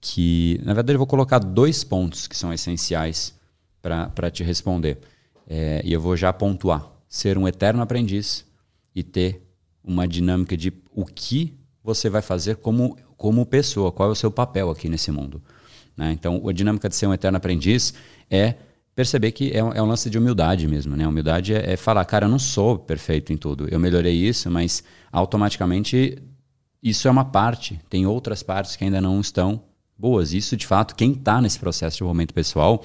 [0.00, 3.35] que, na verdade, eu vou colocar dois pontos que são essenciais
[4.14, 4.98] para te responder.
[5.48, 8.44] É, e eu vou já pontuar: ser um eterno aprendiz
[8.94, 9.42] e ter
[9.84, 14.30] uma dinâmica de o que você vai fazer como, como pessoa, qual é o seu
[14.30, 15.40] papel aqui nesse mundo.
[15.96, 16.12] Né?
[16.12, 17.94] Então, a dinâmica de ser um eterno aprendiz
[18.28, 18.56] é
[18.94, 20.96] perceber que é um, é um lance de humildade mesmo.
[20.96, 21.06] Né?
[21.06, 24.82] Humildade é, é, falar, cara, eu não sou perfeito em tudo, eu melhorei isso, mas
[25.12, 26.18] automaticamente
[26.82, 29.62] isso é uma parte, tem outras partes que ainda não estão
[29.96, 30.32] boas.
[30.32, 32.84] Isso, de fato, quem está nesse processo de desenvolvimento pessoal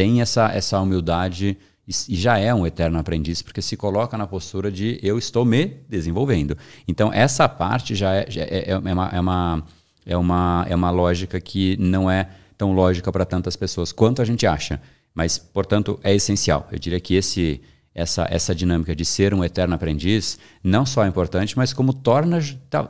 [0.00, 4.72] tem essa, essa humildade e já é um eterno aprendiz, porque se coloca na postura
[4.72, 6.56] de eu estou me desenvolvendo.
[6.88, 9.64] Então, essa parte já é, já é, é, uma, é, uma,
[10.06, 14.24] é, uma, é uma lógica que não é tão lógica para tantas pessoas quanto a
[14.24, 14.80] gente acha.
[15.14, 16.66] Mas, portanto, é essencial.
[16.72, 17.60] Eu diria que esse,
[17.94, 22.38] essa, essa dinâmica de ser um eterno aprendiz não só é importante, mas como torna,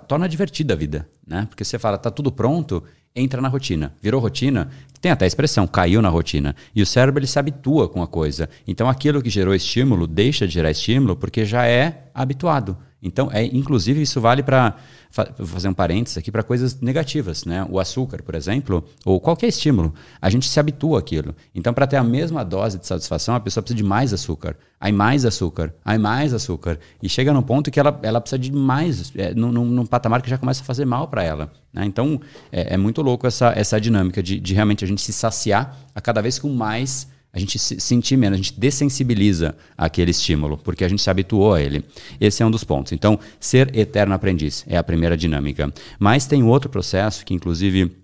[0.06, 1.08] torna divertida a vida.
[1.26, 1.44] Né?
[1.48, 2.84] Porque você fala, está tudo pronto,
[3.14, 3.92] entra na rotina.
[4.02, 6.54] Virou rotina, tem até a expressão, caiu na rotina.
[6.74, 8.48] E o cérebro ele se habitua com a coisa.
[8.66, 12.76] Então aquilo que gerou estímulo deixa de gerar estímulo porque já é habituado.
[13.03, 14.76] Então, é, inclusive, isso vale para
[15.11, 17.66] fazer um parênteses aqui para coisas negativas, né?
[17.68, 21.34] O açúcar, por exemplo, ou qualquer estímulo, a gente se habitua àquilo.
[21.55, 24.92] Então, para ter a mesma dose de satisfação, a pessoa precisa de mais açúcar, aí
[24.92, 29.12] mais açúcar, aí mais açúcar, e chega num ponto que ela, ela precisa de mais,
[29.16, 31.51] é, num, num patamar que já começa a fazer mal para ela.
[31.72, 31.84] Né?
[31.86, 32.20] Então,
[32.53, 36.01] é, é, muito louco essa, essa dinâmica de, de realmente a gente se saciar a
[36.01, 40.84] cada vez com mais a gente se sentir menos, a gente dessensibiliza aquele estímulo, porque
[40.84, 41.84] a gente se habituou a ele.
[42.20, 42.92] Esse é um dos pontos.
[42.92, 45.72] Então, ser eterno aprendiz é a primeira dinâmica.
[45.98, 47.96] Mas tem outro processo que, inclusive,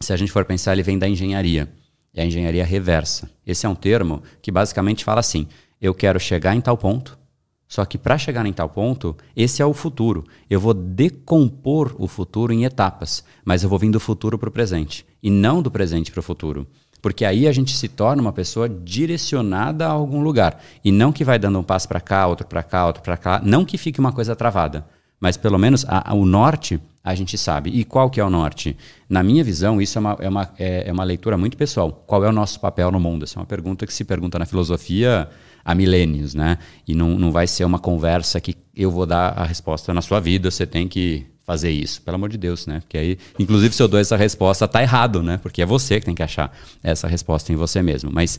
[0.00, 1.68] se a gente for pensar, ele vem da engenharia.
[2.14, 3.30] É a engenharia reversa.
[3.46, 5.46] Esse é um termo que basicamente fala assim:
[5.80, 7.18] eu quero chegar em tal ponto,
[7.70, 10.24] só que para chegar em tal ponto, esse é o futuro.
[10.48, 14.52] Eu vou decompor o futuro em etapas, mas eu vou vir do futuro para o
[14.52, 16.66] presente e não do presente para o futuro.
[17.00, 20.62] Porque aí a gente se torna uma pessoa direcionada a algum lugar.
[20.84, 23.40] E não que vai dando um passo para cá, outro para cá, outro para cá.
[23.44, 24.86] Não que fique uma coisa travada.
[25.20, 27.70] Mas pelo menos a, a, o norte a gente sabe.
[27.70, 28.76] E qual que é o norte?
[29.08, 32.04] Na minha visão, isso é uma, é, uma, é, é uma leitura muito pessoal.
[32.06, 33.24] Qual é o nosso papel no mundo?
[33.24, 35.28] Essa é uma pergunta que se pergunta na filosofia
[35.64, 36.58] há milênios, né?
[36.86, 40.20] E não, não vai ser uma conversa que eu vou dar a resposta na sua
[40.20, 42.02] vida, você tem que fazer isso.
[42.02, 42.80] Pelo amor de Deus, né?
[42.80, 45.38] Porque aí, inclusive, se eu dou essa resposta, tá errado, né?
[45.38, 48.10] Porque é você que tem que achar essa resposta em você mesmo.
[48.12, 48.38] Mas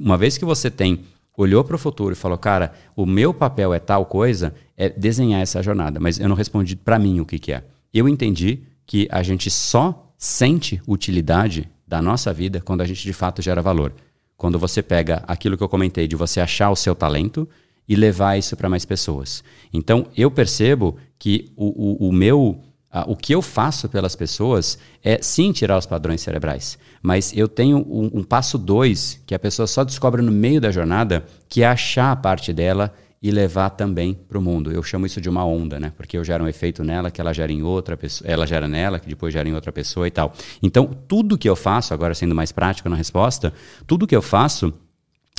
[0.00, 1.00] uma vez que você tem
[1.36, 5.40] olhou para o futuro e falou, cara, o meu papel é tal coisa, é desenhar
[5.40, 5.98] essa jornada.
[5.98, 7.64] Mas eu não respondi para mim o que, que é.
[7.94, 13.12] Eu entendi que a gente só sente utilidade da nossa vida quando a gente de
[13.12, 13.92] fato gera valor.
[14.36, 17.48] Quando você pega aquilo que eu comentei de você achar o seu talento
[17.90, 19.42] e levar isso para mais pessoas.
[19.72, 22.62] Então, eu percebo que o, o, o meu.
[23.08, 27.78] o que eu faço pelas pessoas é sim tirar os padrões cerebrais, mas eu tenho
[27.78, 31.66] um, um passo dois que a pessoa só descobre no meio da jornada, que é
[31.66, 34.70] achar a parte dela e levar também para o mundo.
[34.70, 35.92] Eu chamo isso de uma onda, né?
[35.96, 39.00] Porque eu gero um efeito nela, que ela gera em outra pessoa, ela gera nela,
[39.00, 40.32] que depois gera em outra pessoa e tal.
[40.62, 43.52] Então, tudo que eu faço, agora sendo mais prático na resposta,
[43.84, 44.72] tudo que eu faço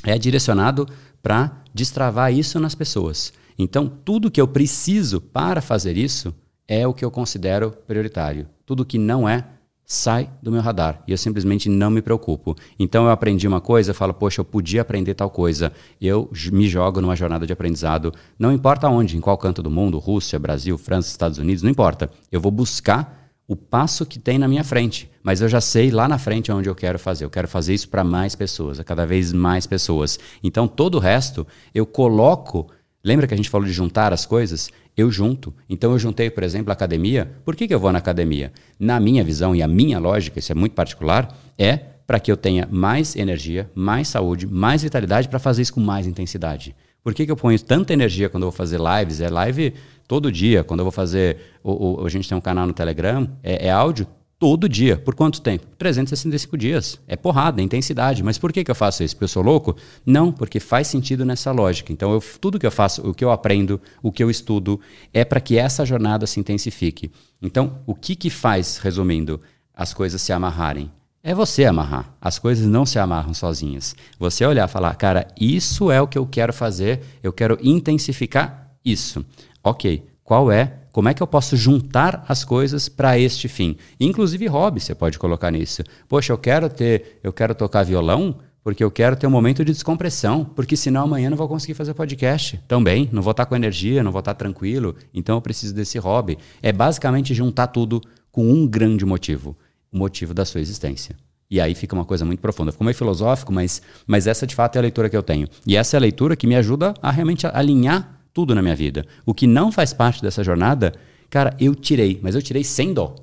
[0.06, 0.88] é direcionado
[1.22, 3.34] para destravar isso nas pessoas.
[3.58, 6.34] Então, tudo que eu preciso para fazer isso
[6.68, 8.48] é o que eu considero prioritário.
[8.66, 9.46] Tudo que não é,
[9.86, 12.56] sai do meu radar e eu simplesmente não me preocupo.
[12.80, 15.74] Então, eu aprendi uma coisa, falo, poxa, eu podia aprender tal coisa.
[16.00, 20.00] Eu me jogo numa jornada de aprendizado, não importa onde, em qual canto do mundo,
[20.00, 22.10] Rússia, Brasil, França, Estados Unidos, não importa.
[22.32, 23.21] Eu vou buscar
[23.52, 26.70] o passo que tem na minha frente, mas eu já sei lá na frente onde
[26.70, 27.26] eu quero fazer.
[27.26, 30.18] Eu quero fazer isso para mais pessoas, a cada vez mais pessoas.
[30.42, 32.70] Então todo o resto eu coloco.
[33.04, 34.70] Lembra que a gente falou de juntar as coisas?
[34.96, 35.54] Eu junto.
[35.68, 37.30] Então eu juntei, por exemplo, a academia.
[37.44, 38.54] Por que, que eu vou na academia?
[38.80, 41.76] Na minha visão e a minha lógica, isso é muito particular, é
[42.08, 46.08] para que eu tenha mais energia, mais saúde, mais vitalidade para fazer isso com mais
[46.08, 46.74] intensidade.
[47.04, 49.20] Por que, que eu ponho tanta energia quando eu vou fazer lives?
[49.20, 49.74] É live
[50.12, 50.62] todo dia.
[50.62, 51.38] Quando eu vou fazer.
[51.64, 54.06] O, o, a gente tem um canal no Telegram, é, é, áudio
[54.38, 54.98] todo dia.
[54.98, 55.66] Por quanto tempo?
[55.78, 57.00] 365 dias.
[57.08, 58.22] É porrada, é intensidade.
[58.22, 59.16] Mas por que, que eu faço isso?
[59.16, 59.74] Porque eu sou louco?
[60.06, 61.94] Não, porque faz sentido nessa lógica.
[61.94, 64.82] Então, eu, tudo que eu faço, o que eu aprendo, o que eu estudo,
[65.14, 67.10] é para que essa jornada se intensifique.
[67.42, 69.40] Então, o que, que faz, resumindo,
[69.74, 70.92] as coisas se amarrarem?
[71.24, 72.14] É você amarrar.
[72.20, 73.96] As coisas não se amarram sozinhas.
[74.20, 78.62] Você olhar e falar, cara, isso é o que eu quero fazer, eu quero intensificar
[78.84, 79.24] isso.
[79.64, 83.78] Ok, qual é como é que eu posso juntar as coisas para este fim.
[84.00, 85.84] Inclusive hobby você pode colocar nisso.
[86.08, 89.72] Poxa, eu quero ter, eu quero tocar violão porque eu quero ter um momento de
[89.72, 94.04] descompressão, porque senão amanhã não vou conseguir fazer podcast também, não vou estar com energia,
[94.04, 96.38] não vou estar tranquilo, então eu preciso desse hobby.
[96.62, 98.02] É basicamente juntar tudo
[98.32, 99.58] com um grande motivo,
[99.92, 101.16] o motivo da sua existência.
[101.50, 102.72] E aí fica uma coisa muito profunda.
[102.72, 105.48] Ficou meio filosófico, mas, mas essa de fato é a leitura que eu tenho.
[105.66, 109.06] E essa é a leitura que me ajuda a realmente alinhar tudo na minha vida.
[109.26, 110.94] O que não faz parte dessa jornada,
[111.30, 113.16] cara, eu tirei, mas eu tirei sem dó.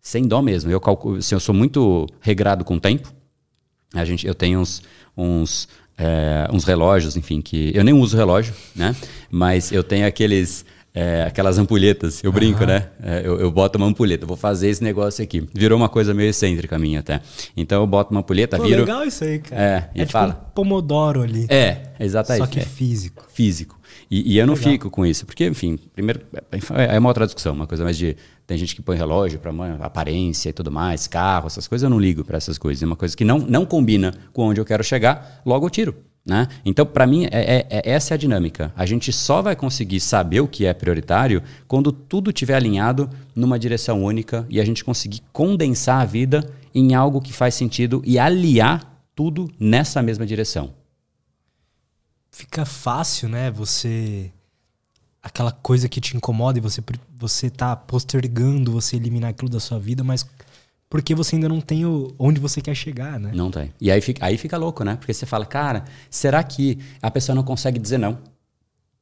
[0.00, 0.70] Sem dó mesmo.
[0.70, 3.12] Eu, calculo, assim, eu sou muito regrado com o tempo.
[3.94, 4.82] A gente, eu tenho uns,
[5.16, 8.94] uns, é, uns relógios, enfim, que eu nem uso relógio, né?
[9.30, 10.64] Mas eu tenho aqueles
[10.96, 12.68] é, aquelas ampulhetas, eu brinco, uhum.
[12.68, 12.88] né?
[13.02, 15.46] É, eu, eu, boto uma ampulheta, vou fazer esse negócio aqui.
[15.52, 17.20] Virou uma coisa meio excêntrica minha até.
[17.54, 18.80] Então eu boto uma ampulheta, Pô, viro.
[18.80, 19.62] legal isso aí, cara.
[19.62, 20.32] É, é tipo fala.
[20.48, 21.46] um pomodoro ali.
[21.50, 22.46] É, exatamente.
[22.46, 22.62] Só que é.
[22.62, 23.26] físico.
[23.30, 23.75] Físico.
[24.10, 24.72] E, e eu não legal.
[24.72, 28.16] fico com isso, porque, enfim, primeiro, é, é uma outra discussão, uma coisa mais de.
[28.46, 29.50] Tem gente que põe relógio para
[29.80, 32.80] aparência e tudo mais, carro, essas coisas, eu não ligo para essas coisas.
[32.82, 35.96] É uma coisa que não, não combina com onde eu quero chegar, logo eu tiro.
[36.24, 36.48] Né?
[36.64, 38.72] Então, para mim, é, é, é, essa é a dinâmica.
[38.76, 43.58] A gente só vai conseguir saber o que é prioritário quando tudo estiver alinhado numa
[43.58, 48.18] direção única e a gente conseguir condensar a vida em algo que faz sentido e
[48.18, 50.74] aliar tudo nessa mesma direção.
[52.36, 53.50] Fica fácil, né?
[53.50, 54.30] Você.
[55.22, 56.82] Aquela coisa que te incomoda e você,
[57.16, 60.26] você tá postergando você eliminar aquilo da sua vida, mas
[60.90, 63.32] porque você ainda não tem o, onde você quer chegar, né?
[63.34, 63.72] Não tem.
[63.80, 64.96] E aí fica, aí fica louco, né?
[64.96, 68.18] Porque você fala, cara, será que a pessoa não consegue dizer não?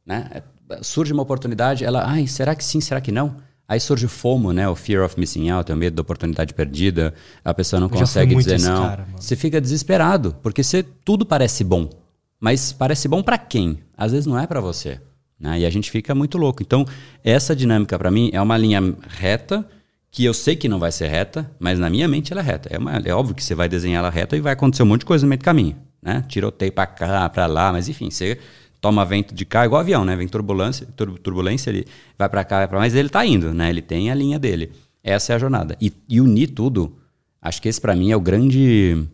[0.06, 0.30] Né?
[0.70, 3.38] É, surge uma oportunidade, ela, ai, será que sim, será que não?
[3.66, 4.68] Aí surge o FOMO, né?
[4.68, 7.12] O Fear of Missing Out, é o medo da oportunidade perdida.
[7.44, 8.80] A pessoa não consegue dizer não.
[8.80, 12.03] Cara, você fica desesperado, porque você, tudo parece bom.
[12.40, 13.78] Mas parece bom para quem?
[13.96, 15.00] Às vezes não é para você.
[15.38, 15.60] Né?
[15.60, 16.62] E a gente fica muito louco.
[16.62, 16.84] Então,
[17.22, 19.66] essa dinâmica para mim é uma linha reta
[20.10, 22.68] que eu sei que não vai ser reta, mas na minha mente ela é reta.
[22.72, 25.00] É, uma, é óbvio que você vai desenhar ela reta e vai acontecer um monte
[25.00, 26.24] de coisa no meio do caminho, né?
[26.28, 28.38] Tiroteio para cá, para lá, mas enfim, você
[28.80, 30.14] toma vento de cá, igual avião, né?
[30.14, 31.84] Vem turbulência, tur turbulência, ele
[32.16, 33.68] vai para cá, vai para mas ele está indo, né?
[33.68, 34.70] Ele tem a linha dele.
[35.02, 35.76] Essa é a jornada.
[35.80, 36.96] E, e unir tudo,
[37.42, 39.04] acho que esse para mim é o grande,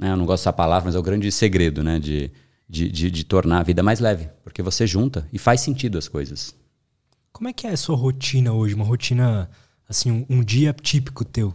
[0.00, 0.12] né?
[0.12, 1.98] eu não gosto dessa palavra, mas é o grande segredo, né?
[2.00, 2.30] De,
[2.68, 6.08] de, de, de tornar a vida mais leve, porque você junta e faz sentido as
[6.08, 6.54] coisas.
[7.32, 8.74] Como é que é a sua rotina hoje?
[8.74, 9.50] Uma rotina
[9.88, 11.54] assim, um, um dia típico teu?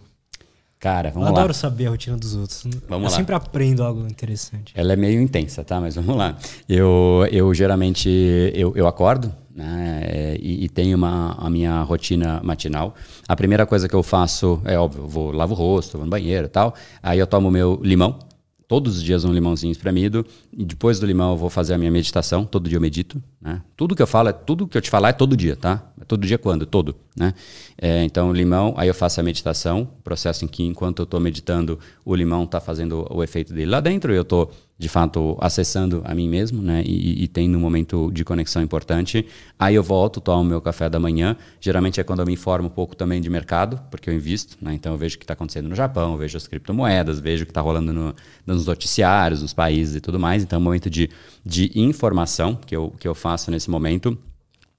[0.79, 1.39] Cara, vamos eu lá.
[1.39, 2.63] adoro saber a rotina dos outros.
[2.87, 3.09] Vamos eu lá.
[3.09, 4.71] sempre aprendo algo interessante.
[4.75, 5.81] Ela é meio intensa, tá?
[5.81, 6.37] Mas vamos lá.
[6.69, 8.07] Eu, eu geralmente
[8.53, 10.35] eu, eu acordo né?
[10.37, 12.93] E, e, tenho uma, a minha rotina matinal.
[13.25, 16.11] A primeira coisa que eu faço é óbvio, eu vou lavo o rosto, vou no
[16.11, 16.75] banheiro e tal.
[17.01, 18.19] Aí eu tomo meu limão.
[18.67, 20.25] Todos os dias um limãozinho espremido.
[20.51, 22.45] E depois do limão eu vou fazer a minha meditação.
[22.45, 23.21] Todo dia eu medito.
[23.41, 23.61] Né?
[23.77, 25.83] Tudo que eu falo, é tudo que eu te falar é todo dia, tá?
[26.07, 26.65] Todo dia quando?
[26.65, 27.33] Todo, né?
[27.79, 31.79] É, então, limão, aí eu faço a meditação, processo em que enquanto eu estou meditando,
[32.03, 36.13] o limão está fazendo o efeito dele lá dentro, eu estou de fato acessando a
[36.13, 36.83] mim mesmo, né?
[36.85, 39.25] E, e tendo um momento de conexão importante.
[39.57, 41.37] Aí eu volto, tomo meu café da manhã.
[41.61, 44.73] Geralmente é quando eu me informo um pouco também de mercado, porque eu invisto, né?
[44.73, 47.51] Então eu vejo o que está acontecendo no Japão, vejo as criptomoedas, vejo o que
[47.51, 48.13] está rolando no,
[48.45, 50.43] nos noticiários, nos países e tudo mais.
[50.43, 51.09] Então é um momento de,
[51.45, 54.17] de informação que eu, que eu faço nesse momento.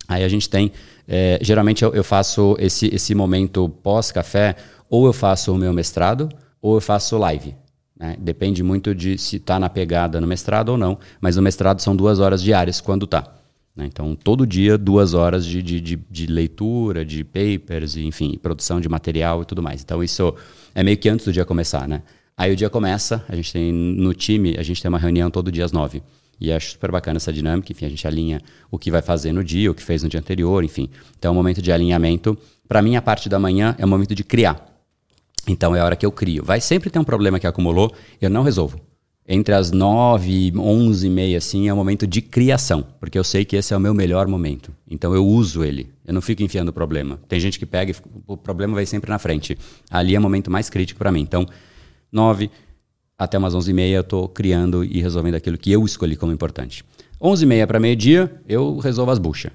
[0.06, 0.72] Aí a gente tem,
[1.08, 4.56] é, geralmente eu, eu, faço esse, esse momento pós-café,
[4.88, 6.28] ou eu faço o meu mestrado,
[6.60, 7.56] ou eu faço live.
[7.98, 8.16] Né?
[8.18, 11.96] Depende muito de se está na pegada no mestrado ou não, mas no mestrado são
[11.96, 13.32] duas horas diárias quando está.
[13.74, 13.86] Né?
[13.86, 18.88] Então, todo dia, duas horas de, de, de, de, leitura, de papers, enfim, produção de
[18.88, 19.82] material e tudo mais.
[19.82, 20.34] Então, isso
[20.74, 22.02] é meio que antes do dia começar, né?
[22.38, 25.50] Aí o dia começa, a gente tem no time, a gente tem uma reunião todo
[25.50, 26.02] dia às nove.
[26.38, 29.42] E acho super bacana essa dinâmica, enfim, a gente alinha o que vai fazer no
[29.42, 30.90] dia, o que fez no dia anterior, enfim.
[31.18, 32.36] Então é um momento de alinhamento.
[32.68, 34.75] Para mim, a parte da manhã é o momento de criar.
[35.46, 36.44] Então é a hora que eu crio.
[36.44, 38.80] Vai sempre ter um problema que acumulou, eu não resolvo.
[39.28, 43.24] Entre as 9 e 11 e meia, assim, é o momento de criação, porque eu
[43.24, 44.72] sei que esse é o meu melhor momento.
[44.88, 47.18] Então eu uso ele, eu não fico enfiando o problema.
[47.28, 47.94] Tem gente que pega e
[48.26, 49.58] o problema vai sempre na frente.
[49.90, 51.22] Ali é o momento mais crítico para mim.
[51.22, 51.44] Então,
[52.12, 52.50] 9
[53.18, 56.32] até umas 11 e meia eu estou criando e resolvendo aquilo que eu escolhi como
[56.32, 56.84] importante.
[57.20, 59.50] 11 e meia para meio-dia, eu resolvo as buchas.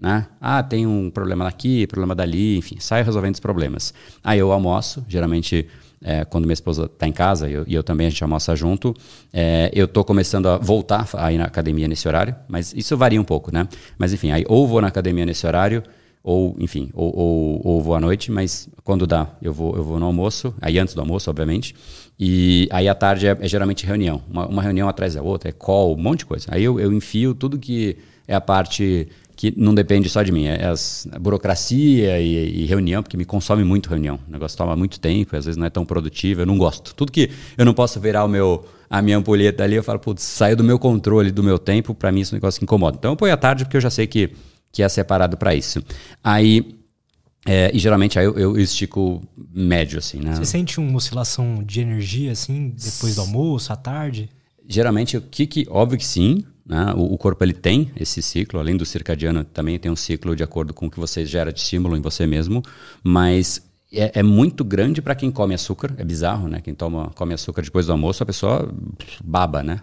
[0.00, 0.26] Né?
[0.40, 3.92] Ah, tem um problema aqui, problema dali, enfim, saio resolvendo os problemas.
[4.24, 5.68] Aí eu almoço, geralmente
[6.02, 8.94] é, quando minha esposa está em casa eu, e eu também a gente almoça junto,
[9.30, 13.20] é, eu estou começando a voltar a ir na academia nesse horário, mas isso varia
[13.20, 13.68] um pouco, né?
[13.98, 15.82] Mas enfim, aí ou vou na academia nesse horário,
[16.22, 19.98] ou enfim, ou, ou, ou, vou à noite, mas quando dá, eu vou, eu vou
[19.98, 21.74] no almoço, aí antes do almoço, obviamente,
[22.18, 25.52] e aí à tarde é, é geralmente reunião, uma, uma, reunião atrás da outra, é
[25.52, 26.46] call, um monte de coisa.
[26.50, 27.96] Aí eu, eu enfio tudo que
[28.28, 29.08] é a parte
[29.40, 30.44] que não depende só de mim.
[30.44, 34.20] É as, a burocracia e, e, reunião, porque me consome muito reunião.
[34.28, 36.94] O negócio toma muito tempo, às vezes não é tão produtivo, eu não gosto.
[36.94, 40.24] Tudo que eu não posso virar o meu, a minha ampulheta ali, eu falo, putz,
[40.24, 42.98] saiu do meu controle, do meu tempo, para mim isso é um negócio que incomoda.
[42.98, 44.30] Então eu ponho à tarde porque eu já sei que,
[44.70, 45.82] que é separado para isso.
[46.22, 46.78] Aí
[47.46, 49.22] é, e geralmente aí eu, eu, estico
[49.54, 50.34] médio, assim, né?
[50.34, 54.28] Você sente uma oscilação de energia, assim, depois do almoço, à tarde?
[54.68, 56.94] Geralmente, o que, que óbvio que sim, né?
[56.96, 60.44] O, o, corpo ele tem esse ciclo, além do circadiano, também tem um ciclo de
[60.44, 62.62] acordo com o que você gera de estímulo em você mesmo,
[63.02, 63.60] mas
[63.92, 66.60] é, é muito grande para quem come açúcar, é bizarro, né?
[66.60, 68.72] Quem toma, come açúcar depois do almoço, a pessoa
[69.24, 69.80] baba, né?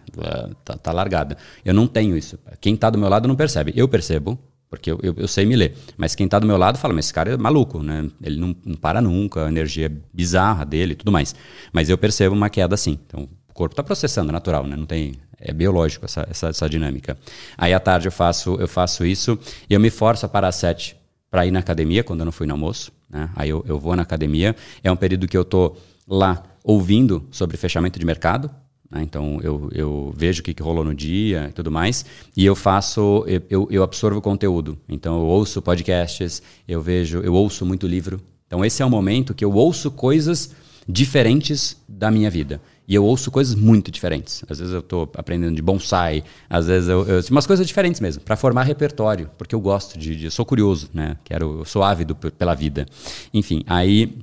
[0.64, 1.36] Tá, tá largada.
[1.66, 2.40] Eu não tenho isso.
[2.62, 3.74] Quem está do meu lado não percebe.
[3.76, 4.40] Eu percebo,
[4.70, 5.76] porque eu, eu, eu, sei me ler.
[5.98, 8.10] Mas quem está do meu lado fala, mas esse cara é maluco, né?
[8.24, 11.36] Ele não, não para nunca, a energia bizarra dele e tudo mais.
[11.74, 12.98] Mas eu percebo uma queda assim.
[13.06, 13.28] Então,
[13.58, 14.76] corpo está processando, é natural, né?
[14.76, 17.18] Não tem, é biológico essa, essa, essa, dinâmica.
[17.58, 19.38] Aí à tarde eu faço, eu faço isso
[19.70, 20.96] e eu me forço a parar às sete
[21.30, 22.92] para ir na academia, quando eu não fui no almoço.
[23.10, 23.30] Né?
[23.36, 24.56] Aí eu, eu vou na academia.
[24.84, 25.76] É um período que eu tô
[26.08, 28.50] lá ouvindo sobre fechamento de mercado,
[28.90, 29.02] né?
[29.04, 32.06] Então eu, eu vejo o que, que rolou no dia e tudo mais,
[32.36, 34.78] e eu faço, eu, eu absorvo conteúdo.
[34.88, 38.20] Então eu ouço podcasts, eu vejo, eu ouço muito livro.
[38.46, 40.56] Então esse é o momento que eu ouço coisas
[40.88, 42.62] diferentes da minha vida.
[42.88, 44.46] E eu ouço coisas muito diferentes.
[44.50, 48.22] Às vezes eu estou aprendendo de bonsai, às vezes eu, eu umas coisas diferentes mesmo,
[48.22, 51.18] para formar repertório, porque eu gosto de, de, eu sou curioso, né?
[51.26, 52.86] Quero, eu sou ávido pela vida.
[53.34, 54.18] Enfim, aí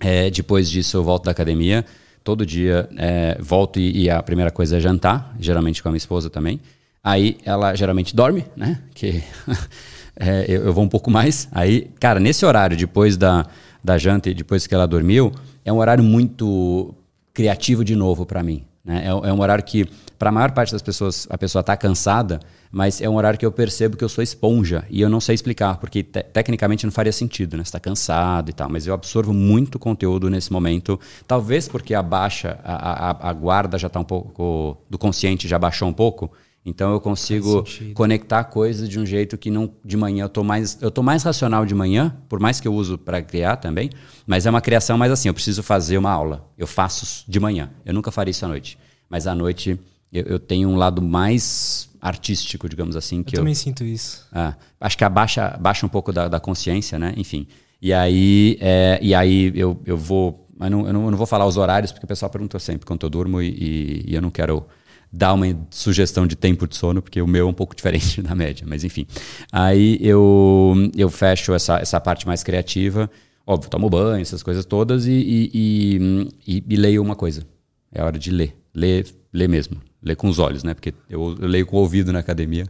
[0.00, 1.84] é, depois disso eu volto da academia,
[2.24, 5.98] todo dia é, volto e, e, a primeira coisa é jantar, geralmente com a minha
[5.98, 6.60] esposa também.
[7.04, 8.82] Aí ela geralmente dorme, né?
[8.94, 9.22] Que
[10.16, 11.48] é, eu, eu, vou um pouco mais.
[11.52, 13.46] Aí, cara, nesse horário, depois da,
[13.82, 15.32] da janta e depois que ela dormiu,
[15.64, 16.92] é um horário muito
[17.32, 18.64] criativo de novo para mim.
[18.84, 19.04] Né?
[19.04, 19.86] É, é um horário que,
[20.18, 22.40] para a maior parte das pessoas, a pessoa está cansada,
[22.70, 25.34] mas é um horário que eu percebo que eu sou esponja e eu não sei
[25.34, 27.64] explicar, porque te tecnicamente não faria sentido, né?
[27.64, 32.02] Você está cansado e tal, mas eu absorvo muito conteúdo nesse momento, talvez porque a
[32.02, 36.32] baixa, a, a, a guarda já está um pouco, do consciente já baixou um pouco,
[36.64, 37.64] então eu consigo
[37.94, 41.24] conectar coisas de um jeito que não de manhã eu tô mais eu tô mais
[41.24, 43.90] racional de manhã, por mais que eu uso para criar também,
[44.26, 46.48] mas é uma criação mais assim, eu preciso fazer uma aula.
[46.56, 47.70] Eu faço de manhã.
[47.84, 48.78] Eu nunca faria isso à noite,
[49.10, 49.78] mas à noite
[50.12, 53.22] eu, eu tenho um lado mais artístico, digamos assim.
[53.22, 54.26] Que eu também sinto isso.
[54.32, 57.14] É, acho que abaixa, baixa um pouco da, da consciência, né?
[57.16, 57.46] Enfim.
[57.80, 60.48] E aí, é, e aí eu, eu vou.
[60.56, 62.86] Mas não, eu, não, eu não vou falar os horários, porque o pessoal pergunta sempre
[62.86, 64.64] quanto eu durmo e, e, e eu não quero
[65.12, 68.34] dar uma sugestão de tempo de sono, porque o meu é um pouco diferente da
[68.34, 69.06] média, mas enfim.
[69.50, 73.10] Aí eu, eu fecho essa, essa parte mais criativa.
[73.46, 77.44] Óbvio, tomo banho, essas coisas todas, e, e, e, e leio uma coisa.
[77.92, 78.56] É hora de ler.
[78.74, 80.74] Ler, ler mesmo ler com os olhos, né?
[80.74, 82.66] Porque eu, eu leio com o ouvido na academia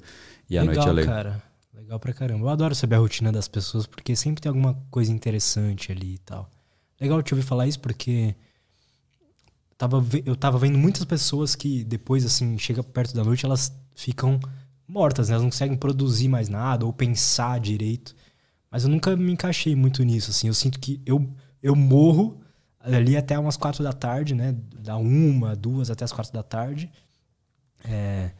[0.48, 1.08] e à noite eu leio.
[1.08, 1.42] cara.
[1.74, 2.44] Legal pra caramba.
[2.44, 6.18] Eu adoro saber a rotina das pessoas, porque sempre tem alguma coisa interessante ali e
[6.18, 6.48] tal.
[7.00, 8.34] Legal te ouvir falar isso, porque
[9.88, 14.38] tava, eu tava vendo muitas pessoas que depois, assim, chega perto da noite, elas ficam
[14.86, 15.34] mortas, né?
[15.34, 18.14] Elas não conseguem produzir mais nada ou pensar direito.
[18.70, 20.48] Mas eu nunca me encaixei muito nisso, assim.
[20.48, 21.28] Eu sinto que eu,
[21.62, 22.40] eu morro
[22.80, 24.56] ali até umas quatro da tarde, né?
[24.78, 26.90] Da uma, duas até as quatro da tarde
[27.84, 28.30] é,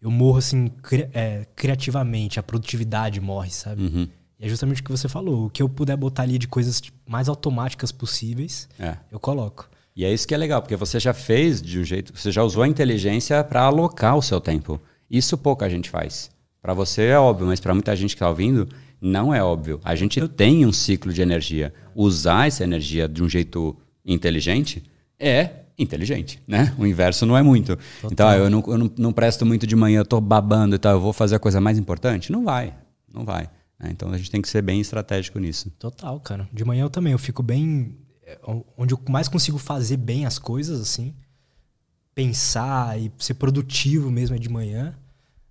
[0.00, 3.82] eu morro assim cri é, criativamente, a produtividade morre, sabe?
[3.82, 4.08] Uhum.
[4.38, 5.46] E é justamente o que você falou.
[5.46, 8.96] O que eu puder botar ali de coisas mais automáticas possíveis, é.
[9.10, 9.68] eu coloco.
[9.94, 12.42] E é isso que é legal, porque você já fez de um jeito, você já
[12.42, 14.80] usou a inteligência para alocar o seu tempo.
[15.10, 16.30] Isso pouca gente faz.
[16.62, 18.68] Para você é óbvio, mas para muita gente que está ouvindo,
[19.00, 19.80] não é óbvio.
[19.82, 21.72] A gente tem um ciclo de energia.
[21.94, 24.82] Usar essa energia de um jeito inteligente
[25.18, 26.74] é inteligente, né?
[26.78, 27.78] O inverso não é muito.
[28.00, 28.10] Total.
[28.12, 30.92] Então, eu, não, eu não, não, presto muito de manhã, eu tô babando e tal,
[30.92, 32.30] eu vou fazer a coisa mais importante?
[32.30, 32.74] Não vai,
[33.12, 33.48] não vai.
[33.78, 33.88] Né?
[33.90, 35.70] Então, a gente tem que ser bem estratégico nisso.
[35.78, 36.46] Total, cara.
[36.52, 37.96] De manhã eu também, eu fico bem...
[38.30, 38.38] É,
[38.76, 41.12] onde eu mais consigo fazer bem as coisas, assim,
[42.14, 44.94] pensar e ser produtivo mesmo é de manhã.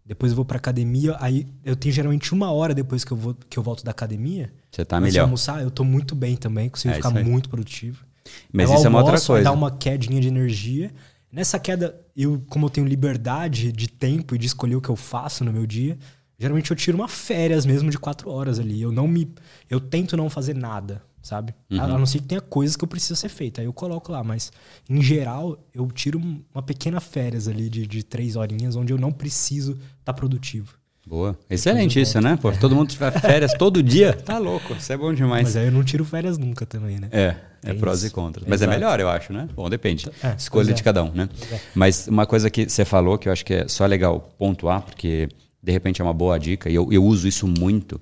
[0.06, 3.36] Depois eu vou pra academia, aí eu tenho geralmente uma hora depois que eu, vou,
[3.48, 4.52] que eu volto da academia.
[4.72, 5.14] Você tá melhor.
[5.14, 8.06] Se almoçar, eu tô muito bem também, consigo é ficar muito produtivo.
[8.52, 9.44] Mas isso é uma outra coisa.
[9.44, 10.92] Dá uma quedinha de energia.
[11.32, 14.96] Nessa queda, eu, como eu tenho liberdade de tempo e de escolher o que eu
[14.96, 15.98] faço no meu dia,
[16.40, 18.82] geralmente eu tiro uma férias mesmo de quatro horas ali.
[18.82, 19.32] Eu não me.
[19.70, 21.54] Eu tento não fazer nada, sabe?
[21.70, 21.82] Uhum.
[21.82, 23.62] A, não ser que tenha coisas que eu preciso ser feita.
[23.62, 24.24] Aí eu coloco lá.
[24.24, 24.52] Mas,
[24.90, 26.22] em geral, eu tiro
[26.54, 30.80] uma pequena férias ali de, de três horinhas onde eu não preciso estar tá produtivo.
[31.10, 31.36] Boa.
[31.50, 32.38] Excelente isso, né?
[32.40, 34.74] Pô, todo mundo tiver férias todo dia, tá louco.
[34.74, 35.44] Isso é bom demais.
[35.44, 37.10] Mas aí eu não tiro férias nunca também, né?
[37.12, 38.46] É, é, é prós e contras.
[38.48, 38.72] Mas é Exato.
[38.72, 39.48] é melhor, eu acho, né?
[39.56, 40.08] Bom, depende.
[40.22, 40.74] É, Escolha é.
[40.74, 41.28] de cada um, né?
[41.52, 41.60] É.
[41.74, 45.28] Mas uma coisa que você falou que eu acho que é só legal pontuar, porque
[45.64, 48.00] de repente é uma boa dica, e eu, eu uso isso muito.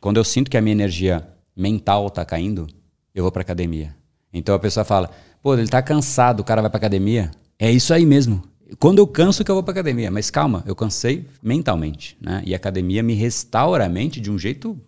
[0.00, 2.66] Quando eu sinto que a minha energia mental está caindo,
[3.14, 3.94] eu vou para academia.
[4.32, 5.10] Então a pessoa fala,
[5.42, 7.30] pô, ele está cansado, o cara vai para academia.
[7.58, 8.42] É isso aí mesmo.
[8.78, 12.42] Quando eu canso que eu vou para academia, mas calma, eu cansei mentalmente, né?
[12.44, 14.78] E a academia me restaura a mente de um jeito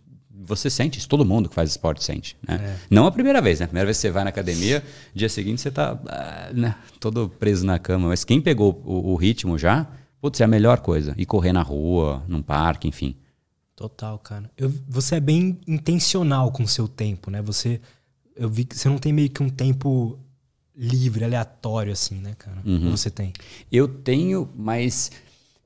[0.48, 2.34] você sente isso, todo mundo que faz esporte sente.
[2.46, 2.58] Né?
[2.62, 2.76] É.
[2.90, 3.64] Não a primeira vez, né?
[3.64, 4.82] A primeira vez que você vai na academia,
[5.14, 8.08] dia seguinte você tá ah, né, todo preso na cama.
[8.08, 9.86] Mas quem pegou o, o, ritmo já,
[10.20, 11.14] putz, é a melhor coisa.
[11.18, 13.14] Ir correr na rua, num parque, enfim.
[13.78, 14.50] Total, cara.
[14.58, 17.40] Eu, você é bem intencional com o seu tempo, né?
[17.42, 17.80] Você.
[18.34, 20.18] Eu vi que você não tem meio que um tempo
[20.76, 22.58] livre, aleatório, assim, né, cara?
[22.66, 22.90] Uhum.
[22.90, 23.32] Você tem?
[23.70, 25.12] Eu tenho, mas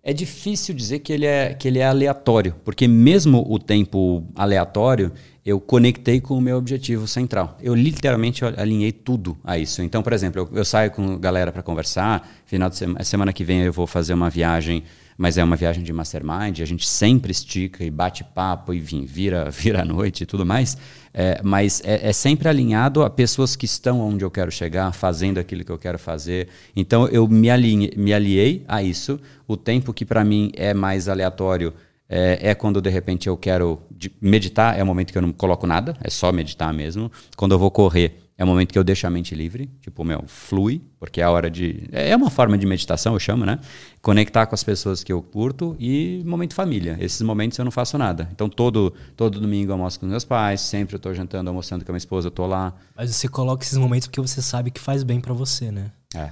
[0.03, 5.11] é difícil dizer que ele é, que ele é aleatório, porque mesmo o tempo aleatório,
[5.43, 7.57] eu conectei com o meu objetivo central.
[7.63, 9.83] Eu literalmente alinhei tudo a isso.
[9.83, 13.43] Então, por exemplo, eu, eu saio com galera para conversar, final de semana, semana que
[13.43, 14.85] vem eu vou fazer uma viagem
[15.17, 19.05] mas é uma viagem de mastermind, a gente sempre estica e bate papo e vim,
[19.05, 20.77] vira, vira a noite e tudo mais,
[21.15, 25.39] é, mas é, é, sempre alinhado a pessoas que estão onde eu quero chegar, fazendo
[25.39, 26.49] aquilo que eu quero fazer.
[26.75, 29.21] Então eu me, alinhe, me aliei a isso.
[29.47, 31.75] O tempo que para mim é mais aleatório
[32.15, 33.81] é, é, quando de repente eu quero
[34.21, 37.11] meditar, é o momento que eu não coloco nada, é só meditar mesmo.
[37.39, 40.25] Quando eu vou correr, é o momento que eu deixo a mente livre, tipo, meu,
[40.27, 41.89] flui, porque é a hora de.
[41.93, 43.59] É uma forma de meditação, eu chamo, né?
[44.01, 46.97] Conectar com as pessoas que eu curto e momento família.
[46.99, 48.29] Esses momentos eu não faço nada.
[48.33, 51.91] Então, todo, todo domingo eu almoço com meus pais, sempre eu tô jantando, almoçando com
[51.91, 52.75] a minha esposa, eu tô lá.
[52.97, 55.93] Mas você coloca esses momentos porque você sabe que faz bem para você, né?
[56.15, 56.31] É.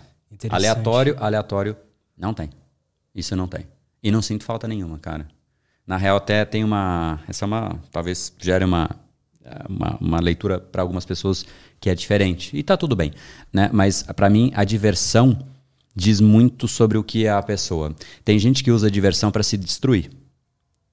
[0.49, 1.77] Aleatório, aleatório,
[2.17, 2.49] não tem.
[3.15, 3.67] Isso não tem.
[4.03, 5.29] E não sinto falta nenhuma, cara.
[5.87, 7.21] Na real, até tem uma.
[7.29, 7.79] Essa é uma.
[7.91, 8.89] Talvez gere uma
[9.69, 11.45] uma, uma leitura para algumas pessoas
[11.81, 12.57] que é diferente.
[12.57, 13.13] E tá tudo bem.
[13.53, 13.71] Né?
[13.73, 15.39] Mas para mim, a diversão
[15.97, 17.95] diz muito sobre o que é a pessoa.
[18.25, 20.11] Tem gente que usa a diversão para se destruir.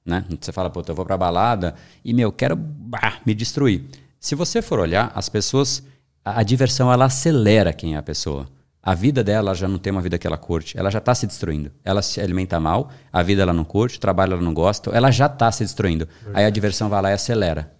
[0.05, 0.23] Né?
[0.39, 3.83] Você fala, pô, eu vou pra balada e, meu, quero bah, me destruir.
[4.19, 5.83] Se você for olhar, as pessoas.
[6.23, 8.47] A, a, diversão ela acelera quem é a pessoa.
[8.81, 11.27] A vida dela já não tem uma vida que ela curte, ela já está se
[11.27, 11.71] destruindo.
[11.83, 15.11] Ela se alimenta mal, a vida ela não curte, o trabalho ela não gosta, ela
[15.11, 16.05] já está se destruindo.
[16.05, 16.39] Verdade.
[16.39, 17.73] Aí a diversão vai lá e acelera.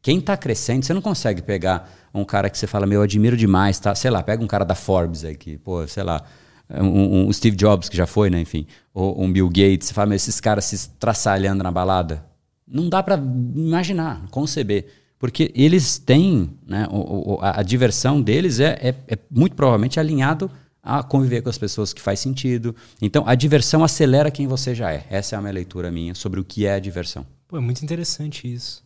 [0.00, 3.36] Quem está crescendo, você não consegue pegar um cara que você fala, meu, eu admiro
[3.36, 3.94] demais, tá?
[3.94, 6.22] Sei lá, pega um cara da Forbes aí, que, pô, sei lá,
[6.70, 10.06] um, um Steve Jobs, que já foi, né, enfim, ou um Bill Gates, você fala,
[10.06, 12.24] meu, esses caras se traçalhando na balada.
[12.66, 14.86] Não dá para imaginar, conceber.
[15.18, 19.98] Porque eles têm, né, o, o, a, a, diversão deles é, é, é muito provavelmente
[19.98, 20.50] alinhado
[20.82, 22.76] a conviver com as pessoas que faz sentido.
[23.00, 25.06] Então, a diversão acelera quem você já é.
[25.08, 27.26] Essa é a minha leitura minha sobre o que é a diversão.
[27.48, 28.83] Pô, é muito interessante isso.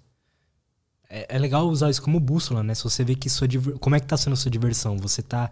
[1.11, 2.75] É, é, legal usar isso como bússola, né?
[2.75, 3.49] Se você vê que sua
[3.81, 5.51] como é que tá sendo a sua diversão, você tá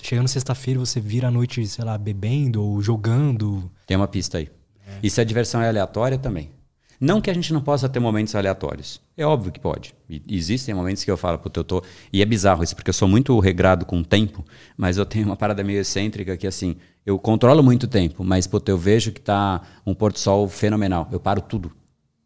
[0.00, 3.70] chegando sexta-feira, você vira a noite, sei lá, bebendo ou jogando.
[3.86, 4.48] Tem uma pista aí.
[4.86, 4.98] É.
[5.02, 6.50] E se a diversão é aleatória também.
[6.98, 9.02] Não que a gente não possa ter momentos aleatórios.
[9.16, 9.94] É óbvio que pode.
[10.08, 11.82] E existem momentos que eu falo, puta, eu tô.
[12.10, 14.42] E é bizarro isso, porque eu sou muito regrado com o tempo,
[14.76, 18.46] mas eu tenho uma parada meio excêntrica que, assim, eu controlo muito o tempo, mas,
[18.46, 21.06] puta, eu vejo que tá um pôr-do-sol fenomenal.
[21.12, 21.70] Eu paro tudo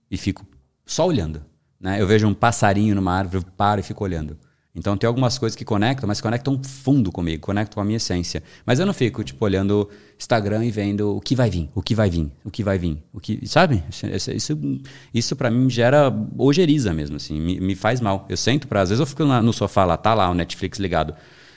[0.09, 0.47] e fico
[0.87, 1.43] só olhando.
[1.81, 2.01] Né?
[2.01, 4.36] Eu vejo um passarinho numa árvore, eu paro e fico olhando.
[4.74, 8.43] Então tem algumas coisas que conectam, mas conectam fundo comigo, conectam com a minha essência.
[8.65, 11.93] Mas eu não fico, tipo, olhando Instagram e vendo o que vai vir, o que
[11.93, 13.02] vai vir, o que vai vir.
[13.12, 13.82] O que, sabe?
[13.90, 14.81] Isso, isso,
[15.12, 18.27] isso para mim gera ojeriza mesmo, assim, me, me faz mal.
[18.28, 18.82] Eu sento pra.
[18.82, 21.15] Às vezes eu fico no sofá lá, tá lá o Netflix ligado.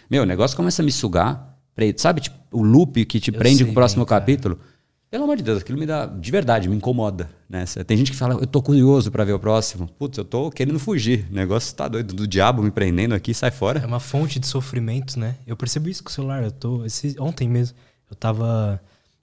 [0.10, 1.52] Meu, o negócio começa a me sugar.
[1.98, 4.60] Sabe, tipo, o loop que te eu prende com o próximo bem, capítulo.
[5.14, 7.30] Pelo amor de Deus, aquilo me dá, de verdade, me incomoda.
[7.48, 7.66] Né?
[7.86, 9.88] Tem gente que fala, eu tô curioso para ver o próximo.
[9.88, 11.28] Putz, eu tô querendo fugir.
[11.30, 13.80] O negócio tá doido, do diabo me prendendo aqui, sai fora.
[13.80, 15.36] É uma fonte de sofrimento, né?
[15.46, 16.44] Eu percebi isso com o celular.
[16.44, 17.78] Eu tô, esse, ontem mesmo,
[18.10, 18.82] eu tava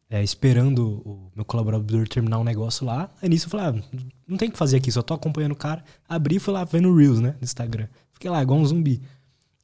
[0.08, 3.10] é, esperando o meu colaborador terminar um negócio lá.
[3.20, 3.98] Aí nisso eu falei, ah,
[4.28, 5.82] não tem o que fazer aqui, só tô acompanhando o cara.
[6.08, 7.34] Abri e fui lá vendo Reels, né?
[7.40, 7.88] No Instagram.
[8.14, 9.02] Fiquei lá, igual um zumbi.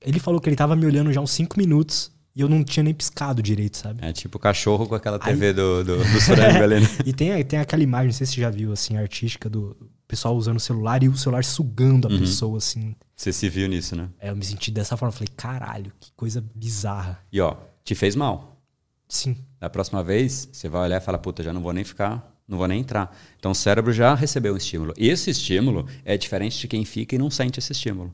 [0.01, 2.85] Ele falou que ele tava me olhando já uns 5 minutos e eu não tinha
[2.85, 4.05] nem piscado direito, sabe?
[4.05, 5.53] É tipo o cachorro com aquela TV Aí...
[5.55, 6.81] do, do, do né?
[7.07, 9.75] e tem, tem aquela imagem, não sei se você já viu, assim, artística do
[10.07, 12.19] pessoal usando o celular e o celular sugando a uhum.
[12.19, 12.95] pessoa, assim.
[13.17, 14.11] Você se viu nisso, né?
[14.21, 15.13] É, eu me senti dessa forma.
[15.13, 17.19] Falei, caralho, que coisa bizarra.
[17.33, 18.61] E ó, te fez mal.
[19.09, 19.39] Sim.
[19.59, 22.59] Da próxima vez, você vai olhar e falar, puta, já não vou nem ficar, não
[22.59, 23.17] vou nem entrar.
[23.39, 24.93] Então o cérebro já recebeu um estímulo.
[24.99, 28.13] E esse estímulo é diferente de quem fica e não sente esse estímulo.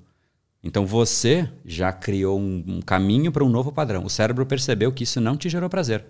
[0.63, 4.05] Então você já criou um, um caminho para um novo padrão.
[4.05, 6.05] O cérebro percebeu que isso não te gerou prazer.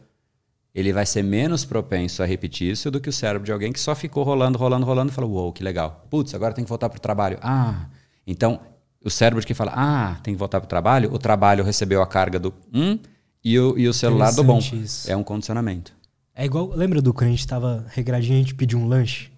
[0.74, 3.80] Ele vai ser menos propenso a repetir isso do que o cérebro de alguém que
[3.80, 6.06] só ficou rolando, rolando, rolando e falou: Uou, que legal.
[6.10, 7.38] Putz, agora tem que voltar para o trabalho.
[7.42, 7.86] Ah,
[8.26, 8.60] então
[9.04, 12.00] o cérebro de quem fala: Ah, tem que voltar para o trabalho, o trabalho recebeu
[12.00, 12.98] a carga do hum
[13.44, 14.58] e o, e o celular do bom.
[14.58, 15.10] Isso.
[15.10, 15.92] É um condicionamento.
[16.34, 19.30] É igual, lembra do quando a gente tava regradinho, a gente pediu um lanche?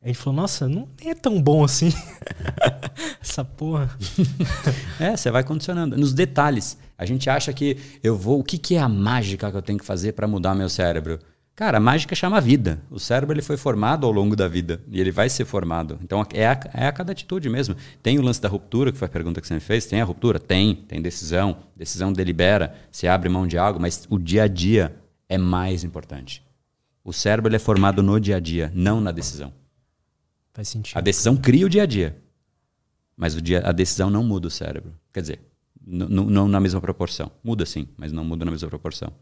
[0.00, 1.92] A gente falou, nossa, não é tão bom assim.
[3.28, 3.90] Essa porra.
[5.00, 5.96] é, você vai condicionando.
[5.96, 6.78] Nos detalhes.
[6.96, 8.38] A gente acha que eu vou.
[8.38, 11.18] O que, que é a mágica que eu tenho que fazer para mudar meu cérebro?
[11.54, 12.80] Cara, a mágica chama vida.
[12.88, 15.98] O cérebro ele foi formado ao longo da vida e ele vai ser formado.
[16.02, 17.74] Então é a, é a cada atitude mesmo.
[18.02, 19.86] Tem o lance da ruptura, que foi a pergunta que você me fez.
[19.86, 20.38] Tem a ruptura?
[20.38, 20.74] Tem.
[20.74, 21.56] Tem decisão.
[21.74, 22.74] Decisão delibera.
[22.92, 24.94] Se abre mão de algo, mas o dia a dia
[25.28, 26.44] é mais importante.
[27.02, 29.52] O cérebro ele é formado no dia a dia, não na decisão.
[30.52, 30.96] Faz sentido.
[30.96, 32.16] A decisão cria o dia a dia.
[33.16, 34.92] Mas o dia, a decisão não muda o cérebro.
[35.12, 35.40] Quer dizer,
[35.86, 37.30] não na mesma proporção.
[37.42, 39.12] Muda sim, mas não muda na mesma proporção.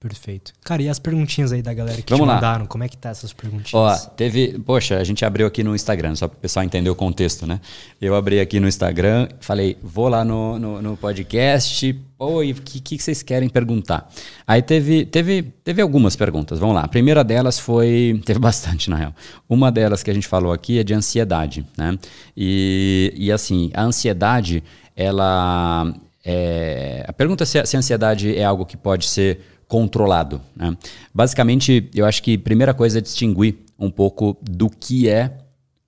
[0.00, 0.54] Perfeito.
[0.64, 2.34] Cara, e as perguntinhas aí da galera que Vamos te lá.
[2.36, 2.64] mandaram?
[2.64, 3.74] Como é que tá essas perguntinhas?
[3.74, 4.58] Ó, teve.
[4.60, 7.60] Poxa, a gente abriu aqui no Instagram, só para o pessoal entender o contexto, né?
[8.00, 12.80] Eu abri aqui no Instagram, falei, vou lá no, no, no podcast, e o que,
[12.80, 14.10] que vocês querem perguntar?
[14.46, 16.80] Aí teve, teve, teve algumas perguntas, vamos lá.
[16.84, 18.18] A primeira delas foi.
[18.24, 19.14] Teve bastante, na real.
[19.46, 21.98] Uma delas que a gente falou aqui é de ansiedade, né?
[22.34, 24.64] E, e assim, a ansiedade,
[24.96, 25.92] ela.
[26.24, 29.40] É, a pergunta é se se a ansiedade é algo que pode ser
[29.70, 30.40] controlado.
[30.56, 30.76] Né?
[31.14, 35.38] Basicamente, eu acho que a primeira coisa é distinguir um pouco do que é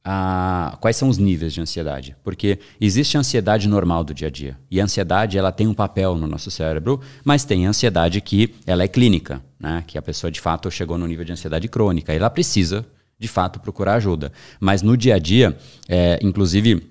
[0.04, 4.30] a, quais são os níveis de ansiedade, porque existe a ansiedade normal do dia a
[4.30, 8.20] dia e a ansiedade ela tem um papel no nosso cérebro, mas tem a ansiedade
[8.20, 9.82] que ela é clínica, né?
[9.84, 12.86] que a pessoa de fato chegou no nível de ansiedade crônica, e ela precisa
[13.18, 15.56] de fato procurar ajuda, mas no dia a dia,
[15.88, 16.88] é, inclusive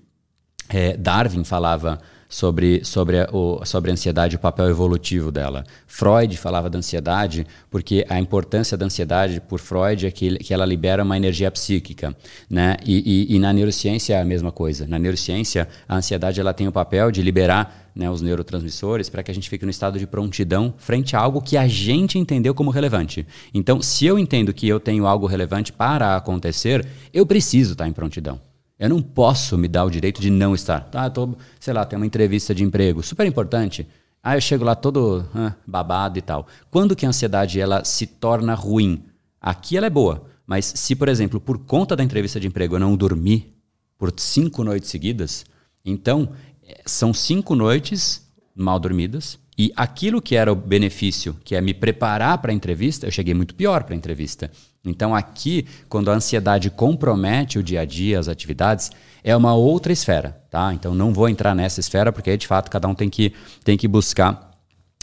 [0.68, 2.02] é, Darwin falava
[2.32, 5.66] sobre, sobre, a, o, sobre a ansiedade o papel evolutivo dela.
[5.86, 10.66] Freud falava da ansiedade porque a importância da ansiedade, por Freud, é que, que ela
[10.66, 12.16] libera uma energia psíquica.
[12.50, 12.78] Né?
[12.86, 14.88] E, e, e na neurociência é a mesma coisa.
[14.88, 19.30] Na neurociência, a ansiedade ela tem o papel de liberar né, os neurotransmissores para que
[19.30, 22.72] a gente fique no estado de prontidão frente a algo que a gente entendeu como
[22.72, 23.28] relevante.
[23.54, 27.94] Então, se eu entendo que eu tenho algo relevante para acontecer, eu preciso estar em
[27.94, 28.40] prontidão.
[28.82, 30.90] Eu não posso me dar o direito de não estar.
[30.92, 33.88] Ah, tô, sei lá, tem uma entrevista de emprego, super importante.
[34.24, 36.48] Ah, eu chego lá todo ah, babado e tal.
[36.72, 39.04] Quando que a ansiedade ela se torna ruim?
[39.40, 42.80] Aqui ela é boa, mas se, por exemplo, por conta da entrevista de emprego eu
[42.80, 43.54] não dormi
[44.00, 45.46] por cinco noites seguidas,
[45.86, 46.32] então
[46.64, 51.76] eh, são cinco noites mal dormidas e aquilo que era o benefício, que é me
[51.76, 54.50] preparar para a entrevista, eu cheguei muito pior para a entrevista.
[54.84, 58.90] Então, aqui, quando a ansiedade compromete o dia a dia, as atividades,
[59.24, 60.74] é uma outra esfera, tá?
[60.74, 63.32] Então, não vou entrar nessa esfera, porque aí, de fato, cada um tem que,
[63.64, 64.52] tem que buscar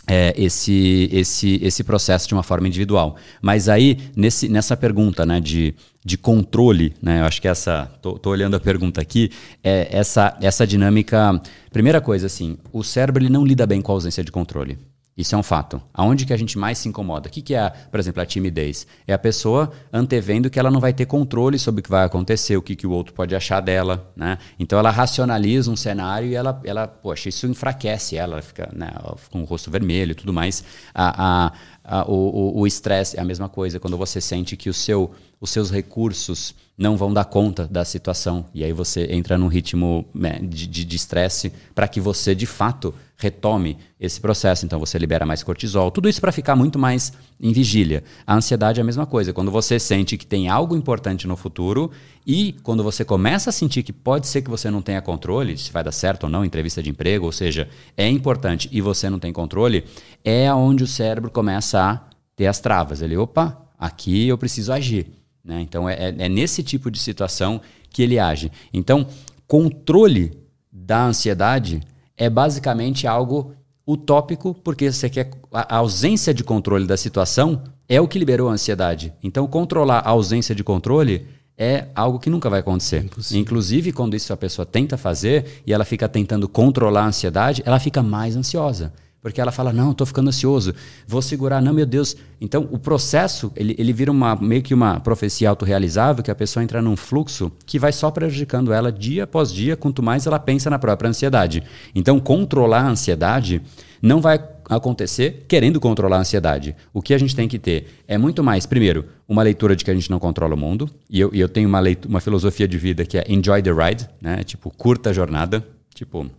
[0.09, 3.17] é, esse, esse, esse processo de uma forma individual.
[3.41, 5.75] Mas aí, nesse, nessa pergunta né, de,
[6.05, 7.87] de controle, né, eu acho que essa.
[8.01, 9.31] Tô, tô olhando a pergunta aqui,
[9.63, 11.41] é essa, essa dinâmica.
[11.71, 14.79] Primeira coisa, assim, o cérebro ele não lida bem com a ausência de controle.
[15.19, 15.83] Isso é um fato.
[15.93, 17.29] Aonde que a gente mais se incomoda?
[17.29, 18.87] O que, que é, por exemplo, a timidez?
[19.05, 22.57] É a pessoa antevendo que ela não vai ter controle sobre o que vai acontecer,
[22.57, 24.13] o que, que o outro pode achar dela.
[24.15, 24.39] Né?
[24.61, 28.93] Então ela racionaliza um cenário e ela, ela poxa, isso enfraquece ela, ela fica né,
[29.29, 30.63] com o rosto vermelho e tudo mais.
[30.95, 35.13] A, a, a, o estresse é a mesma coisa, quando você sente que o seu,
[35.41, 38.47] os seus recursos não vão dar conta da situação.
[38.55, 43.77] E aí você entra num ritmo né, de estresse para que você, de fato, retome
[43.99, 44.65] esse processo.
[44.65, 45.91] Então você libera mais cortisol.
[45.91, 48.05] Tudo isso para ficar muito mais em vigília.
[48.25, 49.33] A ansiedade é a mesma coisa.
[49.33, 51.91] Quando você sente que tem algo importante no futuro
[52.25, 55.73] e quando você começa a sentir que pode ser que você não tenha controle, se
[55.73, 59.19] vai dar certo ou não, entrevista de emprego, ou seja, é importante e você não
[59.19, 59.85] tem controle,
[60.25, 62.01] é onde o cérebro começa a
[62.37, 63.03] ter as travas.
[63.03, 65.18] Ele, opa, aqui eu preciso agir.
[65.49, 65.63] Né?
[65.63, 67.59] Então, é, é, é nesse tipo de situação
[67.89, 68.53] que ele age.
[68.71, 69.07] Então,
[69.47, 70.39] controle
[70.71, 71.81] da ansiedade
[72.19, 73.55] é basicamente algo
[73.87, 78.53] utópico, porque você quer a ausência de controle da situação é o que liberou a
[78.53, 79.15] ansiedade.
[79.23, 81.27] Então, controlar a ausência de controle
[81.57, 83.05] é algo que nunca vai acontecer.
[83.05, 83.41] Impossível.
[83.41, 87.81] Inclusive, quando isso a pessoa tenta fazer e ela fica tentando controlar a ansiedade, ela
[87.81, 88.93] fica mais ansiosa.
[89.21, 90.73] Porque ela fala, não, estou ficando ansioso,
[91.07, 92.17] vou segurar, não, meu Deus.
[92.41, 96.63] Então, o processo, ele, ele vira uma, meio que uma profecia autorrealizável, que a pessoa
[96.63, 100.71] entra num fluxo que vai só prejudicando ela dia após dia, quanto mais ela pensa
[100.71, 101.65] na própria ansiedade.
[101.97, 103.61] Então, controlar a ansiedade
[104.01, 104.39] não vai
[104.69, 106.77] acontecer querendo controlar a ansiedade.
[106.93, 109.91] O que a gente tem que ter é muito mais, primeiro, uma leitura de que
[109.91, 112.69] a gente não controla o mundo, e eu, e eu tenho uma, leitura, uma filosofia
[112.69, 114.45] de vida que é enjoy the ride, né?
[114.45, 115.67] tipo, curta a jornada.
[115.93, 116.31] Tipo,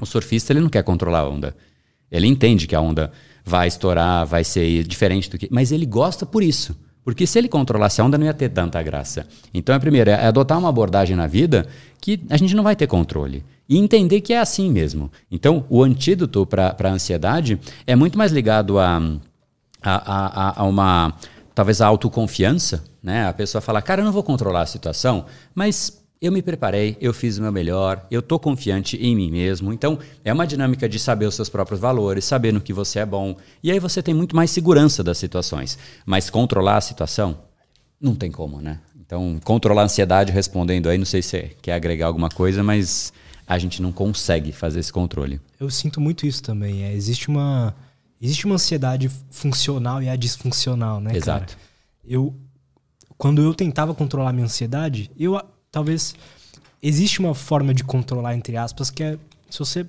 [0.00, 1.56] o surfista ele não quer controlar a onda
[2.12, 3.10] ele entende que a onda
[3.44, 5.48] vai estourar, vai ser diferente do que.
[5.50, 6.76] Mas ele gosta por isso.
[7.04, 9.26] Porque se ele controlasse a onda, não ia ter tanta graça.
[9.52, 11.66] Então, é primeiro, é adotar uma abordagem na vida
[12.00, 13.44] que a gente não vai ter controle.
[13.68, 15.10] E entender que é assim mesmo.
[15.30, 18.98] Então, o antídoto para a ansiedade é muito mais ligado a,
[19.82, 21.14] a, a, a uma
[21.54, 23.26] talvez a autoconfiança, né?
[23.26, 27.12] A pessoa fala, cara, eu não vou controlar a situação, mas eu me preparei, eu
[27.12, 29.72] fiz o meu melhor, eu estou confiante em mim mesmo.
[29.72, 33.06] Então, é uma dinâmica de saber os seus próprios valores, saber no que você é
[33.06, 33.36] bom.
[33.60, 35.76] E aí você tem muito mais segurança das situações.
[36.06, 37.40] Mas controlar a situação,
[38.00, 38.78] não tem como, né?
[39.00, 43.12] Então, controlar a ansiedade, respondendo aí, não sei se você quer agregar alguma coisa, mas
[43.44, 45.40] a gente não consegue fazer esse controle.
[45.58, 46.84] Eu sinto muito isso também.
[46.84, 47.74] É, existe uma
[48.20, 51.56] existe uma ansiedade funcional e a disfuncional, né, Exato.
[51.56, 51.60] cara?
[52.04, 52.32] Eu
[53.18, 55.36] quando eu tentava controlar minha ansiedade, eu
[55.72, 56.14] talvez
[56.80, 59.18] existe uma forma de controlar entre aspas que é
[59.50, 59.86] se você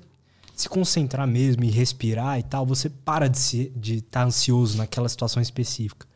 [0.55, 5.09] se concentrar mesmo e respirar e tal, você para de estar de tá ansioso naquela
[5.09, 6.07] situação específica.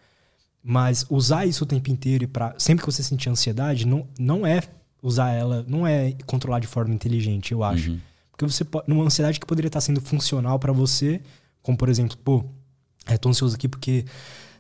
[0.64, 4.46] Mas usar isso o tempo inteiro e para sempre que você sentir ansiedade, não, não
[4.46, 4.62] é
[5.02, 7.92] usar ela, não é controlar de forma inteligente, eu acho.
[7.92, 8.00] Uhum.
[8.32, 11.22] Porque você pode, numa ansiedade que poderia estar sendo funcional para você,
[11.64, 12.46] como por exemplo, pô,
[13.10, 14.06] eu tô ansioso aqui porque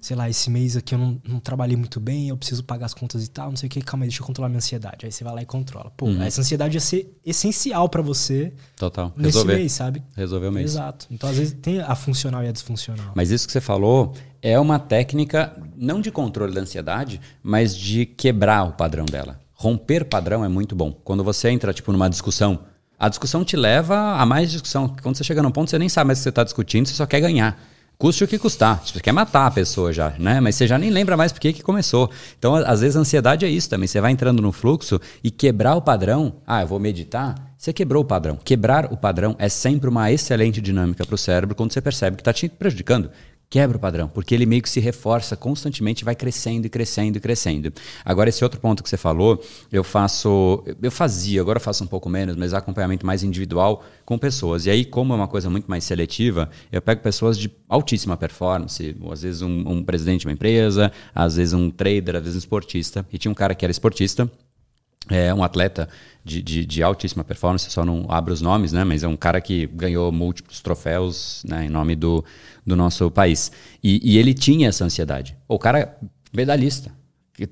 [0.07, 2.93] sei lá, esse mês aqui eu não, não, trabalhei muito bem, eu preciso pagar as
[2.93, 5.05] contas e tal, não sei o que, calma aí, deixa eu controlar minha ansiedade.
[5.05, 5.91] Aí você vai lá e controla.
[5.97, 6.21] Pô, uhum.
[6.21, 9.11] essa ansiedade ia ser essencial para você Total.
[9.17, 9.55] nesse Resolver.
[9.55, 10.01] mês, sabe?
[10.15, 10.71] Resolver o mês.
[10.71, 11.07] Exato.
[11.11, 13.11] Então, às vezes, tem a funcional e a disfuncional.
[13.15, 18.05] Mas isso que você falou é uma técnica, não de controle da ansiedade, mas de
[18.05, 19.41] quebrar o padrão dela.
[19.55, 20.93] Romper padrão é muito bom.
[21.03, 22.59] Quando você entra, tipo, numa discussão,
[22.97, 24.95] a discussão te leva a mais discussão.
[25.03, 26.93] Quando você chega num ponto, você nem sabe mais o que você está discutindo, você
[26.93, 27.59] só quer ganhar.
[27.98, 28.84] Custe o que custar.
[28.86, 30.40] Você quer matar a pessoa já, né?
[30.40, 32.11] Mas você já nem lembra mais por que começou.
[32.38, 33.88] Então, às vezes, a ansiedade é isso também.
[33.88, 36.36] Você vai entrando no fluxo e quebrar o padrão.
[36.45, 37.34] Ah, eu vou meditar.
[37.57, 38.38] Você quebrou o padrão.
[38.44, 42.22] Quebrar o padrão é sempre uma excelente dinâmica para o cérebro quando você percebe que
[42.22, 43.10] está te prejudicando
[43.49, 47.19] quebra o padrão, porque ele meio que se reforça constantemente, vai crescendo e crescendo e
[47.19, 47.72] crescendo.
[48.03, 49.41] Agora esse outro ponto que você falou,
[49.72, 54.65] eu faço, eu fazia, agora faço um pouco menos, mas acompanhamento mais individual com pessoas.
[54.65, 58.95] E aí, como é uma coisa muito mais seletiva, eu pego pessoas de altíssima performance,
[59.11, 62.40] às vezes um, um presidente de uma empresa, às vezes um trader, às vezes um
[62.40, 63.06] esportista.
[63.11, 64.30] E tinha um cara que era esportista,
[65.09, 65.88] é um atleta
[66.23, 68.84] de, de, de, altíssima performance, só não abro os nomes, né?
[68.84, 72.23] Mas é um cara que ganhou múltiplos troféus né, em nome do,
[72.65, 73.51] do nosso país.
[73.81, 75.38] E, e ele tinha essa ansiedade.
[75.47, 75.97] O cara
[76.34, 76.91] medalhista,
[77.34, 77.47] que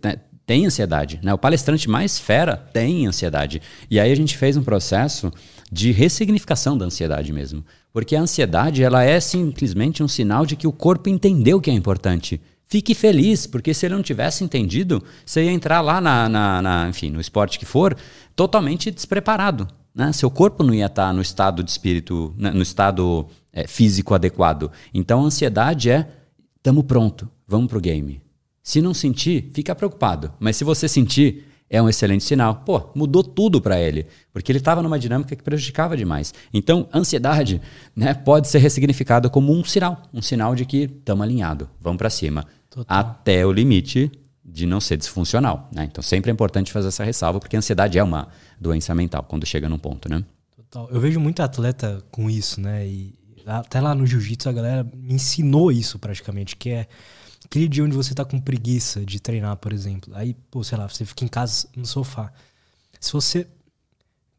[0.46, 1.20] tem ansiedade.
[1.24, 1.34] Né?
[1.34, 3.62] O palestrante mais fera tem ansiedade.
[3.90, 5.32] E aí a gente fez um processo
[5.72, 7.64] de ressignificação da ansiedade mesmo.
[7.92, 11.74] Porque a ansiedade ela é simplesmente um sinal de que o corpo entendeu que é
[11.74, 12.40] importante.
[12.68, 16.90] Fique feliz, porque se ele não tivesse entendido, você ia entrar lá na, na, na
[16.90, 17.96] enfim, no esporte que for,
[18.36, 19.68] totalmente despreparado.
[19.94, 20.12] Né?
[20.12, 22.52] Seu corpo não ia estar no estado de espírito, né?
[22.52, 24.72] no estado é, físico adequado.
[24.94, 26.10] Então a ansiedade é:
[26.58, 28.22] estamos pronto, vamos pro game.
[28.64, 30.34] Se não sentir, fica preocupado.
[30.40, 32.64] Mas se você sentir, é um excelente sinal.
[32.66, 36.34] Pô, mudou tudo para ele, porque ele estava numa dinâmica que prejudicava demais.
[36.54, 37.62] Então, ansiedade
[37.96, 42.10] né, pode ser ressignificada como um sinal, um sinal de que estamos alinhados, vamos para
[42.10, 42.46] cima,
[42.76, 43.00] Total.
[43.00, 44.12] até o limite
[44.44, 45.70] de não ser disfuncional.
[45.74, 45.86] Né?
[45.86, 48.28] Então, sempre é importante fazer essa ressalva, porque a ansiedade é uma
[48.60, 50.24] doença mental quando chega num ponto, né?
[50.56, 50.88] Total.
[50.92, 52.86] Eu vejo muito atleta com isso, né?
[52.86, 53.16] E
[53.46, 56.88] até lá no jiu-jitsu a galera me ensinou isso praticamente, que é
[57.46, 60.12] Aquele dia onde você tá com preguiça de treinar, por exemplo.
[60.16, 62.34] Aí, pô, sei lá, você fica em casa no sofá.
[63.00, 63.48] Se você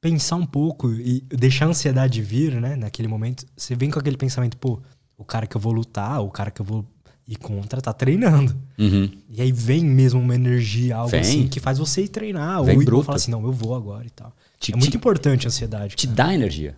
[0.00, 4.16] pensar um pouco e deixar a ansiedade vir, né, naquele momento, você vem com aquele
[4.16, 4.82] pensamento, pô,
[5.16, 6.84] o cara que eu vou lutar, o cara que eu vou
[7.26, 8.54] ir contra, tá treinando.
[8.78, 9.10] Uhum.
[9.28, 11.20] E aí vem mesmo uma energia, algo vem.
[11.20, 12.62] assim, que faz você ir treinar.
[12.62, 14.32] Vem ou ir falar assim, não, eu vou agora e tal.
[14.60, 15.96] Te, é muito te, importante a ansiedade.
[15.96, 16.76] Te dá energia.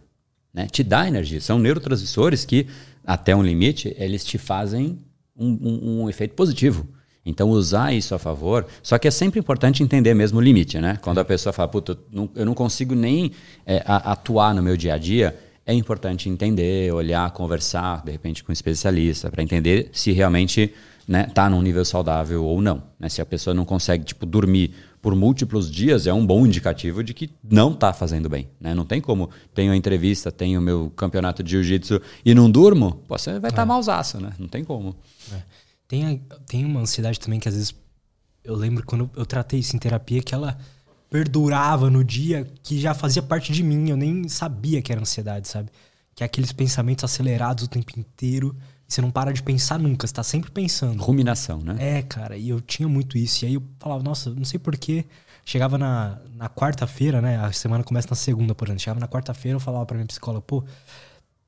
[0.52, 0.66] Né?
[0.66, 1.40] Te dá energia.
[1.40, 2.66] São neurotransmissores que,
[3.04, 4.98] até um limite, eles te fazem
[5.36, 6.88] um, um, um efeito positivo.
[7.26, 8.66] Então, usar isso a favor.
[8.82, 10.98] Só que é sempre importante entender mesmo o limite, né?
[11.02, 11.98] Quando a pessoa fala, puta,
[12.34, 13.32] eu não consigo nem
[13.66, 15.38] é, atuar no meu dia a dia,
[15.68, 20.72] é importante entender, olhar, conversar, de repente, com um especialista, para entender se realmente
[21.06, 22.82] né, tá num nível saudável ou não.
[22.98, 23.10] Né?
[23.10, 24.72] Se a pessoa não consegue, tipo, dormir
[25.02, 28.48] por múltiplos dias, é um bom indicativo de que não está fazendo bem.
[28.58, 28.74] Né?
[28.74, 33.02] Não tem como, tenho a entrevista, tenho o meu campeonato de jiu-jitsu e não durmo,
[33.06, 33.66] pô, você vai estar tá é.
[33.66, 34.32] malzaço, né?
[34.38, 34.96] Não tem como.
[35.30, 35.42] É.
[35.86, 37.74] Tem, a, tem uma ansiedade também que às vezes
[38.42, 40.56] eu lembro quando eu tratei isso em terapia que ela
[41.10, 45.48] perdurava no dia que já fazia parte de mim, eu nem sabia que era ansiedade,
[45.48, 45.70] sabe?
[46.14, 48.54] Que é aqueles pensamentos acelerados o tempo inteiro
[48.88, 51.02] você não para de pensar nunca, você tá sempre pensando.
[51.02, 51.76] Ruminação, né?
[51.78, 53.44] É, cara, e eu tinha muito isso.
[53.44, 55.04] E aí eu falava, nossa, não sei porquê.
[55.44, 57.36] Chegava na, na quarta-feira, né?
[57.36, 58.80] A semana começa na segunda, por exemplo.
[58.80, 60.64] Chegava na quarta-feira, eu falava pra minha psicóloga, pô,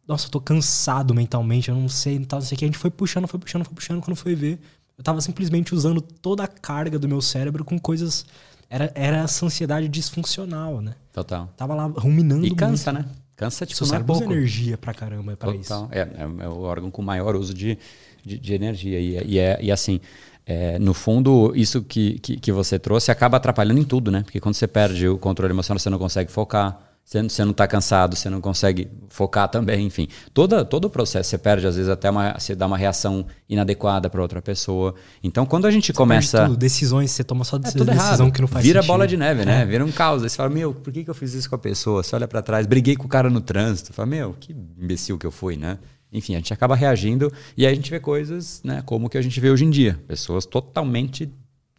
[0.07, 2.65] nossa, eu tô cansado mentalmente, eu não sei, não, tá, não sei o que.
[2.67, 4.03] A gente foi puxando, foi puxando, foi puxando.
[4.03, 4.61] Quando foi ver,
[4.99, 8.27] eu tava simplesmente usando toda a carga do meu cérebro com coisas.
[8.71, 10.95] Era, era essa ansiedade disfuncional, né?
[11.13, 11.53] Total.
[11.57, 12.47] Tava lá ruminando.
[12.47, 13.07] E cansa, muito.
[13.09, 13.13] né?
[13.37, 14.33] Cansa, tipo, Seu não é pouco.
[14.33, 15.69] energia pra caramba pra isso.
[15.69, 15.89] Total.
[15.91, 17.77] É, é, é o órgão com maior uso de,
[18.25, 19.01] de, de energia.
[19.01, 20.01] E, é- e, é, e assim,
[20.47, 24.23] é, no fundo, isso que, que, que você trouxe acaba atrapalhando em tudo, né?
[24.23, 26.79] Porque quando você perde o controle emocional, você não consegue focar.
[27.11, 30.07] Você, você não está cansado, você não consegue focar também, enfim.
[30.33, 34.09] Toda, todo o processo você perde, às vezes até uma, você dá uma reação inadequada
[34.09, 34.95] para outra pessoa.
[35.21, 36.45] Então, quando a gente Perde começa...
[36.45, 38.33] tudo, decisões, você toma só É decisão, tudo decisão errado.
[38.33, 38.93] que não faz Vira sentido.
[38.93, 39.63] bola de neve, né?
[39.63, 39.67] É.
[39.67, 40.23] Vira um caos.
[40.23, 42.01] Aí você fala, meu, por que, que eu fiz isso com a pessoa?
[42.05, 43.93] Você olha pra trás, briguei com o cara no trânsito.
[43.93, 45.79] Fala, meu, que imbecil que eu fui, né?
[46.13, 49.19] Enfim, a gente acaba reagindo e aí a gente vê coisas, né, como o que
[49.19, 49.99] a gente vê hoje em dia.
[50.07, 51.29] Pessoas totalmente,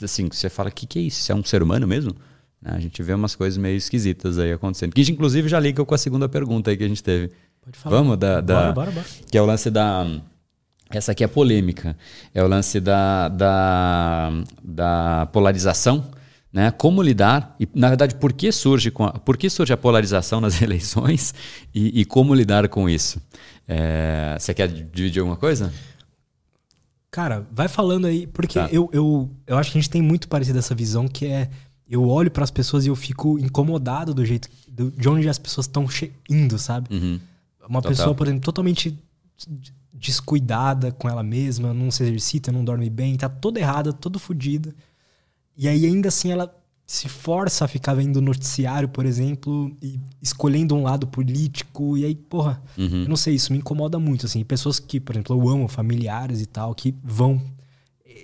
[0.03, 1.21] assim, você fala, o que, que é isso?
[1.21, 2.13] Isso é um ser humano mesmo?
[2.61, 4.93] Né, A gente vê umas coisas meio esquisitas aí acontecendo.
[4.93, 7.31] Que inclusive já liga com a segunda pergunta aí que a gente teve.
[7.63, 7.95] Pode falar.
[7.97, 9.05] Vamos da, da Bora, bora, bora.
[9.29, 10.05] que é o lance da.
[10.89, 11.95] Essa aqui é polêmica.
[12.33, 14.31] É o lance da, da,
[14.63, 16.11] da polarização.
[16.51, 16.69] Né?
[16.69, 20.59] Como lidar, e na verdade, por que surge, a, por que surge a polarização nas
[20.61, 21.33] eleições
[21.73, 23.21] e, e como lidar com isso?
[23.65, 25.71] É, você quer dividir alguma coisa?
[27.09, 28.67] Cara, vai falando aí, porque Tá.
[28.71, 31.49] eu, eu, eu acho que a gente tem muito parecido essa visão que é.
[31.91, 34.47] Eu olho para as pessoas e eu fico incomodado do jeito
[34.97, 35.85] de onde as pessoas estão
[36.29, 36.87] indo, sabe?
[36.95, 37.19] Uhum.
[37.67, 37.91] Uma Total.
[37.97, 38.97] pessoa, por exemplo, totalmente
[39.93, 44.73] descuidada com ela mesma, não se exercita, não dorme bem, tá toda errada, toda fodida.
[45.57, 46.53] E aí, ainda assim, ela
[46.87, 51.97] se força a ficar vendo noticiário, por exemplo, e escolhendo um lado político.
[51.97, 53.03] E aí, porra, Uhum.
[53.03, 54.43] eu não sei, isso me incomoda muito, assim.
[54.43, 57.41] Pessoas que, por exemplo, eu amo, familiares e tal, que vão,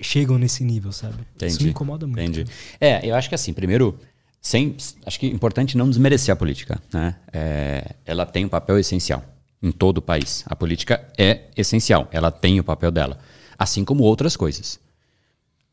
[0.01, 1.15] chegam nesse nível, sabe?
[1.15, 1.64] Isso Entendi.
[1.65, 2.22] me incomoda muito.
[2.22, 2.45] Entendi.
[2.80, 3.97] É, eu acho que assim, primeiro,
[4.41, 6.81] sem, acho que é importante não desmerecer a política.
[6.93, 7.15] Né?
[7.34, 9.23] É, ela tem um papel essencial
[9.61, 10.43] em todo o país.
[10.47, 13.18] A política é essencial, ela tem o papel dela.
[13.57, 14.80] Assim como outras coisas.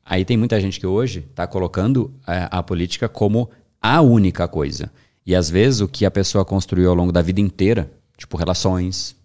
[0.04, 3.50] Aí tem muita gente que hoje está colocando é, a política como
[3.80, 4.90] a única coisa.
[5.26, 9.16] E às vezes o que a pessoa construiu ao longo da vida inteira, tipo relações,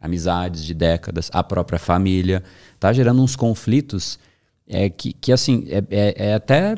[0.00, 2.42] amizades de décadas, a própria família,
[2.78, 4.18] tá gerando uns conflitos
[4.66, 6.74] é, que, que assim, é, é, é até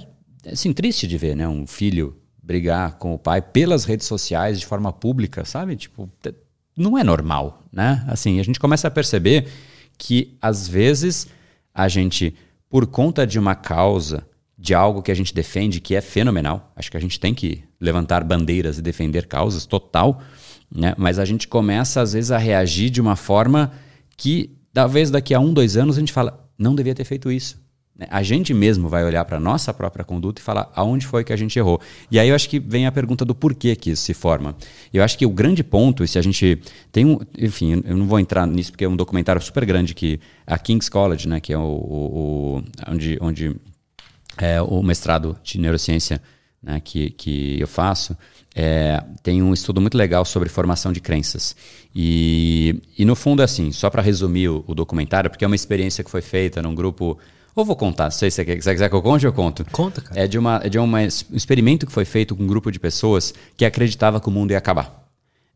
[0.50, 1.46] assim, triste de ver, né?
[1.46, 5.76] Um filho brigar com o pai pelas redes sociais de forma pública, sabe?
[5.76, 6.10] Tipo,
[6.76, 8.04] não é normal, né?
[8.08, 9.48] Assim, a gente começa a perceber
[9.98, 11.28] que às vezes
[11.74, 12.34] a gente,
[12.68, 14.26] por conta de uma causa,
[14.56, 17.62] de algo que a gente defende que é fenomenal, acho que a gente tem que
[17.80, 20.22] levantar bandeiras e defender causas, total,
[20.74, 20.94] né?
[20.96, 23.72] Mas a gente começa às vezes a reagir de uma forma
[24.16, 27.58] que talvez daqui a um, dois anos a gente fala, não devia ter feito isso.
[27.96, 28.06] né?
[28.10, 31.32] A gente mesmo vai olhar para a nossa própria conduta e falar aonde foi que
[31.32, 31.80] a gente errou.
[32.10, 34.54] E aí eu acho que vem a pergunta do porquê que isso se forma.
[34.92, 36.60] Eu acho que o grande ponto, se a gente
[36.92, 37.18] tem um.
[37.38, 40.88] Enfim, eu não vou entrar nisso porque é um documentário super grande que a King's
[40.88, 43.56] College, né, que é o, o- o- onde, onde
[44.38, 46.20] é, o mestrado de neurociência
[46.62, 48.16] né, que, que eu faço,
[48.54, 51.54] é, tem um estudo muito legal sobre formação de crenças.
[51.94, 55.56] E, e no fundo, é assim, só para resumir o, o documentário, porque é uma
[55.56, 57.18] experiência que foi feita num grupo.
[57.54, 59.32] Ou vou contar, não sei se você quer, se você quiser que eu conte, eu
[59.32, 59.64] conto.
[59.70, 60.20] Conta, cara.
[60.20, 61.06] É de, uma, é de uma, um
[61.36, 64.58] experimento que foi feito com um grupo de pessoas que acreditava que o mundo ia
[64.58, 65.08] acabar.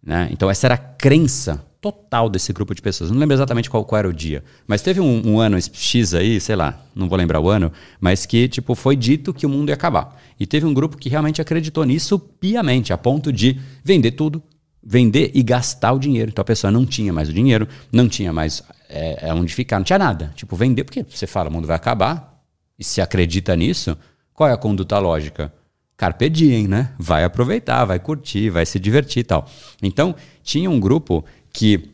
[0.02, 0.28] Né?
[0.30, 3.10] Então, essa era a crença total desse grupo de pessoas.
[3.10, 4.42] Não lembro exatamente qual, qual era o dia.
[4.66, 7.70] Mas teve um, um ano X aí, sei lá, não vou lembrar o ano,
[8.00, 10.18] mas que tipo foi dito que o mundo ia acabar.
[10.40, 14.42] E teve um grupo que realmente acreditou nisso piamente, a ponto de vender tudo,
[14.82, 16.30] vender e gastar o dinheiro.
[16.30, 19.78] Então a pessoa não tinha mais o dinheiro, não tinha mais é, é, onde ficar,
[19.78, 20.32] não tinha nada.
[20.34, 22.42] Tipo, vender, porque você fala, o mundo vai acabar,
[22.78, 23.94] e se acredita nisso,
[24.32, 25.52] qual é a conduta lógica?
[25.98, 26.92] Carpe diem, né?
[26.98, 29.46] Vai aproveitar, vai curtir, vai se divertir e tal.
[29.82, 31.24] Então, tinha um grupo
[31.54, 31.88] que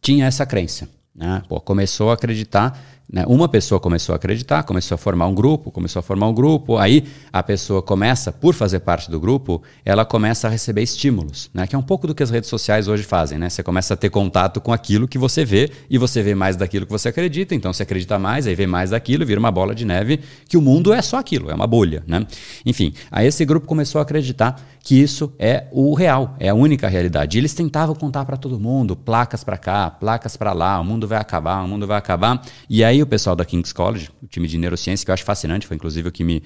[0.00, 0.88] tinha essa crença.
[1.14, 1.42] Né?
[1.48, 2.80] Pô, começou a acreditar,
[3.10, 3.24] né?
[3.26, 6.76] uma pessoa começou a acreditar, começou a formar um grupo, começou a formar um grupo,
[6.76, 11.66] aí a pessoa começa, por fazer parte do grupo, ela começa a receber estímulos, né?
[11.66, 13.38] que é um pouco do que as redes sociais hoje fazem.
[13.38, 13.48] Né?
[13.48, 16.84] Você começa a ter contato com aquilo que você vê e você vê mais daquilo
[16.84, 19.84] que você acredita, então você acredita mais, aí vê mais daquilo, vira uma bola de
[19.84, 22.02] neve, que o mundo é só aquilo, é uma bolha.
[22.06, 22.26] Né?
[22.66, 26.88] Enfim, aí esse grupo começou a acreditar que isso é o real, é a única
[26.88, 27.36] realidade.
[27.36, 31.06] E eles tentavam contar para todo mundo, placas para cá, placas para lá, o mundo
[31.06, 32.40] vai acabar, o mundo vai acabar.
[32.70, 35.66] E aí o pessoal da King's College, o time de neurociência, que eu acho fascinante,
[35.66, 36.42] foi inclusive o que me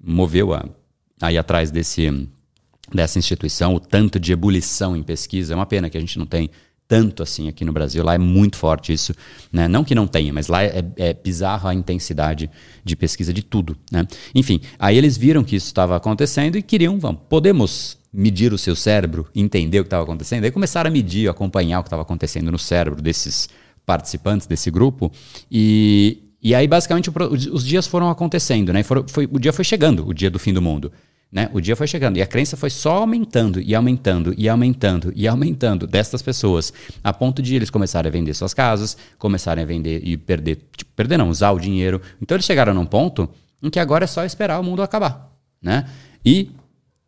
[0.00, 0.64] moveu a,
[1.20, 2.28] a ir atrás desse,
[2.92, 5.52] dessa instituição, o tanto de ebulição em pesquisa.
[5.52, 6.50] É uma pena que a gente não tem
[6.88, 8.02] tanto assim aqui no Brasil.
[8.04, 9.14] Lá é muito forte isso.
[9.52, 9.68] Né?
[9.68, 12.50] Não que não tenha, mas lá é, é bizarro a intensidade
[12.84, 13.76] de pesquisa de tudo.
[13.90, 14.06] Né?
[14.34, 18.74] Enfim, aí eles viram que isso estava acontecendo e queriam, vamos, podemos medir o seu
[18.74, 20.44] cérebro, entender o que estava acontecendo.
[20.44, 23.48] Aí começaram a medir, acompanhar o que estava acontecendo no cérebro desses
[23.86, 25.10] participantes desse grupo
[25.50, 27.12] e, e aí basicamente o
[27.54, 28.82] os dias foram acontecendo, né?
[28.82, 30.92] Foram- foi, o dia foi chegando, o dia do fim do mundo.
[31.30, 31.50] Né?
[31.52, 35.26] O dia foi chegando e a crença foi só aumentando e aumentando e aumentando e
[35.26, 36.72] aumentando destas pessoas,
[37.02, 40.90] a ponto de eles começarem a vender suas casas, começarem a vender e perder, tipo,
[40.94, 42.00] perder não, usar o dinheiro.
[42.22, 43.28] Então eles chegaram num ponto
[43.60, 45.86] em que agora é só esperar o mundo acabar, né?
[46.24, 46.50] E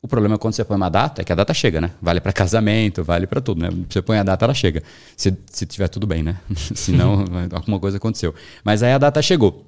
[0.00, 1.90] o problema é quando você põe uma data, é que a data chega, né?
[2.00, 3.68] Vale para casamento, vale para tudo, né?
[3.88, 4.82] Você põe a data, ela chega.
[5.16, 6.36] Se, se tiver tudo bem, né?
[6.54, 8.34] se não, alguma coisa aconteceu.
[8.64, 9.66] Mas aí a data chegou.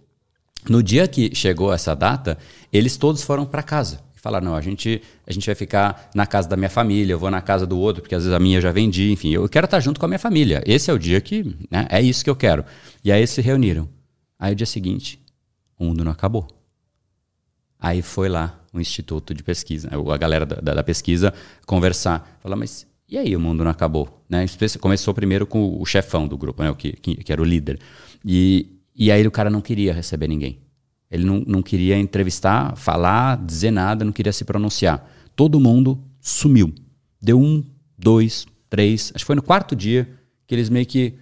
[0.68, 2.38] No dia que chegou essa data,
[2.72, 6.48] eles todos foram para casa falar, não, a gente, a gente vai ficar na casa
[6.48, 8.70] da minha família, eu vou na casa do outro, porque às vezes a minha já
[8.70, 10.62] vendi, enfim, eu quero estar junto com a minha família.
[10.66, 12.64] Esse é o dia que, né, é isso que eu quero.
[13.02, 13.88] E aí eles se reuniram.
[14.38, 15.18] Aí o dia seguinte,
[15.78, 16.46] o mundo não acabou.
[17.78, 21.34] Aí foi lá o instituto de pesquisa, a galera da, da pesquisa
[21.66, 24.24] conversar, falar, mas e aí o mundo não acabou?
[24.28, 24.46] Né?
[24.80, 27.80] Começou primeiro com o chefão do grupo, né, o que, que, era o líder.
[28.24, 30.60] E, e aí o cara não queria receber ninguém.
[31.10, 35.10] Ele não, não queria entrevistar, falar, dizer nada, não queria se pronunciar.
[35.34, 36.72] Todo mundo sumiu.
[37.20, 37.64] Deu um,
[37.98, 39.10] dois, três.
[39.12, 40.08] Acho que foi no quarto dia
[40.46, 41.14] que eles meio que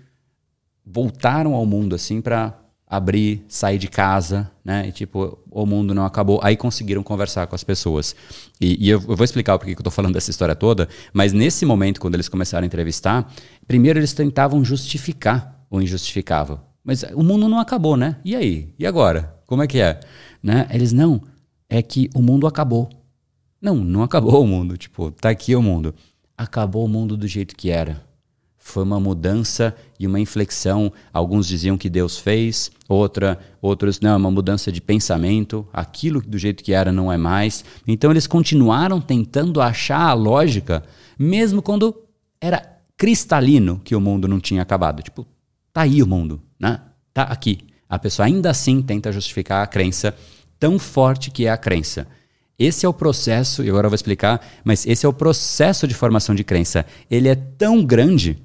[0.84, 2.58] voltaram ao mundo, assim, para
[2.88, 4.88] abrir, sair de casa, né?
[4.88, 6.40] E tipo, o mundo não acabou.
[6.42, 8.16] Aí conseguiram conversar com as pessoas.
[8.60, 11.32] E, e eu, eu, vou explicar porquê que eu tô falando dessa história toda, mas
[11.32, 13.30] nesse momento, quando eles começaram a entrevistar,
[13.66, 16.60] primeiro eles tentavam justificar o injustificável.
[16.82, 18.16] Mas o mundo não acabou, né?
[18.24, 18.72] E aí?
[18.78, 19.34] E agora?
[19.46, 20.00] Como é que é?
[20.42, 20.66] Né?
[20.70, 21.20] Eles, não,
[21.68, 22.88] é que o mundo acabou.
[23.60, 24.78] Não, não acabou o mundo.
[24.78, 25.94] Tipo, tá aqui o mundo.
[26.36, 28.07] Acabou o mundo do jeito que era.
[28.68, 30.92] Foi uma mudança e uma inflexão.
[31.12, 35.66] Alguns diziam que Deus fez, outra, outros, não, é uma mudança de pensamento.
[35.72, 37.64] Aquilo do jeito que era não é mais.
[37.86, 40.84] Então eles continuaram tentando achar a lógica,
[41.18, 41.94] mesmo quando
[42.40, 45.02] era cristalino que o mundo não tinha acabado.
[45.02, 45.26] Tipo,
[45.72, 46.80] tá aí o mundo, né?
[47.12, 50.14] Tá aqui a pessoa ainda assim tenta justificar a crença
[50.58, 52.06] tão forte que é a crença.
[52.58, 55.94] Esse é o processo, e agora eu vou explicar, mas esse é o processo de
[55.94, 56.84] formação de crença.
[57.10, 58.36] Ele é tão grande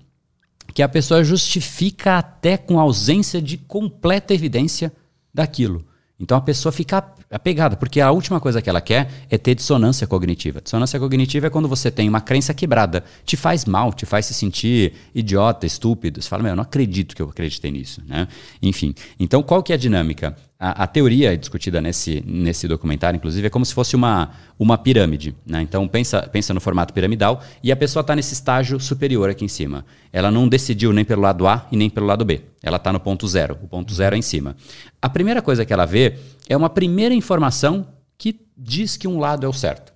[0.73, 4.91] que a pessoa justifica até com ausência de completa evidência
[5.33, 5.85] daquilo.
[6.19, 10.05] Então a pessoa fica apegada, porque a última coisa que ela quer é ter dissonância
[10.05, 10.61] cognitiva.
[10.61, 14.33] Dissonância cognitiva é quando você tem uma crença quebrada, te faz mal, te faz se
[14.33, 16.21] sentir idiota, estúpido.
[16.21, 18.27] Você fala, meu, eu não acredito que eu acreditei nisso, né?
[18.61, 20.35] Enfim, então qual que é a dinâmica?
[20.65, 25.35] A, a, teoria discutida nesse, nesse documentário, inclusive, é como se fosse uma, uma pirâmide.
[25.45, 25.61] Né?
[25.61, 29.49] Então, pensa, pensa no formato piramidal e a pessoa está nesse estágio superior aqui em
[29.49, 29.85] cima.
[30.09, 32.43] Ela não decidiu nem pelo lado A e nem pelo lado B.
[32.63, 33.57] Ela está no ponto zero.
[33.61, 34.55] O ponto zero é em cima.
[35.01, 36.15] A primeira coisa que ela vê
[36.47, 37.85] é uma primeira informação
[38.17, 39.91] que diz que um lado é o certo.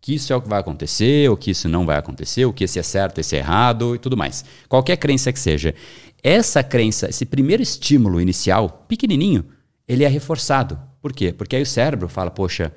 [0.00, 2.64] Que isso é o que vai acontecer, ou que isso não vai acontecer, o que
[2.64, 4.44] esse é certo, esse é errado e tudo mais.
[4.68, 5.72] Qualquer crença que seja.
[6.20, 9.44] Essa crença, esse primeiro estímulo inicial, pequenininho,
[9.88, 10.78] ele é reforçado.
[11.00, 11.32] Por quê?
[11.32, 12.72] Porque aí o cérebro fala, poxa,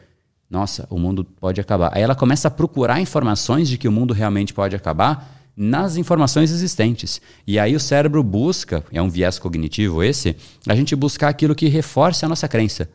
[0.49, 1.91] nossa, o mundo pode acabar.
[1.93, 6.51] Aí ela começa a procurar informações de que o mundo realmente pode acabar nas informações
[6.51, 7.21] existentes.
[7.45, 10.35] E aí o cérebro busca, é um viés cognitivo esse,
[10.67, 12.89] a gente buscar aquilo que reforce a nossa crença.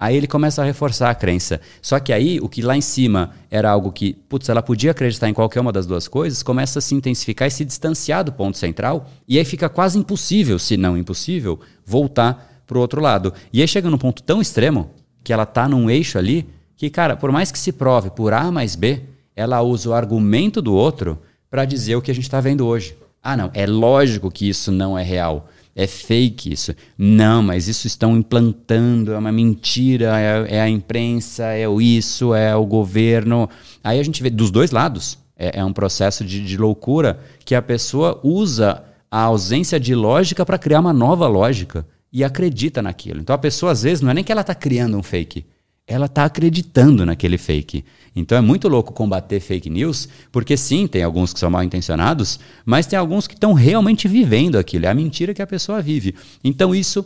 [0.00, 1.60] Aí ele começa a reforçar a crença.
[1.82, 5.28] Só que aí, o que lá em cima era algo que, putz, ela podia acreditar
[5.28, 8.56] em qualquer uma das duas coisas, começa a se intensificar e se distanciar do ponto
[8.56, 13.32] central, e aí fica quase impossível, se não impossível, voltar pro outro lado.
[13.52, 14.90] E aí chega num ponto tão extremo
[15.24, 16.46] que ela tá num eixo ali
[16.76, 19.02] que, cara, por mais que se prove por A mais B,
[19.34, 21.18] ela usa o argumento do outro
[21.50, 22.96] para dizer o que a gente está vendo hoje.
[23.20, 25.48] Ah, não, é lógico que isso não é real.
[25.74, 26.74] É fake isso.
[26.96, 32.34] Não, mas isso estão implantando, é uma mentira, é, é a imprensa, é o isso,
[32.34, 33.48] é o governo.
[33.82, 35.18] Aí a gente vê dos dois lados.
[35.36, 40.44] É, é um processo de, de loucura que a pessoa usa a ausência de lógica
[40.44, 43.20] para criar uma nova lógica e acredita naquilo.
[43.20, 45.44] Então a pessoa, às vezes, não é nem que ela está criando um fake,
[45.86, 47.84] ela está acreditando naquele fake.
[48.14, 52.38] Então é muito louco combater fake news, porque sim, tem alguns que são mal intencionados,
[52.64, 54.84] mas tem alguns que estão realmente vivendo aquilo.
[54.84, 56.14] É a mentira que a pessoa vive.
[56.44, 57.04] Então isso.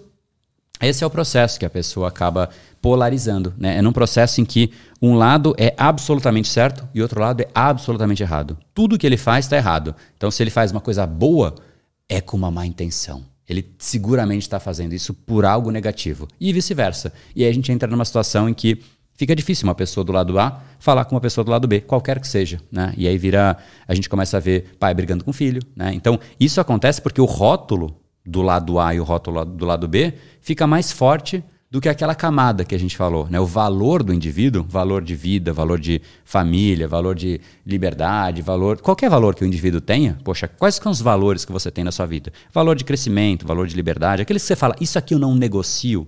[0.81, 2.51] Esse é o processo que a pessoa acaba
[2.81, 3.55] polarizando.
[3.57, 3.79] Né?
[3.79, 8.21] É num processo em que um lado é absolutamente certo e outro lado é absolutamente
[8.21, 8.59] errado.
[8.75, 9.95] Tudo que ele faz está errado.
[10.17, 11.55] Então, se ele faz uma coisa boa,
[12.09, 13.23] é com uma má intenção.
[13.49, 16.29] Ele seguramente está fazendo isso por algo negativo.
[16.41, 17.13] E vice-versa.
[17.35, 18.83] E aí a gente entra numa situação em que
[19.15, 22.21] fica difícil uma pessoa do lado A falar com uma pessoa do lado B, qualquer
[22.21, 22.61] que seja.
[22.71, 22.93] Né?
[22.97, 23.57] E aí vira.
[23.87, 25.63] A gente começa a ver pai brigando com filho.
[25.77, 25.93] Né?
[25.95, 30.15] Então, isso acontece porque o rótulo do lado A e o rótulo do lado B
[30.41, 31.43] fica mais forte
[31.73, 33.41] do que aquela camada que a gente falou, né?
[33.41, 39.09] O valor do indivíduo, valor de vida, valor de família, valor de liberdade, valor, qualquer
[39.09, 42.05] valor que o indivíduo tenha, poxa, quais são os valores que você tem na sua
[42.05, 42.31] vida?
[42.53, 46.07] Valor de crescimento, valor de liberdade, aqueles que você fala, isso aqui eu não negocio,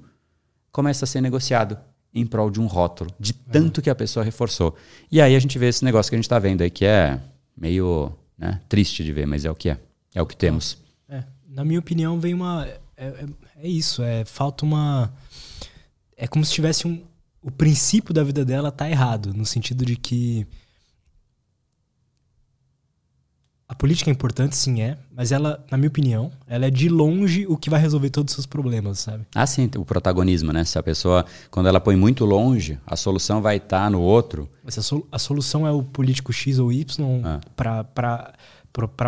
[0.70, 1.78] começa a ser negociado.
[2.14, 4.76] em prol de um rótulo, de tanto que a pessoa reforçou.
[5.10, 7.18] E aí a gente vê esse negócio que a gente está vendo aí, que é
[7.56, 9.78] meio né, triste de ver, mas é o que é.
[10.14, 10.78] É o que temos.
[11.08, 12.68] É, na minha opinião, vem uma.
[12.96, 13.26] É, é,
[13.62, 15.12] é, isso, é falta uma.
[16.16, 17.02] É como se tivesse um.
[17.42, 20.46] O princípio da vida dela tá errado, no sentido de que
[23.66, 27.46] A política é importante, sim, é, mas ela, na minha opinião, ela é de longe
[27.48, 29.24] o que vai resolver todos os seus problemas, sabe?
[29.34, 30.64] Ah, sim, o protagonismo, né?
[30.64, 34.48] Se a pessoa, quando ela põe muito longe, a solução vai estar tá no outro.
[34.62, 37.40] Mas a, sol a, solução é o político X ou Y ah.
[37.56, 38.34] para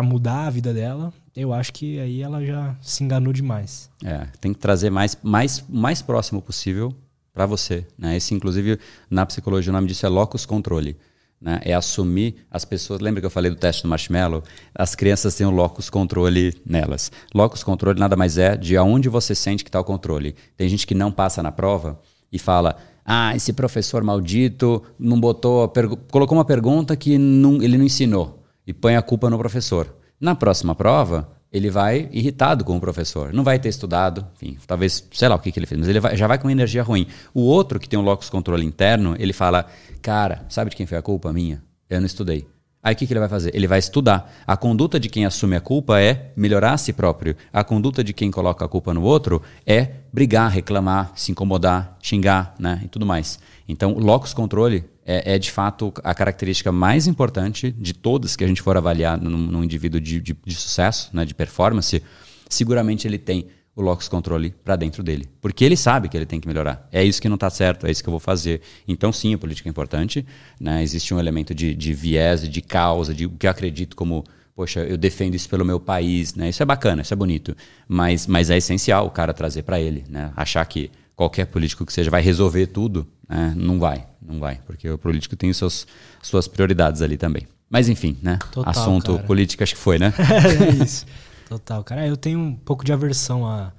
[0.03, 3.89] mudar a vida dela, eu acho que aí ela já se enganou demais.
[4.03, 6.93] É, tem que trazer mais, mais, mais próximo possível
[7.33, 7.85] para você.
[7.97, 8.17] Né?
[8.17, 8.79] Esse, inclusive,
[9.09, 10.97] na psicologia, o nome disso é locus controle
[11.41, 11.59] né?
[11.63, 12.99] É assumir as pessoas.
[12.99, 14.43] Lembra que eu falei do teste do marshmallow?
[14.73, 17.11] As crianças têm o locus controle nelas.
[17.33, 20.35] Locus controle nada mais é de aonde você sente que está o controle.
[20.55, 21.99] Tem gente que não passa na prova
[22.31, 22.75] e fala:
[23.05, 25.71] ah, esse professor maldito não botou,
[26.09, 28.36] colocou uma pergunta que não, ele não ensinou
[28.67, 29.95] e põe a culpa no professor.
[30.19, 33.33] Na próxima prova, ele vai irritado com o professor.
[33.33, 36.01] Não vai ter estudado, enfim, talvez, sei lá o que, que ele fez, mas ele
[36.01, 37.07] vai, já vai com energia ruim.
[37.33, 39.65] O outro, que tem um locus controle interno, ele fala:
[40.01, 41.31] Cara, sabe de quem foi a culpa?
[41.31, 41.63] Minha.
[41.89, 42.45] Eu não estudei.
[42.83, 43.53] Aí o que, que ele vai fazer?
[43.55, 44.31] Ele vai estudar.
[44.45, 47.35] A conduta de quem assume a culpa é melhorar a si próprio.
[47.51, 52.53] A conduta de quem coloca a culpa no outro é brigar, reclamar, se incomodar, xingar
[52.59, 52.81] né?
[52.85, 53.39] e tudo mais.
[53.67, 58.43] Então, o locus controle é, é, de fato a característica mais importante de todas que
[58.43, 62.03] a gente for avaliar num, num indivíduo de, de, de, sucesso, né, de performance.
[62.49, 66.41] Seguramente ele tem o locus controle para dentro dele, porque ele sabe que ele tem
[66.41, 66.89] que melhorar.
[66.91, 68.59] É isso que não está certo, é isso que eu vou fazer.
[68.87, 70.25] Então, sim, a política é importante.
[70.59, 70.83] Né?
[70.83, 74.25] Existe um elemento de, de viés, de causa, de o que eu acredito como
[74.55, 76.49] poxa, eu defendo isso pelo meu país, né?
[76.49, 77.55] Isso é bacana, isso é bonito,
[77.87, 80.31] mas, mas é essencial o cara trazer para ele, né?
[80.35, 83.51] Achar que qualquer político que seja vai resolver tudo, né?
[83.57, 85.87] não vai, não vai, porque o político tem seus,
[86.21, 87.47] suas prioridades ali também.
[87.67, 88.37] Mas enfim, né?
[88.51, 89.25] Total, Assunto cara.
[89.25, 90.13] política acho que foi, né?
[90.79, 91.05] é isso.
[91.49, 92.05] Total, cara.
[92.07, 93.73] Eu tenho um pouco de aversão à,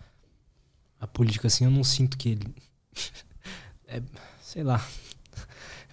[1.00, 1.64] à política, assim.
[1.64, 2.46] Eu não sinto que ele.
[3.90, 4.02] É,
[4.42, 4.84] sei lá.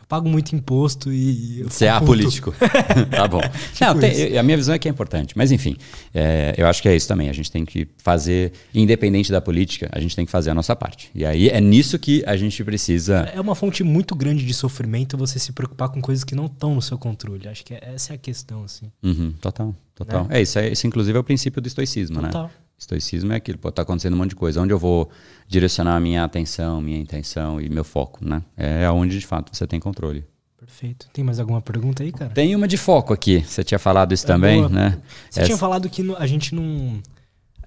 [0.07, 1.63] Pago muito imposto e.
[1.63, 2.53] Você é apolítico.
[3.09, 3.41] tá bom.
[3.41, 5.33] Tipo não, tem, a minha visão é que é importante.
[5.35, 5.75] Mas, enfim,
[6.13, 7.29] é, eu acho que é isso também.
[7.29, 10.75] A gente tem que fazer, independente da política, a gente tem que fazer a nossa
[10.75, 11.09] parte.
[11.15, 13.31] E aí é nisso que a gente precisa.
[13.33, 16.75] É uma fonte muito grande de sofrimento você se preocupar com coisas que não estão
[16.75, 17.47] no seu controle.
[17.47, 18.91] Acho que essa é a questão, assim.
[19.03, 19.75] Uhum, total.
[19.95, 20.25] Total.
[20.25, 20.39] Né?
[20.39, 22.27] É, isso, é, isso inclusive é o princípio do estoicismo, né?
[22.27, 22.43] Total.
[22.43, 22.49] né?
[22.77, 24.61] Estoicismo é aquilo, pô, tá acontecendo um monte de coisa.
[24.61, 25.09] Onde eu vou
[25.47, 28.41] direcionar a minha atenção, minha intenção e meu foco, né?
[28.57, 30.25] É aonde de fato você tem controle.
[30.57, 31.07] Perfeito.
[31.13, 32.31] Tem mais alguma pergunta aí, cara?
[32.31, 33.39] Tem uma de foco aqui.
[33.41, 34.69] Você tinha falado isso é também, boa.
[34.69, 34.97] né?
[35.29, 35.45] Você Essa...
[35.45, 37.01] tinha falado que a gente não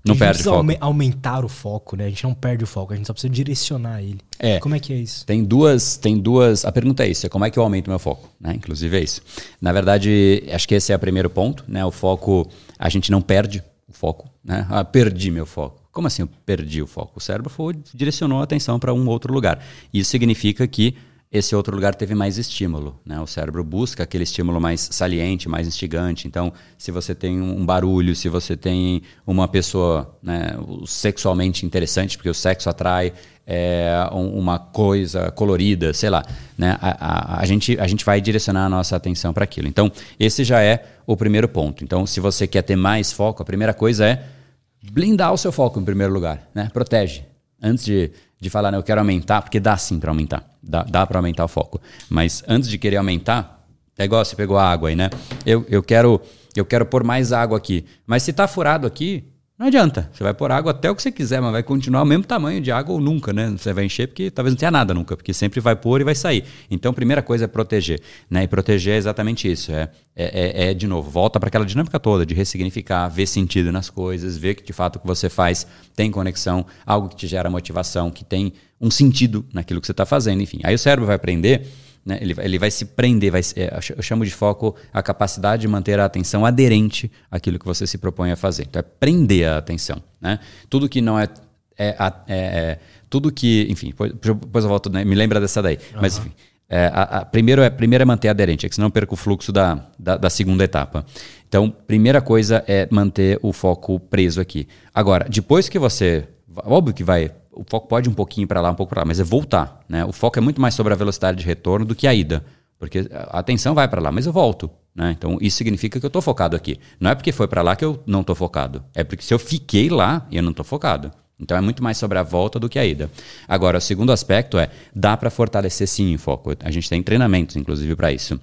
[0.05, 0.57] não perde foco.
[0.57, 2.07] Aume aumentar o foco, né?
[2.07, 4.21] A gente não perde o foco, a gente só precisa direcionar ele.
[4.39, 4.59] É.
[4.59, 5.25] Como é que é isso?
[5.27, 6.65] Tem duas, tem duas.
[6.65, 8.29] A pergunta é isso: é como é que eu aumento meu foco?
[8.41, 8.55] Né?
[8.55, 9.23] Inclusive é isso.
[9.61, 11.85] Na verdade, acho que esse é o primeiro ponto, né?
[11.85, 12.49] O foco,
[12.79, 14.67] a gente não perde o foco, né?
[14.71, 15.88] Ah, perdi meu foco.
[15.99, 17.15] Como assim eu perdi o foco?
[17.17, 19.59] O cérebro foi, direcionou a atenção para um outro lugar.
[19.93, 20.95] Isso significa que
[21.29, 23.01] esse outro lugar teve mais estímulo.
[23.05, 23.21] Né?
[23.21, 26.29] O cérebro busca aquele estímulo mais saliente, mais instigante.
[26.29, 30.51] Então, se você tem um barulho, se você tem uma pessoa né,
[30.87, 33.13] sexualmente interessante, porque o sexo atrai
[33.45, 36.23] é, uma coisa colorida, sei lá,
[36.57, 36.79] né?
[36.81, 39.67] a, a, a, gente, a gente vai direcionar a nossa atenção para aquilo.
[39.67, 41.83] Então, esse já é o primeiro ponto.
[41.83, 44.38] Então, se você quer ter mais foco, a primeira coisa é
[44.83, 46.49] blindar o seu foco em primeiro lugar.
[46.55, 46.71] Né?
[46.73, 47.25] Protege.
[47.61, 51.07] Antes de de falar, né, eu quero aumentar, porque dá sim para aumentar, dá, dá
[51.07, 51.81] para aumentar o foco.
[52.09, 55.11] Mas antes de querer aumentar, é igual você pegou a água aí, né?
[55.45, 56.21] Eu, eu, quero,
[56.55, 57.85] eu quero pôr mais água aqui.
[58.07, 59.25] Mas se tá furado aqui,
[59.59, 60.09] não adianta.
[60.13, 62.61] Você vai pôr água até o que você quiser, mas vai continuar o mesmo tamanho
[62.61, 63.51] de água ou nunca, né?
[63.51, 66.15] Você vai encher porque talvez não tenha nada nunca, porque sempre vai pôr e vai
[66.15, 66.45] sair.
[66.71, 68.01] Então, a primeira coisa é proteger.
[68.31, 68.45] Né?
[68.45, 69.73] E proteger é exatamente isso.
[69.73, 73.73] É, é, é, é de novo, volta para aquela dinâmica toda de ressignificar, ver sentido
[73.73, 75.67] nas coisas, ver que de fato o que você faz
[75.97, 80.07] tem conexão, algo que te gera motivação, que tem um sentido naquilo que você está
[80.07, 80.61] fazendo, enfim.
[80.63, 81.67] Aí o cérebro vai aprender
[82.09, 82.19] né?
[82.23, 86.01] Ele, ele vai se prender, vai, é, eu chamo de foco a capacidade de manter
[86.01, 88.63] a atenção aderente àquilo que você se propõe a fazer.
[88.63, 90.03] Então é prender a atenção.
[90.19, 90.39] Né?
[90.71, 91.29] Tudo que não é,
[91.77, 92.79] é, é, é
[93.11, 95.05] tudo que, enfim, depois, depois eu volto, né?
[95.05, 95.77] me lembra dessa daí.
[95.93, 96.01] Uhum.
[96.01, 96.33] Mas enfim,
[96.67, 99.17] é, a, a, primeiro, é, primeiro é manter aderente, é que senão eu perco o
[99.17, 101.05] fluxo da, da, da, segunda etapa.
[101.47, 104.67] Então, primeira coisa é manter o foco preso aqui.
[104.95, 106.27] Agora, depois que você.
[106.65, 109.05] Óbvio que vai o foco pode ir um pouquinho para lá, um pouco para lá,
[109.05, 109.81] mas é voltar.
[109.89, 110.05] Né?
[110.05, 112.45] O foco é muito mais sobre a velocidade de retorno do que a ida.
[112.79, 114.71] Porque a atenção vai para lá, mas eu volto.
[114.95, 115.15] Né?
[115.19, 116.79] Então isso significa que eu estou focado aqui.
[117.01, 118.85] Não é porque foi para lá que eu não estou focado.
[118.95, 121.11] É porque se eu fiquei lá, eu não estou focado.
[121.41, 123.11] Então é muito mais sobre a volta do que a ida.
[123.47, 126.53] Agora, o segundo aspecto é, dá para fortalecer sim o foco.
[126.61, 128.41] A gente tem treinamentos, inclusive, para isso.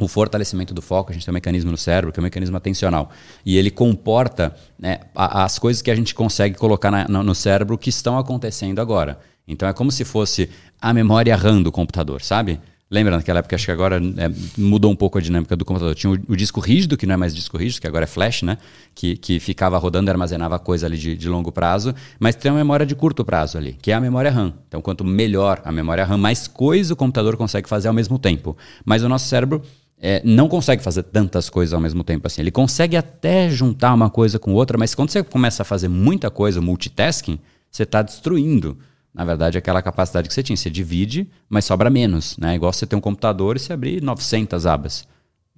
[0.00, 2.56] O fortalecimento do foco, a gente tem um mecanismo no cérebro, que é um mecanismo
[2.56, 3.10] atencional.
[3.44, 7.90] E ele comporta né, as coisas que a gente consegue colocar na, no cérebro que
[7.90, 9.18] estão acontecendo agora.
[9.46, 10.50] Então é como se fosse
[10.80, 12.60] a memória RAM do computador, sabe?
[12.90, 15.94] Lembra naquela época, acho que agora é, mudou um pouco a dinâmica do computador.
[15.94, 18.42] Tinha o, o, disco rígido, que não é mais disco rígido, que agora é flash,
[18.42, 18.56] né?
[18.94, 22.86] Que, que ficava rodando armazenava coisa ali de, de, longo prazo, mas tem uma memória
[22.86, 24.54] de curto prazo ali, que é a memória RAM.
[24.66, 28.56] Então, quanto melhor a memória RAM, mais coisa o computador consegue fazer ao mesmo tempo.
[28.86, 29.62] Mas o nosso cérebro
[30.00, 32.40] é, não consegue fazer tantas coisas ao mesmo tempo assim.
[32.40, 36.30] Ele consegue até juntar uma coisa com outra, mas quando você começa a fazer muita
[36.30, 37.38] coisa, multitasking,
[37.70, 38.78] você está destruindo
[39.18, 40.56] na verdade, aquela capacidade que você tinha.
[40.56, 42.36] Você divide, mas sobra menos.
[42.36, 42.54] Né?
[42.54, 45.08] Igual você ter um computador e você abrir 900 abas.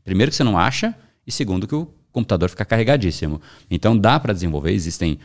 [0.02, 0.94] Primeiro que você não acha,
[1.26, 3.38] e segundo que o computador fica carregadíssimo.
[3.70, 5.18] Então dá para desenvolver, existem.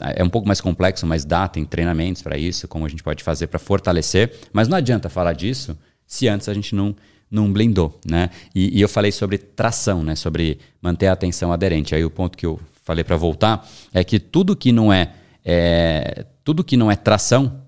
[0.00, 3.24] É um pouco mais complexo, mas dá, tem treinamentos para isso, como a gente pode
[3.24, 4.38] fazer para fortalecer.
[4.52, 5.76] Mas não adianta falar disso
[6.06, 6.94] se antes a gente não,
[7.32, 7.98] não blindou.
[8.06, 8.28] Né?
[8.54, 10.14] E, e eu falei sobre tração, né?
[10.14, 11.94] sobre manter a atenção aderente.
[11.94, 16.26] Aí o ponto que eu falei para voltar é que tudo que não é, é
[16.44, 17.62] tudo que não é tração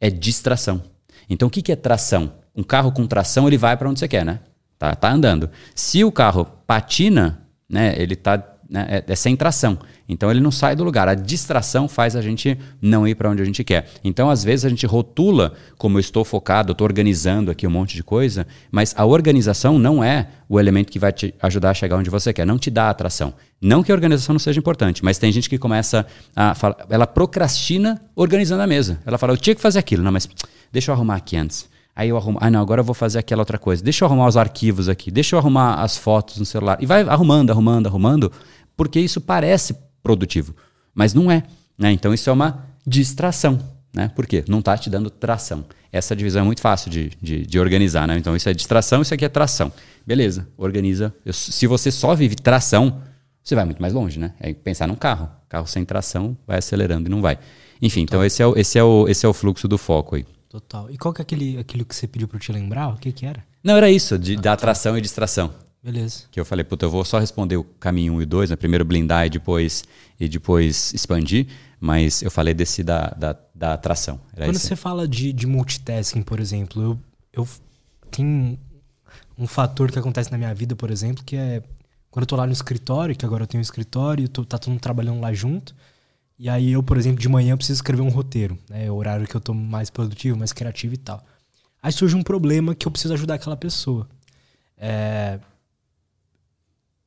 [0.00, 0.82] é distração.
[1.28, 2.32] Então o que, que é tração?
[2.56, 4.40] Um carro com tração ele vai para onde você quer, né?
[4.78, 5.50] Tá, tá andando.
[5.74, 8.38] Se o carro patina, né, ele tá
[8.70, 9.76] né, é, é, sem tração.
[10.08, 11.08] Então ele não sai do lugar.
[11.08, 13.90] A distração faz a gente não ir para onde a gente quer.
[14.04, 17.96] Então às vezes a gente rotula como eu estou focado, estou organizando aqui um monte
[17.96, 21.96] de coisa, mas a organização não é o elemento que vai te ajudar a chegar
[21.96, 22.46] onde você quer.
[22.46, 23.34] Não te dá atração.
[23.60, 27.06] Não que a organização não seja importante, mas tem gente que começa a falar, ela
[27.06, 29.00] procrastina organizando a mesa.
[29.04, 30.28] Ela fala, eu tinha que fazer aquilo, não, mas
[30.72, 31.68] deixa eu arrumar aqui antes.
[31.94, 33.82] Aí eu arrumo, ah não, agora eu vou fazer aquela outra coisa.
[33.82, 36.78] Deixa eu arrumar os arquivos aqui, deixa eu arrumar as fotos no celular.
[36.80, 38.32] E vai arrumando, arrumando, arrumando
[38.80, 40.56] porque isso parece produtivo,
[40.94, 41.42] mas não é.
[41.76, 41.92] Né?
[41.92, 43.60] Então isso é uma distração.
[43.92, 44.10] Né?
[44.16, 44.42] Por quê?
[44.48, 45.66] Não está te dando tração.
[45.92, 48.08] Essa divisão é muito fácil de, de, de, organizar.
[48.08, 48.16] Né?
[48.16, 49.70] Então isso é distração, isso aqui é tração.
[50.06, 51.14] Beleza, organiza.
[51.26, 53.02] Eu, se você só vive tração,
[53.44, 54.18] você vai muito mais longe.
[54.18, 54.32] Né?
[54.40, 55.28] É pensar num carro.
[55.46, 57.38] Carro sem tração vai acelerando e não vai.
[57.82, 60.24] Enfim, então esse é, o, esse, é o, esse é o fluxo do foco aí.
[60.48, 60.90] Total.
[60.90, 62.88] E qual que é aquele, aquilo que você pediu para eu te lembrar?
[62.88, 63.44] O que, que era?
[63.62, 64.98] Não, era isso, de, ah, da atração tá.
[64.98, 65.52] e distração.
[65.82, 66.24] Beleza.
[66.30, 68.56] Que eu falei, puta, eu vou só responder o caminho 1 e 2, né?
[68.56, 69.84] Primeiro blindar e depois,
[70.18, 71.46] e depois expandir.
[71.80, 74.20] Mas eu falei desse da, da, da atração.
[74.34, 76.98] Era Quando você fala de, de multitasking, por exemplo, eu,
[77.32, 77.48] eu
[78.10, 78.58] tenho
[79.38, 81.62] um fator que acontece na minha vida, por exemplo, que é
[82.10, 84.72] quando eu tô lá no escritório, que agora eu tenho um escritório, tô, tá todo
[84.72, 85.74] mundo trabalhando lá junto.
[86.38, 88.86] E aí eu, por exemplo, de manhã preciso escrever um roteiro, né?
[88.86, 91.24] É o horário que eu tô mais produtivo, mais criativo e tal.
[91.82, 94.08] Aí surge um problema que eu preciso ajudar aquela pessoa.
[94.76, 95.38] É,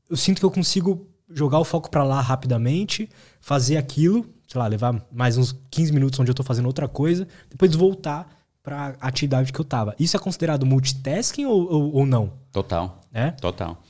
[0.09, 3.09] eu sinto que eu consigo jogar o foco para lá rapidamente,
[3.39, 7.27] fazer aquilo, sei lá, levar mais uns 15 minutos onde eu tô fazendo outra coisa,
[7.49, 8.29] depois voltar
[8.61, 9.95] para a atividade que eu tava.
[9.99, 12.33] Isso é considerado multitasking ou, ou, ou não?
[12.51, 13.01] Total.
[13.13, 13.31] É?
[13.31, 13.81] Total.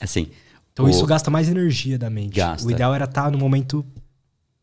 [0.00, 0.30] Assim.
[0.72, 0.88] Então o...
[0.88, 2.34] isso gasta mais energia da mente.
[2.34, 2.66] Gasta.
[2.66, 3.84] O ideal era estar tá no momento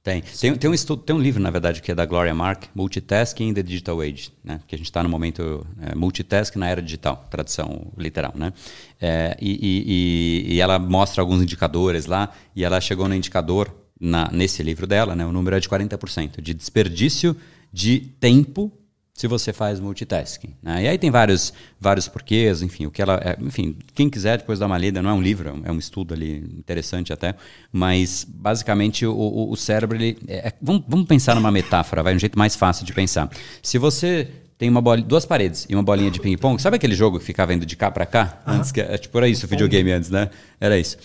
[0.03, 0.21] tem.
[0.21, 3.49] Tem, tem, um estudo, tem um livro, na verdade, que é da Gloria Mark, Multitasking
[3.49, 4.59] in the Digital Age, né?
[4.67, 8.51] Que a gente está no momento é, multitasking na era digital, tradução literal, né?
[8.99, 14.29] É, e, e, e, ela mostra alguns indicadores lá, e ela chegou no indicador, na,
[14.31, 15.25] nesse livro dela, né?
[15.25, 17.35] O número é de 40%, de desperdício
[17.71, 18.71] de tempo
[19.21, 20.55] se você faz multitasking.
[20.63, 20.85] Né?
[20.85, 24.57] E aí tem vários, vários porquês, enfim, o que ela, é, enfim, quem quiser depois
[24.57, 27.35] dar uma lida, não é um livro, é um estudo ali interessante até,
[27.71, 32.15] mas basicamente o, o, o cérebro, ele, é, é, vamos, vamos pensar numa metáfora, vai
[32.15, 33.29] um jeito mais fácil de pensar.
[33.61, 34.27] Se você
[34.57, 36.59] tem uma bola, duas paredes e uma bolinha de ping-pong.
[36.59, 38.41] Sabe aquele jogo que ficava indo de cá para cá?
[38.47, 38.53] Uhum.
[38.55, 40.31] Antes que, é, tipo, era isso o videogame antes, né?
[40.59, 40.97] Era isso.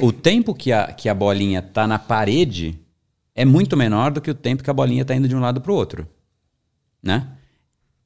[0.00, 2.78] O tempo que a, que a bolinha tá na parede
[3.34, 5.60] é muito menor do que o tempo que a bolinha tá indo de um lado
[5.60, 6.08] para o outro.
[7.02, 7.28] Né?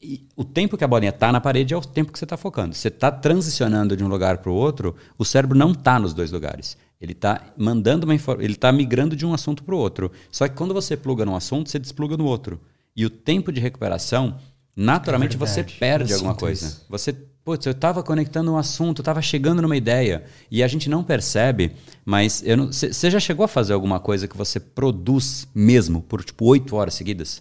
[0.03, 2.37] E o tempo que a bolinha está na parede é o tempo que você está
[2.37, 2.75] focando.
[2.75, 6.33] Você está transicionando de um lugar para o outro, o cérebro não está nos dois
[6.33, 6.77] lugares.
[7.01, 10.11] Ele está mandando uma ele está migrando de um assunto para o outro.
[10.31, 12.61] Só que quando você pluga num assunto, você despluga no outro.
[12.97, 14.39] E o tempo de recuperação,
[14.75, 16.67] naturalmente é você perde alguma coisa.
[16.67, 16.87] Isso.
[16.89, 21.05] Você, putz, eu estava conectando um assunto, estava chegando numa ideia e a gente não
[21.05, 21.73] percebe.
[22.05, 26.75] Mas você já chegou a fazer alguma coisa que você produz mesmo por tipo oito
[26.75, 27.41] horas seguidas?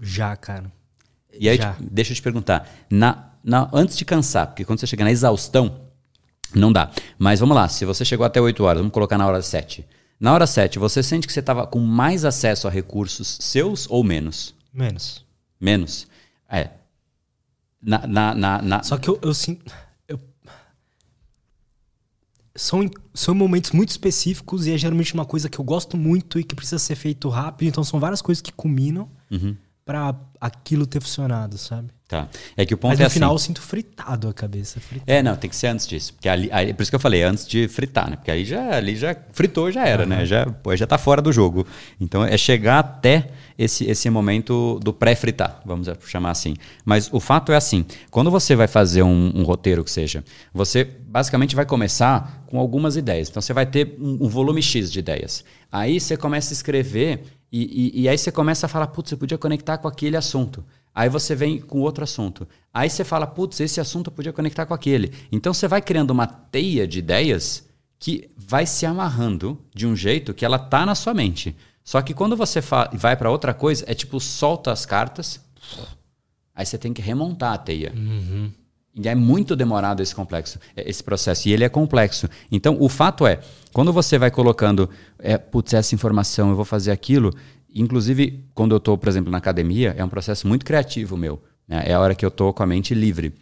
[0.00, 0.72] Já, cara.
[1.38, 5.04] E aí, deixa eu te perguntar, na, na, antes de cansar, porque quando você chega
[5.04, 5.88] na exaustão,
[6.54, 6.90] não dá.
[7.18, 9.86] Mas vamos lá, se você chegou até 8 horas, vamos colocar na hora 7.
[10.18, 14.04] Na hora 7, você sente que você estava com mais acesso a recursos seus ou
[14.04, 14.54] menos?
[14.72, 15.24] Menos.
[15.58, 16.06] Menos?
[16.48, 16.70] É.
[17.80, 18.82] Na, na, na, na...
[18.82, 19.72] Só que eu, eu sinto.
[20.06, 20.20] Eu...
[22.54, 26.44] são, são momentos muito específicos e é geralmente uma coisa que eu gosto muito e
[26.44, 27.68] que precisa ser feito rápido.
[27.68, 29.56] Então são várias coisas que culminam Uhum.
[29.84, 31.88] Pra aquilo ter funcionado, sabe?
[32.08, 32.28] Tá.
[32.56, 33.14] É que o ponto Mas é no assim.
[33.14, 34.80] final eu sinto fritado a cabeça.
[34.80, 35.08] Fritado.
[35.08, 36.12] É, não, tem que ser antes disso.
[36.14, 38.16] Porque ali, aí- por isso que eu falei, antes de fritar, né?
[38.16, 40.26] Porque aí já, ali já fritou, já era, né?
[40.26, 41.64] Já, pô, já tá fora do jogo.
[42.00, 46.56] Então é chegar até esse, esse momento do pré-fritar, vamos chamar assim.
[46.84, 50.82] Mas o fato é assim: quando você vai fazer um, um roteiro que seja, você
[50.84, 53.28] basicamente vai começar com algumas ideias.
[53.28, 55.44] Então você vai ter um, um volume X de ideias.
[55.70, 59.16] Aí você começa a escrever e, e, e aí você começa a falar, putz, você
[59.16, 60.64] podia conectar com aquele assunto.
[60.94, 62.46] Aí você vem com outro assunto.
[62.72, 65.12] Aí você fala, putz, esse assunto eu podia conectar com aquele.
[65.30, 67.68] Então você vai criando uma teia de ideias
[67.98, 71.56] que vai se amarrando de um jeito que ela tá na sua mente.
[71.84, 72.60] Só que quando você
[72.94, 75.40] vai para outra coisa, é tipo solta as cartas,
[76.54, 77.92] aí você tem que remontar a teia.
[78.94, 81.48] E é muito demorado esse complexo, é, esse processo.
[81.48, 82.28] E ele é complexo.
[82.50, 83.40] Então, o fato é,
[83.72, 87.32] quando você vai colocando, é, putz, essa informação, eu vou fazer aquilo.
[87.74, 91.40] Inclusive, quando eu estou, por exemplo, na academia, é um processo muito criativo meu.
[91.68, 91.84] né?
[91.86, 93.32] É a hora que eu estou com a mente livre.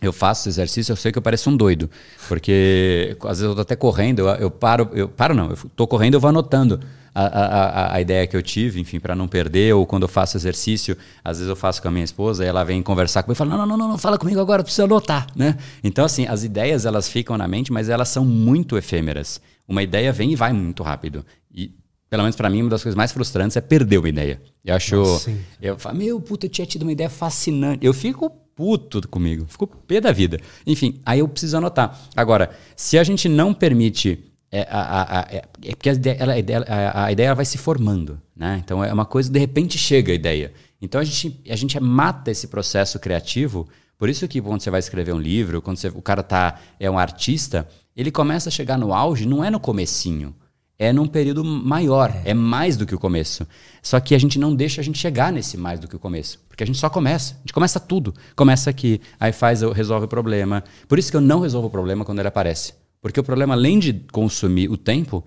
[0.00, 1.90] Eu faço exercício, eu sei que eu pareço um doido.
[2.26, 5.86] Porque às vezes eu tô até correndo, eu, eu paro, eu paro não, eu tô
[5.86, 6.80] correndo, eu vou anotando
[7.14, 10.36] a, a, a, ideia que eu tive, enfim, para não perder, ou quando eu faço
[10.36, 13.38] exercício, às vezes eu faço com a minha esposa, e ela vem conversar comigo e
[13.38, 15.56] fala: não, não, não, não, fala comigo agora, precisa anotar, né?
[15.82, 19.40] Então, assim, as ideias elas ficam na mente, mas elas são muito efêmeras.
[19.66, 21.24] Uma ideia vem e vai muito rápido.
[21.54, 21.72] E
[22.10, 24.42] pelo menos para mim, uma das coisas mais frustrantes é perder uma ideia.
[24.64, 24.96] Eu acho.
[24.96, 25.32] Nossa,
[25.62, 27.86] eu falo, meu, puta, eu tinha tido uma ideia fascinante.
[27.86, 30.40] Eu fico puto comigo, fico pé da vida.
[30.66, 31.98] Enfim, aí eu preciso anotar.
[32.16, 34.24] Agora, se a gente não permite.
[34.52, 36.64] É, a, a, é, é porque a ideia, ela- a ideia,
[36.94, 38.20] a, ideia ela vai se formando.
[38.34, 38.60] Né?
[38.64, 40.52] Então é uma coisa, de repente chega a ideia.
[40.82, 43.68] Então a gente, a gente mata esse processo criativo.
[43.98, 46.90] Por isso que quando você vai escrever um livro, quando você- o cara tá, é
[46.90, 50.34] um artista, ele começa a chegar no auge, não é no comecinho
[50.80, 52.32] é num período maior, é.
[52.32, 53.46] mais do que o começo.
[53.82, 56.40] Só que a gente não deixa a gente chegar nesse mais do que o começo,
[56.48, 57.34] porque a gente só começa.
[57.34, 58.14] A gente começa tudo.
[58.34, 60.64] Começa aqui, aí faz, resolve o problema.
[60.88, 62.72] Por isso que eu não resolvo o problema quando ele aparece.
[63.00, 65.24] Porque o problema, além de consumir o tempo,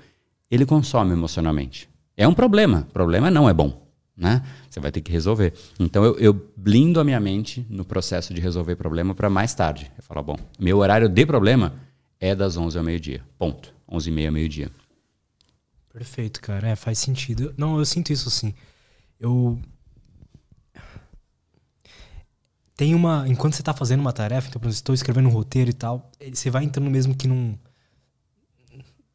[0.50, 1.90] ele consome emocionalmente.
[2.16, 2.88] É um problema.
[2.94, 3.82] Problema não é bom.
[4.16, 4.44] Né?
[4.70, 5.54] Você vai ter que resolver.
[5.80, 9.92] Então eu, eu blindo a minha mente no processo de resolver problema para mais tarde.
[9.98, 11.74] Eu falo, bom, meu horário de problema
[12.20, 13.24] é das 11 ao meio-dia.
[13.40, 13.74] Ponto.
[13.90, 14.72] 11 e meia, meio-dia.
[15.92, 16.70] Perfeito, cara.
[16.70, 17.54] É, faz sentido.
[17.56, 18.54] Não, eu sinto isso sim.
[19.20, 19.60] Eu.
[22.76, 23.26] Tem uma.
[23.28, 26.12] Enquanto você tá fazendo uma tarefa, então, por exemplo, estou escrevendo um roteiro e tal,
[26.32, 27.58] você vai entrando mesmo que num.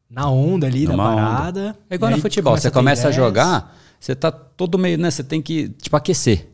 [0.09, 1.21] Na onda ali Numa da onda.
[1.21, 1.77] parada.
[1.89, 2.57] É igual no futebol.
[2.57, 5.11] Você ter começa a jogar, você tá todo meio, né?
[5.11, 6.49] Você tem que, tipo, aquecer.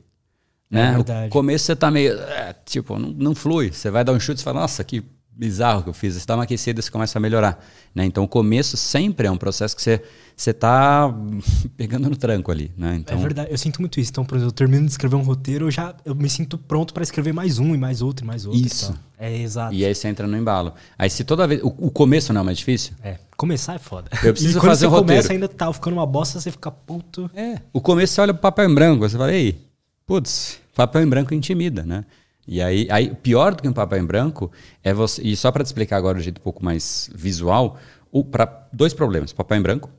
[0.69, 0.91] Né?
[0.94, 1.27] verdade.
[1.27, 3.72] O começo você tá meio, é, tipo, não, não flui.
[3.72, 5.02] Você vai dar um chute e fala, nossa, que
[5.38, 6.16] bizarro que eu fiz.
[6.16, 7.64] Você dá uma aquecida e você começa a melhorar.
[7.94, 8.06] Né?
[8.06, 10.02] Então o começo sempre é um processo que você,
[10.36, 11.14] você tá
[11.76, 12.72] pegando no tranco ali.
[12.78, 12.95] Né?
[12.98, 14.12] Então, É verdade, eu sinto muito isso.
[14.12, 16.94] Então, por exemplo, eu termino de escrever um roteiro, eu já eu me sinto pronto
[16.94, 18.60] para escrever mais um e mais outro e mais outro.
[18.62, 18.98] e Isso.
[19.18, 19.74] É exato.
[19.74, 20.74] E aí você entra no embalo.
[20.98, 21.62] Aí se toda vez.
[21.64, 22.94] O, o começo não é mais difícil?
[23.03, 24.10] É, começar é foda.
[24.24, 25.44] Eu preciso e quando fazer você um começa roteiro.
[25.44, 27.30] ainda tá ficando uma bosta, você fica puto.
[27.34, 27.60] É.
[27.72, 29.57] O começo você olha pro papel em branco, você fala, ei,
[30.06, 32.03] putz, papel em branco intimida, né?
[32.48, 34.52] E aí, aí, pior do que um papel em branco
[34.84, 35.22] é você.
[35.24, 37.78] E só para te explicar agora de um jeito um pouco mais visual,
[38.24, 39.34] para dois problemas.
[39.34, 39.90] Papel em branco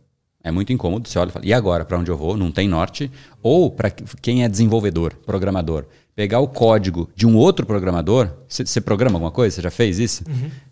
[0.43, 2.37] é muito incômodo, você olha e fala, e agora, para onde eu vou?
[2.37, 3.11] Não tem norte.
[3.43, 9.17] Ou para quem é desenvolvedor, programador, pegar o código de um outro programador, você programa
[9.17, 9.57] alguma coisa?
[9.57, 10.25] Você já fez isso?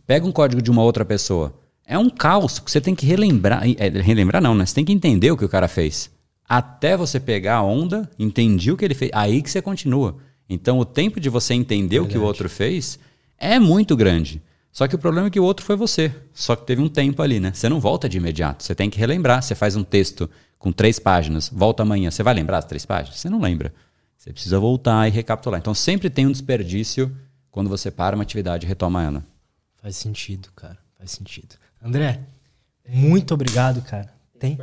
[0.07, 1.53] Pega um código de uma outra pessoa.
[1.87, 3.63] É um caos, porque você tem que relembrar.
[3.65, 4.65] é, relembrar não, né?
[4.65, 6.09] Você tem que entender o que o cara fez.
[6.49, 10.17] Até você pegar a onda, entender o que ele fez, aí que você continua.
[10.49, 12.99] Então o tempo de você entender o que o outro fez
[13.39, 14.43] é muito grande.
[14.71, 16.13] Só que o problema é que o outro foi você.
[16.33, 17.53] Só que teve um tempo ali, né?
[17.55, 18.65] Você não volta de imediato.
[18.65, 19.43] Você tem que relembrar.
[19.43, 22.11] Você faz um texto com três páginas, volta amanhã.
[22.11, 23.21] Você vai lembrar as três páginas?
[23.21, 23.73] Você não lembra.
[24.17, 25.61] Você precisa voltar e recapitular.
[25.61, 27.15] Então sempre tem um desperdício
[27.51, 29.25] quando você para uma atividade e retoma ela.
[29.81, 30.79] Faz sentido, cara.
[30.99, 31.57] Faz sentido.
[31.83, 32.21] André,
[32.89, 34.14] muito obrigado, cara.
[34.45, 34.59] Tem?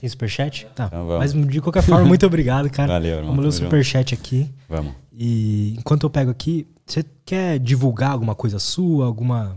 [0.00, 0.66] Tem superchat?
[0.74, 0.86] Tá.
[0.86, 1.34] Então vamos.
[1.34, 2.94] Mas de qualquer forma, muito obrigado, cara.
[2.94, 3.26] Valeu, irmão.
[3.34, 4.50] Vamos ler o superchat aqui.
[4.68, 4.92] Vamos.
[5.12, 9.54] E enquanto eu pego aqui, você quer divulgar alguma coisa sua, alguma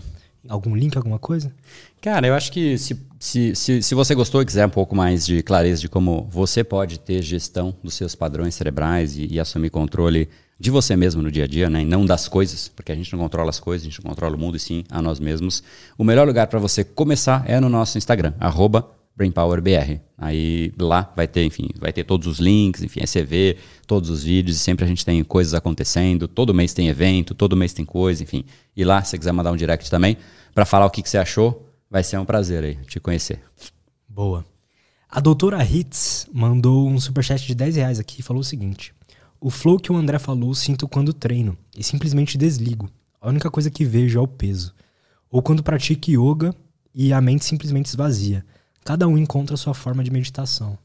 [0.47, 1.53] algum link, alguma coisa?
[2.01, 5.25] Cara, eu acho que se, se, se, se você gostou e quiser um pouco mais
[5.25, 9.69] de clareza de como você pode ter gestão dos seus padrões cerebrais e, e assumir
[9.69, 10.29] controle
[10.59, 11.81] de você mesmo no dia a dia, né?
[11.81, 14.35] E não das coisas, porque a gente não controla as coisas, a gente não controla
[14.35, 15.63] o mundo e sim a nós mesmos.
[15.97, 20.01] O melhor lugar para você começar é no nosso Instagram, arroba BrainPowerBR.
[20.17, 24.57] Aí lá vai ter, enfim, vai ter todos os links, enfim, vê todos os vídeos
[24.57, 28.23] e sempre a gente tem coisas acontecendo, todo mês tem evento, todo mês tem coisa,
[28.23, 28.43] enfim.
[28.75, 30.17] E lá, se você quiser mandar um direct também,
[30.53, 33.41] para falar o que, que você achou, Vai ser um prazer aí te conhecer.
[34.07, 34.45] Boa.
[35.09, 38.93] A doutora Hitz mandou um superchat de 10 reais aqui e falou o seguinte:
[39.41, 42.87] O flow que o André falou sinto quando treino e simplesmente desligo.
[43.19, 44.73] A única coisa que vejo é o peso.
[45.31, 46.53] Ou quando pratico yoga
[46.93, 48.45] e a mente simplesmente esvazia.
[48.89, 50.75] Cada um encontra a sua forma de meditação.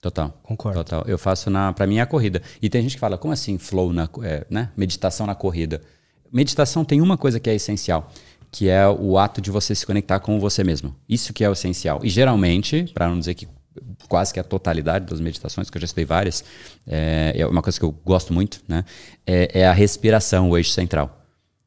[0.00, 0.32] Total.
[0.40, 0.84] Concordo.
[0.84, 1.02] Total.
[1.08, 2.40] Eu faço na, para mim é a corrida.
[2.62, 4.70] E tem gente que fala, como assim flow na, é, né?
[4.76, 5.82] Meditação na corrida.
[6.32, 8.08] Meditação tem uma coisa que é essencial,
[8.52, 10.94] que é o ato de você se conectar com você mesmo.
[11.08, 11.98] Isso que é o essencial.
[12.04, 13.48] E geralmente, para não dizer que
[14.08, 16.44] quase que a totalidade das meditações, que eu já estudei várias,
[16.86, 18.84] é, é uma coisa que eu gosto muito, né?
[19.26, 21.19] É, é a respiração, o eixo central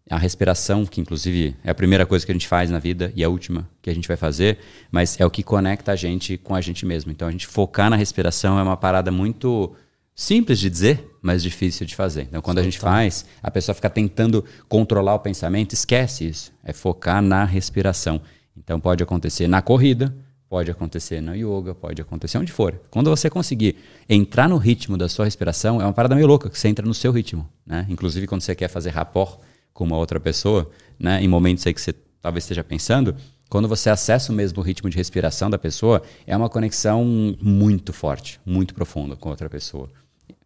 [0.10, 3.24] a respiração, que inclusive é a primeira coisa que a gente faz na vida e
[3.24, 4.60] a última que a gente vai fazer,
[4.92, 7.12] mas é o que conecta a gente com a gente mesmo.
[7.12, 9.74] Então a gente focar na respiração é uma parada muito
[10.14, 12.24] simples de dizer, mas difícil de fazer.
[12.24, 16.52] Então quando a gente faz, a pessoa fica tentando controlar o pensamento, esquece isso.
[16.64, 18.22] É focar na respiração.
[18.58, 20.14] Então pode acontecer na corrida,
[20.50, 22.80] pode acontecer na yoga, pode acontecer onde for.
[22.92, 23.78] Quando você conseguir
[24.08, 26.94] entrar no ritmo da sua respiração, é uma parada meio louca, que você entra no
[26.94, 27.88] seu ritmo, né?
[27.90, 29.40] Inclusive quando você quer fazer rapport
[29.74, 30.70] com uma outra pessoa,
[31.00, 33.16] né, em momentos aí que você talvez esteja pensando,
[33.50, 37.06] quando você acessa o mesmo ritmo de respiração da pessoa, é uma conexão
[37.42, 39.90] muito forte, muito profunda com outra pessoa.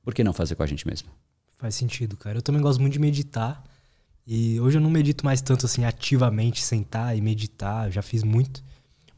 [0.04, 1.10] Por que não fazer com a gente mesmo?
[1.58, 2.38] Faz sentido, cara.
[2.38, 3.64] Eu também gosto muito de meditar.
[4.26, 8.62] E hoje eu não medito mais tanto assim ativamente, sentar e meditar, já fiz muito.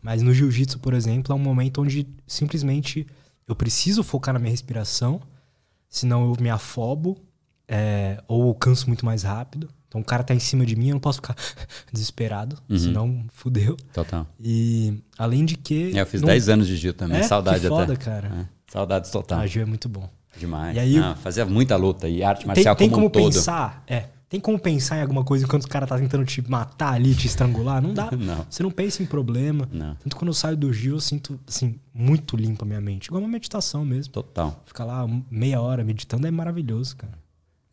[0.02, 3.07] Mas no jiu-jitsu, por exemplo, é um momento onde simplesmente
[3.48, 5.19] eu preciso focar na minha respiração,
[5.90, 7.18] senão eu me afobo
[7.68, 9.68] é, ou eu canso muito mais rápido.
[9.90, 11.36] Então o cara tá em cima de mim, eu não posso ficar
[11.91, 12.78] desesperado, uhum.
[12.78, 13.76] senão fudeu.
[13.91, 14.26] Total.
[14.40, 15.98] E além de que.
[15.98, 16.28] É, eu fiz não...
[16.28, 18.06] 10 anos de Gil também, é, saudade que foda, até.
[18.06, 18.28] cara.
[18.28, 18.72] É.
[18.72, 19.40] Saudades total.
[19.40, 20.07] Ah, Gil é muito bom.
[20.38, 20.76] Demais.
[20.76, 23.84] E aí, ah, fazia muita luta e arte marcial tem, tem como, como um pensar,
[23.88, 27.16] é, tem como pensar em alguma coisa enquanto o cara tá tentando te matar ali,
[27.16, 27.82] te estrangular?
[27.82, 28.11] Não dá.
[28.16, 28.45] não.
[28.48, 29.68] Você não pensa em problema.
[29.72, 29.95] Não.
[29.95, 33.07] Tanto quando eu saio do Gil, eu sinto, assim, muito limpa a minha mente.
[33.07, 34.14] Igual uma meditação mesmo.
[34.14, 34.61] Total.
[34.68, 37.18] Ficar lá meia hora meditando é maravilhoso, cara.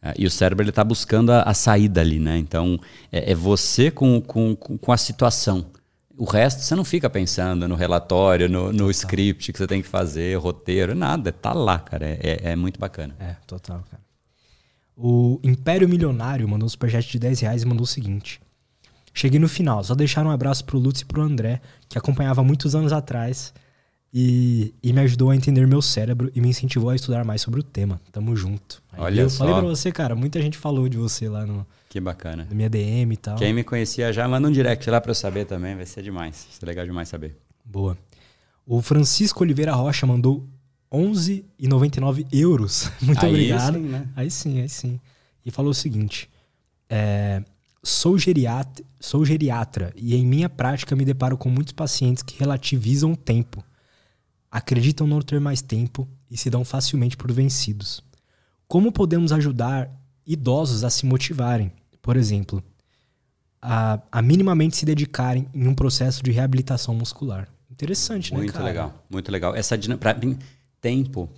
[0.03, 2.37] É, e o cérebro ele está buscando a, a, saída ali, né?
[2.39, 2.79] Então
[3.11, 5.67] é, é você com, com, com a situação.
[6.17, 9.89] O resto você não fica pensando no relatório, no, no script que você tem que
[9.89, 11.33] fazer, roteiro, nada.
[11.33, 12.07] Tá lá, cara.
[12.07, 13.15] É, é, é muito bacana.
[13.19, 14.03] É, total, cara.
[14.97, 18.41] O Império Milionário mandou um superchat de 10 reais e mandou o seguinte.
[19.13, 22.75] Cheguei no final, só deixar um abraço pro Lutz e pro André, que acompanhava muitos
[22.75, 23.53] anos atrás
[24.19, 27.61] e, e, me ajudou a entender meu cérebro e me incentivou a estudar mais sobre
[27.61, 28.01] o tema.
[28.11, 28.83] Tamo junto.
[28.91, 29.45] Aí Olha eu só.
[29.45, 31.67] falei pra você, cara, muita gente falou de você lá no.
[31.91, 32.47] Que bacana.
[32.49, 33.37] Na minha DM e tal.
[33.37, 36.47] Quem me conhecia já, manda um direct lá pra eu saber também, vai ser demais.
[36.49, 37.37] Vai ser legal demais saber.
[37.63, 37.95] Boa.
[38.67, 40.49] O Francisco Oliveira Rocha mandou
[40.91, 42.91] 11,99 euros.
[43.03, 43.75] Muito aí obrigado.
[43.75, 44.09] Sim, né?
[44.17, 44.99] Aí sim, aí sim.
[45.45, 46.31] E falou o seguinte:
[46.89, 47.43] é,
[47.83, 53.13] sou, geriatra, sou geriatra e em minha prática me deparo com muitos pacientes que relativizam
[53.13, 53.63] o tempo
[54.57, 58.03] acreditam não ter mais tempo e se dão facilmente por vencidos.
[58.67, 59.91] Como podemos ajudar
[60.27, 61.71] idosos a se motivarem,
[62.01, 62.63] por exemplo,
[63.61, 67.47] a, a minimamente se dedicarem em um processo de reabilitação muscular?
[67.71, 68.65] Interessante, muito né, cara?
[68.65, 69.55] Muito legal, muito legal.
[69.55, 70.39] Essa para mim,
[70.81, 71.29] tempo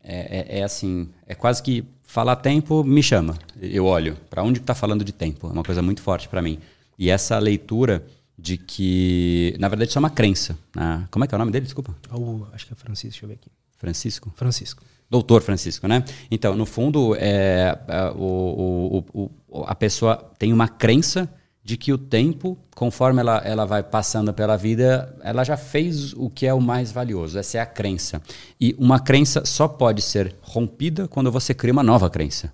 [0.00, 3.36] é, é, é, assim, é quase que falar tempo me chama.
[3.60, 5.48] Eu olho para onde está falando de tempo.
[5.48, 6.60] É uma coisa muito forte para mim.
[6.96, 8.06] E essa leitura
[8.38, 10.56] de que, na verdade, isso é uma crença.
[10.74, 11.06] Né?
[11.10, 11.64] Como é que é o nome dele?
[11.64, 11.94] Desculpa.
[12.12, 13.50] O, acho que é Francisco, deixa eu ver aqui.
[13.76, 14.32] Francisco?
[14.36, 14.84] Francisco.
[15.10, 16.04] Doutor Francisco, né?
[16.30, 21.28] Então, no fundo, é, é o, o, o, a pessoa tem uma crença
[21.64, 26.30] de que o tempo, conforme ela, ela vai passando pela vida, ela já fez o
[26.30, 27.38] que é o mais valioso.
[27.38, 28.22] Essa é a crença.
[28.60, 32.52] E uma crença só pode ser rompida quando você cria uma nova crença.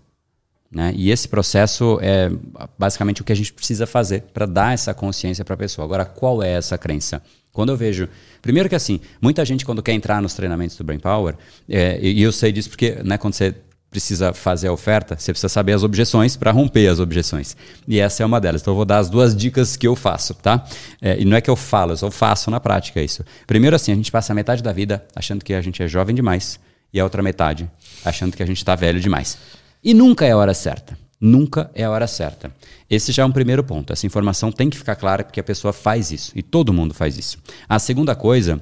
[0.74, 0.92] Né?
[0.96, 2.30] E esse processo é
[2.76, 5.84] basicamente o que a gente precisa fazer para dar essa consciência para a pessoa.
[5.84, 7.22] Agora, qual é essa crença?
[7.52, 8.08] Quando eu vejo.
[8.42, 11.36] Primeiro que assim, muita gente quando quer entrar nos treinamentos do Brain Power,
[11.68, 13.54] é, e eu sei disso porque né, quando você
[13.88, 17.56] precisa fazer a oferta, você precisa saber as objeções para romper as objeções.
[17.86, 18.60] E essa é uma delas.
[18.60, 20.64] Então eu vou dar as duas dicas que eu faço, tá?
[21.00, 23.24] É, e não é que eu falo, eu só faço na prática isso.
[23.46, 26.58] Primeiro assim, a gente passa metade da vida achando que a gente é jovem demais
[26.92, 27.70] e a outra metade
[28.04, 29.38] achando que a gente está velho demais.
[29.84, 30.96] E nunca é a hora certa.
[31.20, 32.50] Nunca é a hora certa.
[32.88, 33.92] Esse já é um primeiro ponto.
[33.92, 36.32] Essa informação tem que ficar clara porque a pessoa faz isso.
[36.34, 37.38] E todo mundo faz isso.
[37.68, 38.60] A segunda coisa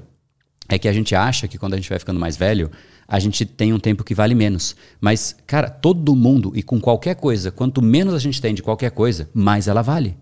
[0.68, 2.70] é que a gente acha que quando a gente vai ficando mais velho,
[3.06, 4.74] a gente tem um tempo que vale menos.
[5.00, 8.90] Mas, cara, todo mundo e com qualquer coisa, quanto menos a gente tem de qualquer
[8.90, 10.16] coisa, mais ela vale.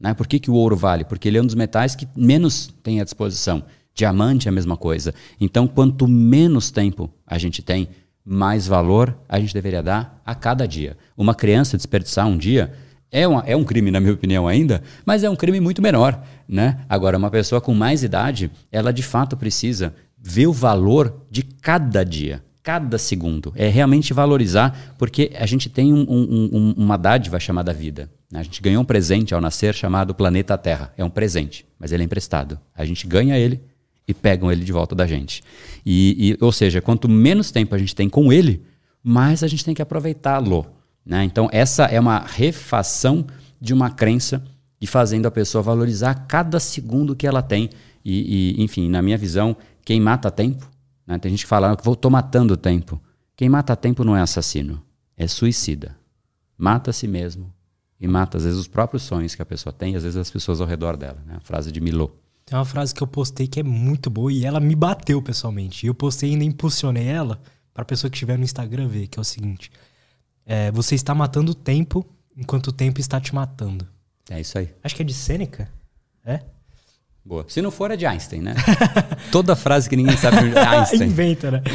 [0.00, 0.14] Né?
[0.14, 1.04] Por que, que o ouro vale?
[1.04, 3.62] Porque ele é um dos metais que menos tem à disposição.
[3.94, 5.14] Diamante é a mesma coisa.
[5.40, 7.88] Então, quanto menos tempo a gente tem,
[8.32, 10.96] mais valor a gente deveria dar a cada dia.
[11.16, 12.72] Uma criança desperdiçar um dia
[13.12, 16.22] É, uma, é um crime, na minha opinião, ainda, mas é um crime muito menor.
[16.48, 16.78] Né?
[16.88, 22.04] Agora, uma pessoa com mais idade, ela de fato precisa ver o valor de cada
[22.04, 23.52] dia, cada segundo.
[23.56, 28.08] É realmente valorizar, porque a gente tem um, um, um, uma dádiva chamada vida.
[28.30, 28.38] Né?
[28.38, 30.92] A gente ganhou um presente ao nascer chamado planeta Terra.
[30.96, 32.60] É um presente, mas ele é emprestado.
[32.76, 33.60] A gente ganha ele
[34.10, 35.42] e pegam ele de volta da gente.
[35.84, 38.62] E, e, ou seja, quanto menos tempo a gente tem com ele,
[39.02, 40.66] mais a gente tem que aproveitá-lo.
[41.04, 41.24] Né?
[41.24, 43.26] Então, essa é uma refação
[43.60, 44.44] de uma crença
[44.80, 47.70] e fazendo a pessoa valorizar cada segundo que ela tem.
[48.04, 50.68] E, e enfim, na minha visão, quem mata tempo,
[51.06, 51.18] né?
[51.18, 53.00] tem gente que fala que estou matando tempo.
[53.36, 54.82] Quem mata tempo não é assassino,
[55.16, 55.96] é suicida.
[56.58, 57.52] Mata a si mesmo
[57.98, 60.60] e mata, às vezes, os próprios sonhos que a pessoa tem, às vezes as pessoas
[60.60, 61.22] ao redor dela.
[61.26, 61.34] Né?
[61.36, 62.10] A frase de Milô.
[62.50, 65.86] Tem uma frase que eu postei que é muito boa e ela me bateu pessoalmente.
[65.86, 67.40] E eu postei e ainda impulsionei ela
[67.72, 69.70] para a pessoa que estiver no Instagram ver, que é o seguinte:
[70.44, 72.04] é, você está matando o tempo
[72.36, 73.86] enquanto o tempo está te matando.
[74.28, 74.68] É isso aí.
[74.82, 75.70] Acho que é de Sêneca.
[76.24, 76.40] É?
[77.30, 77.44] Boa.
[77.46, 78.56] Se não for, é de Einstein, né?
[79.30, 81.04] Toda frase que ninguém sabe é Einstein.
[81.04, 81.62] Inventa, né?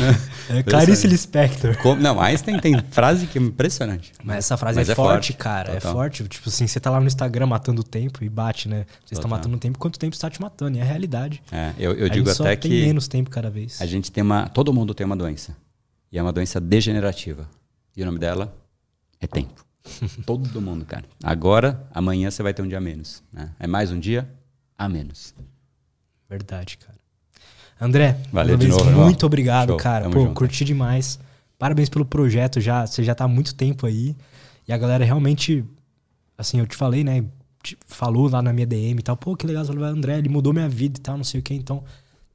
[0.47, 1.75] É, Clarice Lispector.
[1.77, 1.99] Como?
[1.99, 4.11] Não, Einstein tem frase que é impressionante.
[4.23, 5.71] Mas essa frase Mas é, é, forte, cara.
[5.71, 5.91] É Total.
[5.91, 6.27] É forte.
[6.27, 8.85] Tipo assim, você tá lá no Instagram matando o tempo e bate, né?
[9.03, 10.77] Você está matando o tempo enquanto o tempo está te matando.
[10.77, 11.41] E é a realidade.
[11.51, 12.69] É, eu, eu digo até só que.
[12.69, 13.81] tem menos tempo cada vez.
[13.81, 14.47] A gente tem uma.
[14.49, 15.55] Todo mundo tem uma doença.
[16.11, 17.49] E é uma doença degenerativa.
[17.97, 18.55] E o nome dela
[19.19, 19.65] é tempo.
[20.27, 21.05] Todo mundo, cara.
[21.23, 23.23] Agora, amanhã você vai ter um dia menos.
[23.33, 23.49] Né?
[23.59, 24.29] É mais um dia
[24.77, 25.33] a menos.
[26.29, 26.97] Verdade, cara.
[27.79, 29.27] André, Valeu de vez, novo, muito irmão.
[29.27, 29.77] obrigado, Show.
[29.77, 30.03] cara.
[30.03, 30.33] Tamo Pô, junto.
[30.33, 31.19] curti demais.
[31.57, 32.85] Parabéns pelo projeto já.
[32.85, 34.15] Você já tá há muito tempo aí.
[34.67, 35.63] E a galera realmente,
[36.37, 37.23] assim, eu te falei, né?
[37.87, 39.17] Falou lá na minha DM e tal.
[39.17, 41.53] Pô, que legal, André, ele mudou minha vida e tal, não sei o que.
[41.53, 41.83] Então,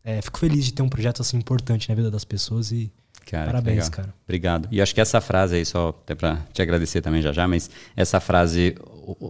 [0.05, 2.93] é, fico feliz de ter um projeto assim importante na vida das pessoas e
[3.27, 4.12] Cara, Parabéns, cara.
[4.25, 4.69] Obrigado.
[4.73, 7.71] E acho que essa frase aí, só até para te agradecer também já já, mas
[7.95, 8.75] essa frase,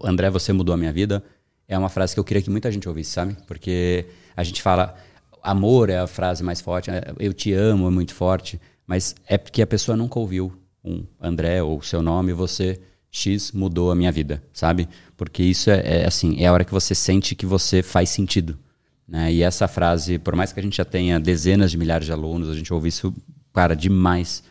[0.02, 1.22] André, você mudou a minha vida,
[1.70, 3.36] é uma frase que eu queria que muita gente ouvisse, sabe?
[3.46, 4.06] Porque
[4.36, 4.96] a gente fala,
[5.40, 7.00] amor é a frase mais forte, né?
[7.18, 10.52] eu te amo é muito forte, mas é porque a pessoa nunca ouviu
[10.84, 14.88] um André ou o seu nome, você X mudou a minha vida, sabe?
[15.16, 18.58] Porque isso é, é assim, é a hora que você sente que você faz sentido.
[19.06, 19.32] Né?
[19.32, 22.48] E essa frase, por mais que a gente já tenha dezenas de milhares de alunos,
[22.48, 23.14] a gente ouve isso
[23.52, 24.42] cara, demais.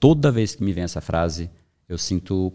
[0.00, 1.50] Toda vez que me vem essa frase,
[1.86, 2.50] eu sinto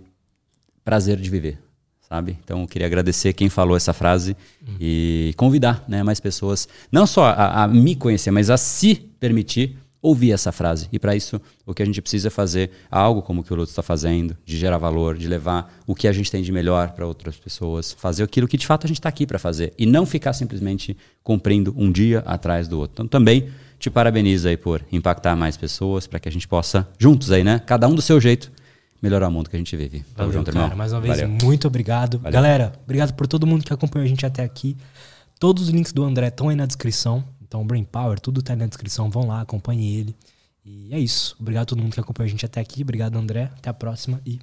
[0.84, 1.60] prazer de viver,
[2.08, 2.38] sabe?
[2.44, 4.36] Então, eu queria agradecer quem falou essa frase
[4.66, 4.76] uhum.
[4.80, 9.78] e convidar né, mais pessoas, não só a, a me conhecer, mas a se permitir
[10.02, 10.88] ouvir essa frase.
[10.92, 13.72] E para isso, o que a gente precisa fazer algo como o que o Lutz
[13.72, 17.06] está fazendo, de gerar valor, de levar o que a gente tem de melhor para
[17.06, 20.06] outras pessoas, fazer aquilo que de fato a gente está aqui para fazer e não
[20.06, 22.94] ficar simplesmente cumprindo um dia atrás do outro.
[22.94, 27.32] Então, também te parabenizo aí por impactar mais pessoas, para que a gente possa, juntos
[27.32, 27.62] aí, né?
[27.66, 28.52] Cada um do seu jeito,
[29.02, 30.00] melhorar o mundo que a gente vive.
[30.00, 30.66] Tamo Valeu, junto, cara.
[30.66, 30.78] irmão.
[30.78, 31.38] Mais uma vez, Valeu.
[31.44, 32.20] muito obrigado.
[32.20, 32.32] Valeu.
[32.34, 34.78] Galera, obrigado por todo mundo que acompanhou a gente até aqui.
[35.40, 37.24] Todos os links do André estão aí na descrição.
[37.42, 39.10] Então, Brain Power, tudo tá aí na descrição.
[39.10, 40.16] Vão lá, acompanhem ele.
[40.66, 41.36] E é isso.
[41.40, 42.82] Obrigado a todo mundo que acompanhou a gente até aqui.
[42.82, 43.52] Obrigado, André.
[43.56, 44.40] Até a próxima e